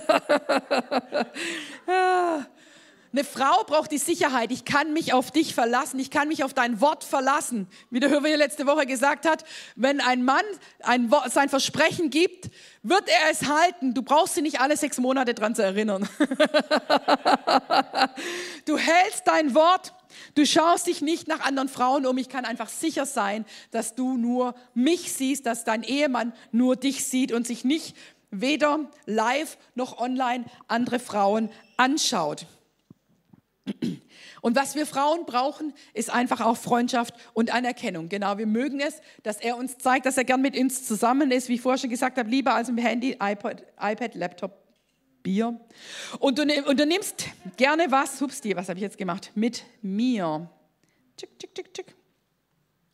Eine 3.13 3.23
Frau 3.23 3.63
braucht 3.65 3.91
die 3.91 3.99
Sicherheit. 3.99 4.51
Ich 4.51 4.65
kann 4.65 4.91
mich 4.91 5.13
auf 5.13 5.29
dich 5.29 5.53
verlassen. 5.53 5.99
Ich 5.99 6.09
kann 6.09 6.29
mich 6.29 6.43
auf 6.43 6.55
dein 6.55 6.81
Wort 6.81 7.03
verlassen. 7.03 7.67
Wie 7.91 7.99
der 7.99 8.09
Hörer 8.09 8.35
letzte 8.35 8.65
Woche 8.65 8.87
gesagt 8.87 9.29
hat, 9.29 9.45
wenn 9.75 10.01
ein 10.01 10.23
Mann 10.23 10.43
ein 10.81 11.11
Wort, 11.11 11.31
sein 11.31 11.47
Versprechen 11.47 12.09
gibt, 12.09 12.49
wird 12.81 13.07
er 13.07 13.29
es 13.29 13.47
halten. 13.47 13.93
Du 13.93 14.01
brauchst 14.01 14.33
sie 14.33 14.41
nicht 14.41 14.59
alle 14.59 14.75
sechs 14.77 14.97
Monate 14.97 15.35
dran 15.35 15.53
zu 15.53 15.61
erinnern. 15.61 16.09
du 18.65 18.79
hältst 18.79 19.27
dein 19.27 19.53
Wort. 19.53 19.93
Du 20.33 20.43
schaust 20.43 20.87
dich 20.87 21.03
nicht 21.03 21.27
nach 21.27 21.41
anderen 21.41 21.69
Frauen 21.69 22.07
um. 22.07 22.17
Ich 22.17 22.29
kann 22.29 22.45
einfach 22.45 22.69
sicher 22.69 23.05
sein, 23.05 23.45
dass 23.69 23.93
du 23.93 24.17
nur 24.17 24.55
mich 24.73 25.13
siehst, 25.13 25.45
dass 25.45 25.65
dein 25.65 25.83
Ehemann 25.83 26.33
nur 26.51 26.75
dich 26.77 27.05
sieht 27.05 27.31
und 27.31 27.45
sich 27.45 27.63
nicht 27.63 27.95
weder 28.31 28.89
live 29.05 29.59
noch 29.75 29.99
online 29.99 30.45
andere 30.67 30.97
Frauen 30.97 31.51
anschaut. 31.77 32.47
Und 34.41 34.57
was 34.57 34.75
wir 34.75 34.85
Frauen 34.85 35.25
brauchen, 35.25 35.73
ist 35.93 36.09
einfach 36.09 36.41
auch 36.41 36.57
Freundschaft 36.57 37.13
und 37.33 37.53
Anerkennung. 37.53 38.09
Genau, 38.09 38.37
wir 38.37 38.45
mögen 38.45 38.81
es, 38.81 39.01
dass 39.23 39.37
er 39.37 39.55
uns 39.55 39.77
zeigt, 39.77 40.05
dass 40.05 40.17
er 40.17 40.25
gern 40.25 40.41
mit 40.41 40.57
uns 40.57 40.85
zusammen 40.85 41.31
ist, 41.31 41.47
wie 41.47 41.55
ich 41.55 41.61
vorher 41.61 41.77
schon 41.77 41.89
gesagt 41.89 42.17
habe, 42.17 42.29
lieber 42.29 42.53
als 42.53 42.67
im 42.67 42.77
Handy, 42.77 43.17
iPod, 43.21 43.63
iPad, 43.79 44.15
Laptop, 44.15 44.63
Bier. 45.23 45.57
Und 46.19 46.37
du, 46.37 46.43
und 46.65 46.77
du 46.77 46.85
nimmst 46.85 47.25
gerne 47.55 47.85
was, 47.89 48.19
hupsti, 48.19 48.55
was 48.55 48.67
habe 48.67 48.79
ich 48.79 48.83
jetzt 48.83 48.97
gemacht? 48.97 49.31
Mit 49.33 49.63
mir. 49.81 50.49
Tschick, 51.15 51.39
tschick, 51.39 51.55
tschick, 51.55 51.73
tschick. 51.73 51.95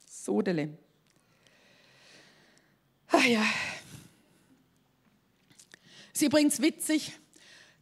Sodele. 0.08 0.78
Ach 3.08 3.26
ja. 3.26 3.43
Ist 6.14 6.22
übrigens 6.22 6.62
witzig, 6.62 7.14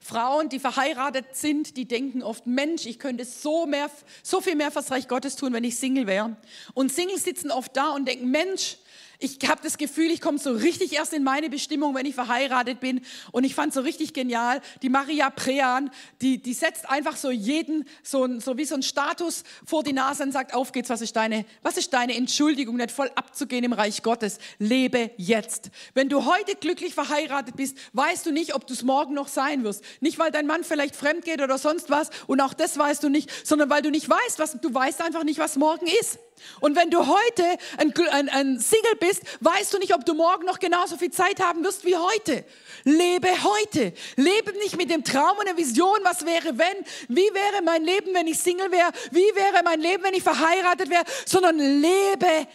Frauen, 0.07 0.47
die 0.47 0.59
verheiratet 0.59 1.35
sind, 1.35 1.75
die 1.75 1.85
denken 1.85 2.23
oft, 2.23 2.47
Mensch, 2.47 2.85
ich 2.85 2.97
könnte 2.97 3.25
so, 3.25 3.65
mehr, 3.65 3.91
so 4.23 4.39
viel 4.39 4.55
mehr 4.55 4.71
fürs 4.71 4.89
Reich 4.89 5.09
Gottes 5.09 5.35
tun, 5.35 5.51
wenn 5.51 5.65
ich 5.65 5.77
Single 5.77 6.07
wäre. 6.07 6.37
Und 6.73 6.93
Singles 6.93 7.25
sitzen 7.25 7.51
oft 7.51 7.75
da 7.75 7.89
und 7.89 8.07
denken, 8.07 8.31
Mensch, 8.31 8.77
ich 9.19 9.39
habe 9.47 9.61
das 9.63 9.77
Gefühl, 9.77 10.11
ich 10.11 10.21
komme 10.21 10.37
so 10.37 10.51
richtig 10.51 10.93
erst 10.93 11.11
in 11.13 11.23
meine 11.23 11.49
Bestimmung, 11.49 11.95
wenn 11.95 12.05
ich 12.05 12.13
verheiratet 12.13 12.79
bin. 12.79 13.01
Und 13.31 13.45
ich 13.45 13.55
fand 13.55 13.73
so 13.73 13.81
richtig 13.81 14.13
genial, 14.13 14.61
die 14.83 14.89
Maria 14.89 15.31
Prean, 15.31 15.89
die, 16.21 16.41
die 16.41 16.53
setzt 16.53 16.87
einfach 16.87 17.17
so 17.17 17.31
jeden, 17.31 17.85
so, 18.03 18.39
so 18.39 18.57
wie 18.57 18.65
so 18.65 18.75
ein 18.75 18.83
Status 18.83 19.43
vor 19.65 19.83
die 19.83 19.93
Nase 19.93 20.21
und 20.21 20.31
sagt, 20.31 20.53
auf 20.53 20.71
geht's, 20.71 20.89
was 20.89 21.01
ist 21.01 21.15
deine, 21.15 21.45
was 21.63 21.77
ist 21.77 21.93
deine 21.93 22.15
Entschuldigung, 22.15 22.75
nicht 22.77 22.91
voll 22.91 23.09
abzugehen 23.15 23.63
im 23.63 23.73
Reich 23.73 24.03
Gottes. 24.03 24.37
Lebe 24.59 25.09
jetzt. 25.17 25.71
Wenn 25.95 26.09
du 26.09 26.25
heute 26.25 26.55
glücklich 26.55 26.93
verheiratet 26.93 27.55
bist, 27.55 27.75
weißt 27.93 28.25
du 28.27 28.31
nicht, 28.31 28.53
ob 28.53 28.67
du 28.67 28.73
es 28.73 28.83
morgen 28.83 29.15
noch 29.15 29.29
sein 29.29 29.63
wirst. 29.63 29.83
Nicht, 29.99 30.19
weil 30.19 30.31
dein 30.31 30.45
Mann 30.45 30.63
vielleicht 30.63 30.95
fremd 30.95 31.25
geht 31.25 31.41
oder 31.41 31.57
sonst 31.57 31.89
was. 31.89 32.11
Und 32.27 32.39
auch 32.39 32.53
das 32.53 32.77
weißt 32.77 33.03
du 33.03 33.09
nicht, 33.09 33.31
sondern 33.45 33.69
weil 33.71 33.81
du 33.81 33.89
nicht 33.89 34.07
weißt, 34.07 34.37
was, 34.37 34.59
du 34.61 34.71
weißt 34.71 35.01
einfach 35.01 35.23
nicht, 35.23 35.39
was 35.39 35.55
morgen 35.55 35.87
ist. 36.01 36.19
Und 36.59 36.75
wenn 36.75 36.89
du 36.89 37.07
heute 37.07 37.43
ein, 37.77 37.93
ein, 38.11 38.29
ein, 38.29 38.59
Single 38.59 38.95
bist, 38.99 39.06
weißt 39.41 39.73
du 39.73 39.79
nicht, 39.79 39.93
ob 39.93 40.05
du 40.05 40.13
morgen 40.13 40.45
noch 40.45 40.59
genauso 40.59 40.97
viel 40.97 41.11
Zeit 41.11 41.39
haben 41.39 41.63
wirst 41.63 41.85
wie 41.85 41.95
heute. 41.95 42.45
Lebe 42.83 43.29
heute. 43.43 43.93
Lebe 44.15 44.51
nicht 44.59 44.77
mit 44.77 44.89
dem 44.89 45.03
Traum 45.03 45.37
und 45.37 45.47
der 45.47 45.57
Vision, 45.57 45.99
was 46.03 46.25
wäre 46.25 46.57
wenn, 46.57 46.85
wie 47.07 47.29
wäre 47.33 47.61
mein 47.63 47.83
Leben, 47.83 48.13
wenn 48.13 48.27
ich 48.27 48.39
Single 48.39 48.71
wäre, 48.71 48.91
wie 49.11 49.35
wäre 49.35 49.63
mein 49.63 49.79
Leben, 49.79 50.03
wenn 50.03 50.13
ich 50.13 50.23
verheiratet 50.23 50.89
wäre, 50.89 51.03
sondern 51.25 51.57
lebe 51.57 52.47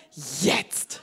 jetzt. 0.43 1.03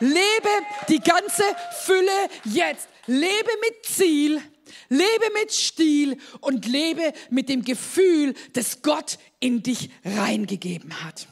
Lebe 0.00 0.48
die 0.88 1.00
ganze 1.00 1.44
Fülle 1.84 2.28
jetzt. 2.44 2.88
Lebe 3.06 3.50
mit 3.60 3.84
Ziel, 3.84 4.42
lebe 4.88 5.32
mit 5.34 5.52
Stil 5.52 6.18
und 6.40 6.66
lebe 6.66 7.12
mit 7.30 7.48
dem 7.48 7.62
Gefühl, 7.62 8.34
das 8.52 8.82
Gott 8.82 9.18
in 9.40 9.62
dich 9.62 9.90
reingegeben 10.04 11.04
hat. 11.04 11.26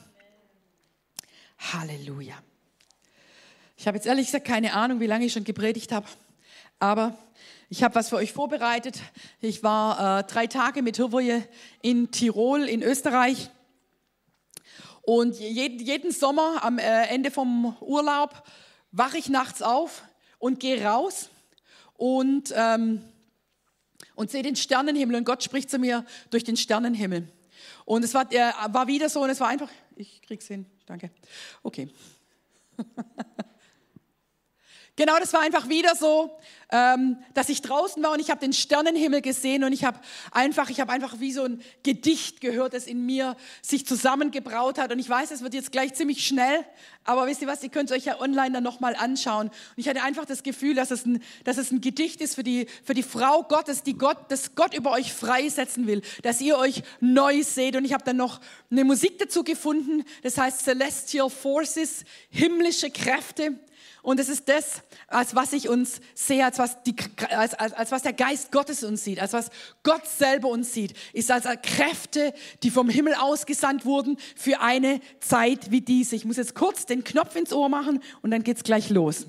Halleluja. 1.59 2.43
Ich 3.81 3.87
habe 3.87 3.97
jetzt 3.97 4.09
ehrlich 4.09 4.26
gesagt 4.26 4.45
keine 4.45 4.72
Ahnung, 4.72 4.99
wie 4.99 5.07
lange 5.07 5.24
ich 5.24 5.33
schon 5.33 5.45
gepredigt 5.45 5.93
habe, 5.93 6.05
aber 6.81 7.16
ich 7.68 7.85
habe 7.85 7.95
was 7.95 8.09
für 8.09 8.16
euch 8.16 8.33
vorbereitet. 8.33 8.99
Ich 9.41 9.62
war 9.62 10.18
äh, 10.18 10.24
drei 10.24 10.49
Tage 10.49 10.83
mit 10.83 10.97
Hirvoje 10.97 11.47
in 11.81 12.11
Tirol 12.11 12.64
in 12.64 12.83
Österreich 12.83 13.51
und 15.03 15.39
jeden, 15.39 15.79
jeden 15.79 16.11
Sommer 16.11 16.64
am 16.64 16.81
äh, 16.81 17.05
Ende 17.07 17.31
vom 17.31 17.76
Urlaub 17.81 18.43
wache 18.91 19.16
ich 19.16 19.29
nachts 19.29 19.62
auf 19.62 20.03
und 20.41 20.59
gehe 20.59 20.85
raus 20.85 21.31
und, 21.95 22.53
ähm, 22.57 23.05
und 24.16 24.33
sehe 24.33 24.43
den 24.43 24.57
Sternenhimmel 24.57 25.14
und 25.14 25.24
Gott 25.24 25.45
spricht 25.45 25.70
zu 25.70 25.79
mir 25.79 26.05
durch 26.31 26.43
den 26.43 26.57
Sternenhimmel. 26.57 27.29
Und 27.85 28.05
es 28.05 28.12
war, 28.12 28.29
äh, 28.33 28.51
war 28.72 28.89
wieder 28.89 29.09
so 29.09 29.22
und 29.22 29.31
es 29.31 29.39
war 29.39 29.47
einfach, 29.47 29.70
ich 29.95 30.20
krieg's 30.22 30.49
hin, 30.49 30.66
danke. 30.85 31.12
Okay. 31.62 31.89
Genau, 34.99 35.16
das 35.20 35.32
war 35.32 35.42
einfach 35.42 35.68
wieder 35.68 35.94
so, 35.94 36.36
ähm, 36.72 37.18
dass 37.32 37.49
ich 37.51 37.62
draußen 37.62 38.03
war 38.03 38.11
und 38.11 38.18
ich 38.18 38.30
habe 38.30 38.40
den 38.40 38.53
Sternenhimmel 38.53 39.22
gesehen 39.22 39.62
und 39.62 39.72
ich 39.72 39.84
habe 39.84 40.01
einfach, 40.32 40.70
ich 40.70 40.80
habe 40.80 40.90
einfach 40.90 41.20
wie 41.20 41.30
so 41.30 41.44
ein 41.44 41.62
Gedicht 41.84 42.40
gehört, 42.40 42.74
das 42.74 42.88
in 42.88 43.07
mir 43.07 43.36
sich 43.62 43.86
zusammengebraut 43.86 44.76
hat. 44.76 44.90
Und 44.90 44.99
ich 44.99 45.09
weiß, 45.09 45.30
es 45.30 45.40
wird 45.42 45.55
jetzt 45.55 45.70
gleich 45.70 45.94
ziemlich 45.94 46.26
schnell, 46.26 46.64
aber 47.05 47.28
wisst 47.28 47.42
ihr 47.42 47.46
was? 47.46 47.62
Ihr 47.62 47.68
könnt 47.68 47.92
euch 47.92 48.07
ja 48.07 48.20
online 48.20 48.51
dann 48.51 48.64
nochmal 48.64 48.96
anschauen. 48.96 49.51
Und 49.51 49.55
ich 49.76 49.88
hatte 49.88 50.03
einfach 50.03 50.24
das 50.24 50.42
Gefühl, 50.42 50.74
dass 50.74 50.90
es 50.90 51.07
ein, 51.07 51.22
dass 51.44 51.59
es 51.59 51.70
ein 51.70 51.80
Gedicht 51.80 52.20
ist 52.20 52.34
für 52.34 52.42
die, 52.42 52.66
für 52.82 52.94
die 52.94 53.05
Frau 53.05 53.44
Gottes, 53.44 53.84
die 53.84 53.96
Gott, 53.96 54.18
das 54.30 54.57
Gott 54.57 54.74
über 54.74 54.90
euch 54.90 55.12
freisetzen 55.12 55.86
will, 55.86 56.03
dass 56.24 56.40
ihr 56.40 56.59
euch 56.59 56.82
neu 56.99 57.44
seht. 57.44 57.76
Und 57.76 57.84
ich 57.84 57.92
habe 57.92 58.03
dann 58.03 58.16
noch 58.16 58.40
eine 58.68 58.82
Musik 58.82 59.20
dazu 59.20 59.44
gefunden, 59.44 60.03
das 60.24 60.36
heißt 60.38 60.64
Celestial 60.64 61.30
Forces, 61.30 62.03
himmlische 62.30 62.90
Kräfte. 62.90 63.61
Und 64.03 64.20
es 64.20 64.29
ist 64.29 64.49
das, 64.49 64.83
als 65.07 65.35
was 65.35 65.53
ich 65.53 65.68
uns 65.68 66.01
sehe, 66.14 66.45
als 66.45 66.59
was, 66.59 66.83
die, 66.83 66.95
als, 67.31 67.55
als, 67.55 67.72
als 67.72 67.93
was 67.93 68.03
der 68.03 68.12
Geist 68.12 68.53
Gottes 68.53 68.85
uns 68.85 69.05
sieht, 69.05 69.20
als 69.20 69.33
was 69.33 69.51
Gott 69.83 70.07
selber 70.07 70.49
uns 70.49 70.72
sieht, 70.72 70.95
ist 71.12 71.31
als 71.31 71.47
Kräfte, 71.62 72.33
die 72.62 72.70
vom 72.70 72.89
Himmel 72.89 73.14
ausgesandt 73.14 73.85
wurden 73.85 74.18
für 74.37 74.61
eine 74.61 75.01
Zeit 75.20 75.70
wie 75.70 75.81
diese. 75.81 76.16
Ich 76.16 76.24
muss 76.24 76.37
jetzt 76.37 76.55
kurz 76.55 76.87
den 76.87 77.05
Knopf 77.05 77.37
ins 77.37 77.53
Ohr 77.53 77.68
machen 77.68 78.03
und 78.22 78.31
dann 78.31 78.43
geht's 78.45 78.62
gleich 78.62 78.91
los. 78.91 79.26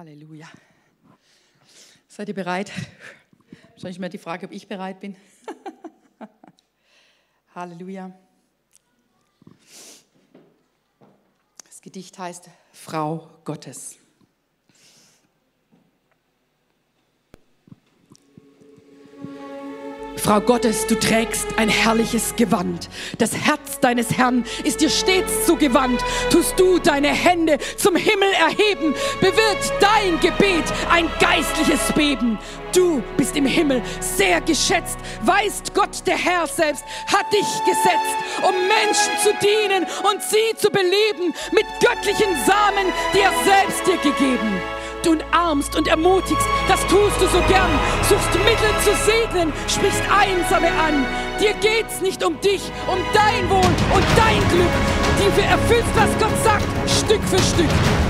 Halleluja. 0.00 0.48
Seid 2.08 2.28
ihr 2.28 2.34
bereit? 2.34 2.72
Wahrscheinlich 3.72 3.98
mehr 3.98 4.08
die 4.08 4.16
Frage, 4.16 4.46
ob 4.46 4.52
ich 4.52 4.66
bereit 4.66 4.98
bin. 4.98 5.14
Halleluja. 7.54 8.10
Das 11.66 11.82
Gedicht 11.82 12.18
heißt 12.18 12.48
Frau 12.72 13.28
Gottes. 13.44 13.98
Frau 20.16 20.40
Gottes, 20.40 20.86
du 20.86 20.98
trägst 20.98 21.58
ein 21.58 21.68
herrliches 21.68 22.36
Gewand. 22.36 22.88
Das 23.18 23.34
Herz 23.34 23.69
deines 23.80 24.16
Herrn 24.16 24.44
ist 24.64 24.80
dir 24.80 24.90
stets 24.90 25.46
zugewandt. 25.46 26.02
Tust 26.30 26.58
du 26.58 26.78
deine 26.78 27.08
Hände 27.08 27.58
zum 27.76 27.96
Himmel 27.96 28.30
erheben, 28.32 28.94
bewirkt 29.20 29.72
dein 29.80 30.20
Gebet 30.20 30.64
ein 30.90 31.08
geistliches 31.20 31.92
Beben. 31.94 32.38
Du 32.74 33.02
bist 33.16 33.36
im 33.36 33.46
Himmel 33.46 33.82
sehr 34.00 34.40
geschätzt, 34.40 34.98
weißt 35.22 35.74
Gott, 35.74 36.06
der 36.06 36.16
Herr 36.16 36.46
selbst, 36.46 36.84
hat 37.06 37.26
dich 37.32 37.46
gesetzt, 37.64 38.16
um 38.42 38.54
Menschen 38.68 39.12
zu 39.22 39.30
dienen 39.44 39.86
und 40.08 40.22
sie 40.22 40.56
zu 40.56 40.70
beleben 40.70 41.34
mit 41.52 41.66
göttlichen 41.80 42.36
Samen, 42.46 42.92
die 43.12 43.20
er 43.20 43.32
selbst 43.44 43.86
dir 43.86 43.96
gegeben 43.96 44.59
du 45.02 45.16
armst 45.32 45.76
und 45.76 45.88
ermutigst, 45.88 46.46
das 46.68 46.80
tust 46.86 47.20
du 47.20 47.26
so 47.26 47.40
gern. 47.48 47.70
Suchst 48.08 48.34
Mittel 48.44 48.70
zu 48.84 48.94
segnen, 49.04 49.52
sprichst 49.68 50.02
Einsame 50.10 50.68
an. 50.68 51.06
Dir 51.40 51.54
geht's 51.54 52.00
nicht 52.00 52.24
um 52.24 52.40
dich, 52.40 52.62
um 52.86 52.98
dein 53.14 53.48
Wohl 53.48 53.70
und 53.94 54.04
dein 54.16 54.40
Glück. 54.50 54.74
Die 55.18 55.40
erfüllst, 55.42 55.90
was 55.94 56.10
Gott 56.18 56.44
sagt, 56.44 56.64
Stück 56.88 57.22
für 57.24 57.38
Stück. 57.38 58.09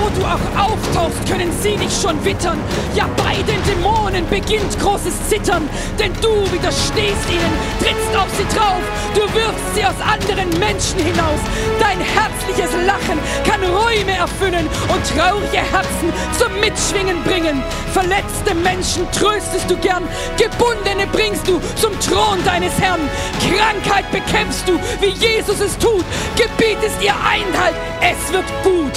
Wo 0.00 0.08
du 0.18 0.24
auch 0.24 0.70
auftauchst, 0.70 1.28
können 1.28 1.52
sie 1.60 1.76
dich 1.76 1.92
schon 2.00 2.24
wittern. 2.24 2.58
Ja, 2.94 3.06
bei 3.18 3.34
den 3.42 3.62
Dämonen 3.64 4.26
beginnt 4.28 4.78
großes 4.80 5.28
Zittern, 5.28 5.68
denn 5.98 6.12
du 6.22 6.50
widerstehst 6.50 7.28
ihnen, 7.28 7.52
trittst 7.78 8.16
auf 8.16 8.28
sie 8.34 8.56
drauf, 8.56 8.80
du 9.14 9.20
wirfst 9.34 9.74
sie 9.74 9.84
aus 9.84 10.00
anderen 10.00 10.48
Menschen 10.58 10.98
hinaus. 11.00 11.40
Dein 11.78 12.00
herzliches 12.00 12.72
Lachen 12.86 13.18
kann 13.44 13.60
Räume 13.62 14.16
erfüllen 14.16 14.66
und 14.88 15.02
traurige 15.18 15.58
Herzen 15.58 16.12
zum 16.38 16.52
Mitschwingen 16.60 17.22
bringen. 17.24 17.62
Verletzte 17.92 18.54
Menschen 18.54 19.06
tröstest 19.12 19.70
du 19.70 19.76
gern, 19.76 20.08
Gebundene 20.38 21.06
bringst 21.12 21.46
du 21.46 21.60
zum 21.76 21.92
Thron 22.00 22.42
deines 22.46 22.72
Herrn. 22.80 23.00
Krankheit 23.40 24.10
bekämpfst 24.12 24.66
du, 24.66 24.78
wie 25.00 25.10
Jesus 25.12 25.60
es 25.60 25.76
tut, 25.76 26.04
gebietest 26.36 27.02
ihr 27.02 27.14
Einhalt, 27.14 27.76
es 28.00 28.32
wird 28.32 28.46
gut. 28.64 28.92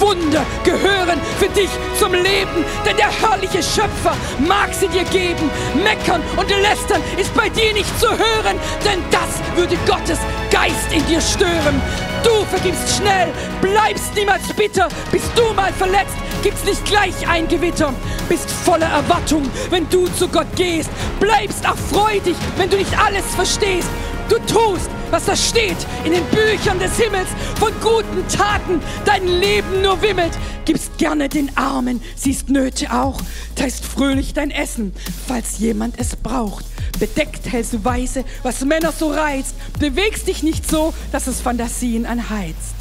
Wunder 0.00 0.44
gehören 0.64 1.20
für 1.38 1.48
dich 1.48 1.70
zum 1.98 2.12
Leben, 2.12 2.64
denn 2.84 2.96
der 2.96 3.10
herrliche 3.10 3.62
Schöpfer 3.62 4.16
mag 4.46 4.72
sie 4.72 4.88
dir 4.88 5.04
geben. 5.04 5.50
Meckern 5.82 6.22
und 6.36 6.48
lästern 6.50 7.02
ist 7.16 7.34
bei 7.34 7.48
dir 7.48 7.72
nicht 7.72 7.98
zu 7.98 8.08
hören, 8.08 8.58
denn 8.84 9.02
das 9.10 9.56
würde 9.56 9.76
Gottes 9.86 10.18
Geist 10.50 10.92
in 10.92 11.04
dir 11.06 11.20
stören. 11.20 11.80
Du 12.22 12.44
vergibst 12.46 12.96
schnell, 12.96 13.28
bleibst 13.60 14.14
niemals 14.14 14.52
bitter, 14.54 14.88
bist 15.12 15.30
du 15.36 15.54
mal 15.54 15.72
verletzt, 15.72 16.16
gibt's 16.42 16.64
nicht 16.64 16.84
gleich 16.84 17.28
ein 17.28 17.46
Gewitter. 17.48 17.94
Bist 18.28 18.50
voller 18.50 18.86
Erwartung, 18.88 19.48
wenn 19.70 19.88
du 19.88 20.06
zu 20.18 20.28
Gott 20.28 20.48
gehst, 20.56 20.90
bleibst 21.20 21.66
auch 21.68 21.76
freudig, 21.76 22.36
wenn 22.56 22.70
du 22.70 22.76
nicht 22.76 22.98
alles 22.98 23.24
verstehst. 23.34 23.88
Du 24.28 24.36
tust, 24.40 24.90
was 25.10 25.24
da 25.24 25.34
steht 25.34 25.76
in 26.04 26.12
den 26.12 26.24
Büchern 26.24 26.78
des 26.78 26.98
Himmels 26.98 27.28
von 27.58 27.72
guten 27.80 28.28
Taten. 28.28 28.80
Dein 29.06 29.26
Leben 29.26 29.80
nur 29.80 30.00
wimmelt. 30.02 30.32
Gibst 30.66 30.98
gerne 30.98 31.30
den 31.30 31.56
Armen, 31.56 32.02
siehst 32.14 32.50
Nöte 32.50 32.92
auch. 32.92 33.18
Teilst 33.54 33.86
fröhlich 33.86 34.34
dein 34.34 34.50
Essen, 34.50 34.92
falls 35.26 35.58
jemand 35.58 35.98
es 35.98 36.14
braucht. 36.14 36.66
Bedeckt 36.98 37.50
hältst 37.50 37.72
du 37.72 37.84
weise, 37.84 38.24
was 38.42 38.64
Männer 38.64 38.92
so 38.92 39.10
reizt. 39.10 39.54
Bewegst 39.78 40.26
dich 40.26 40.42
nicht 40.42 40.68
so, 40.68 40.92
dass 41.10 41.26
es 41.26 41.40
Fantasien 41.40 42.04
anheizt. 42.04 42.77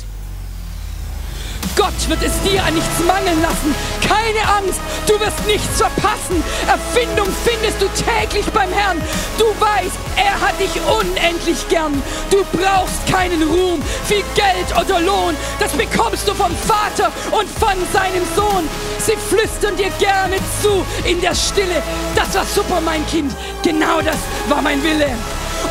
Gott 1.75 2.09
wird 2.09 2.23
es 2.23 2.39
dir 2.41 2.63
an 2.63 2.73
nichts 2.73 2.99
mangeln 3.05 3.41
lassen. 3.41 3.75
Keine 4.01 4.41
Angst, 4.57 4.79
du 5.07 5.19
wirst 5.19 5.45
nichts 5.45 5.77
verpassen. 5.77 6.43
Erfindung 6.67 7.27
findest 7.43 7.81
du 7.81 7.87
täglich 7.89 8.45
beim 8.47 8.71
Herrn. 8.71 9.01
Du 9.37 9.45
weißt, 9.59 9.97
er 10.15 10.39
hat 10.39 10.59
dich 10.59 10.71
unendlich 10.87 11.67
gern. 11.69 12.01
Du 12.29 12.43
brauchst 12.57 13.05
keinen 13.11 13.43
Ruhm, 13.43 13.81
viel 14.05 14.23
Geld 14.35 14.71
oder 14.79 14.99
Lohn. 14.99 15.35
Das 15.59 15.71
bekommst 15.73 16.27
du 16.27 16.33
vom 16.33 16.55
Vater 16.55 17.11
und 17.31 17.49
von 17.49 17.77
seinem 17.93 18.23
Sohn. 18.35 18.67
Sie 18.99 19.17
flüstern 19.29 19.75
dir 19.75 19.89
gerne 19.99 20.37
zu 20.61 20.85
in 21.05 21.21
der 21.21 21.35
Stille. 21.35 21.81
Das 22.15 22.33
war 22.35 22.45
super, 22.45 22.81
mein 22.81 23.05
Kind. 23.07 23.33
Genau 23.63 24.01
das 24.01 24.17
war 24.47 24.61
mein 24.61 24.83
Wille 24.83 25.15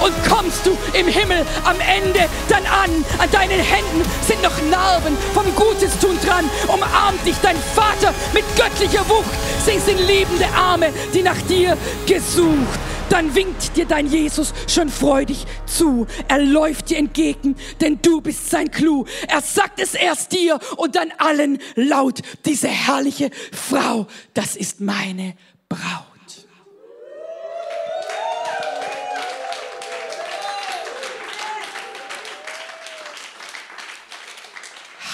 und 0.01 0.13
kommst 0.29 0.67
du 0.67 0.77
im 0.99 1.07
Himmel 1.07 1.45
am 1.65 1.77
Ende 1.81 2.29
dann 2.49 2.65
an. 2.67 3.05
An 3.19 3.31
deinen 3.31 3.61
Händen 3.61 4.03
sind 4.27 4.43
noch 4.43 4.57
Narben 4.71 5.17
vom 5.35 5.45
Gutes 5.55 5.99
tun 5.99 6.19
dran. 6.25 6.49
Umarmt 6.69 7.25
dich 7.27 7.37
dein 7.43 7.57
Vater 7.75 8.15
mit 8.33 8.45
göttlicher 8.57 9.09
Wucht. 9.09 9.31
Sie 9.65 9.79
sind 9.79 9.99
liebende 10.07 10.47
Arme, 10.55 10.93
die 11.15 11.23
nach 11.23 11.41
dir 11.43 11.77
gesucht. 12.07 12.79
Dann 13.09 13.35
winkt 13.35 13.77
dir 13.77 13.87
dein 13.87 14.09
Jesus 14.09 14.53
schon 14.67 14.89
freudig 14.89 15.47
zu. 15.65 16.07
Er 16.29 16.39
läuft 16.39 16.91
dir 16.91 16.99
entgegen, 16.99 17.55
denn 17.81 18.01
du 18.03 18.21
bist 18.21 18.51
sein 18.51 18.71
Clou. 18.71 19.05
Er 19.29 19.41
sagt 19.41 19.81
es 19.81 19.95
erst 19.95 20.33
dir 20.33 20.59
und 20.77 20.97
dann 20.97 21.13
allen 21.19 21.59
laut. 21.77 22.21
Diese 22.45 22.69
herrliche 22.69 23.31
Frau, 23.53 24.07
das 24.35 24.57
ist 24.57 24.81
meine 24.81 25.35
Braut. 25.69 26.16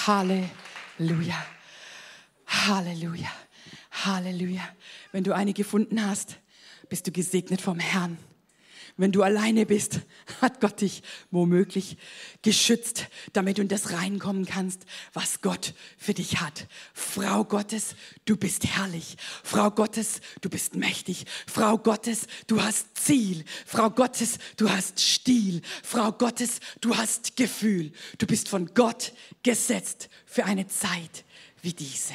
Halleluja. 0.07 1.45
Halleluja. 2.45 3.31
Halleluja. 3.91 4.67
Wenn 5.11 5.23
du 5.23 5.33
eine 5.33 5.53
gefunden 5.53 6.05
hast, 6.05 6.37
bist 6.89 7.07
du 7.07 7.11
gesegnet 7.11 7.61
vom 7.61 7.79
Herrn. 7.79 8.17
Wenn 8.95 9.11
du 9.11 9.23
alleine 9.23 9.65
bist, 9.65 10.01
hat 10.41 10.61
Gott 10.61 10.81
dich 10.81 11.01
womöglich 11.31 11.97
geschützt, 12.41 13.07
damit 13.33 13.57
du 13.57 13.63
in 13.63 13.67
das 13.67 13.91
reinkommen 13.91 14.45
kannst, 14.45 14.85
was 15.13 15.41
Gott 15.41 15.73
für 15.97 16.13
dich 16.13 16.41
hat. 16.41 16.67
Frau 16.93 17.43
Gottes, 17.43 17.95
du 18.25 18.37
bist 18.37 18.65
herrlich. 18.65 19.17
Frau 19.43 19.71
Gottes, 19.71 20.21
du 20.41 20.49
bist 20.49 20.75
mächtig. 20.75 21.25
Frau 21.47 21.77
Gottes, 21.77 22.27
du 22.47 22.61
hast 22.61 22.97
Ziel. 22.97 23.43
Frau 23.65 23.89
Gottes, 23.89 24.37
du 24.57 24.69
hast 24.69 24.99
Stil. 24.99 25.61
Frau 25.83 26.11
Gottes, 26.11 26.59
du 26.81 26.95
hast 26.95 27.35
Gefühl. 27.35 27.91
Du 28.19 28.27
bist 28.27 28.47
von 28.47 28.73
Gott 28.73 29.13
gesetzt 29.41 30.09
für 30.25 30.45
eine 30.45 30.67
Zeit 30.67 31.23
wie 31.61 31.73
diese. 31.73 32.13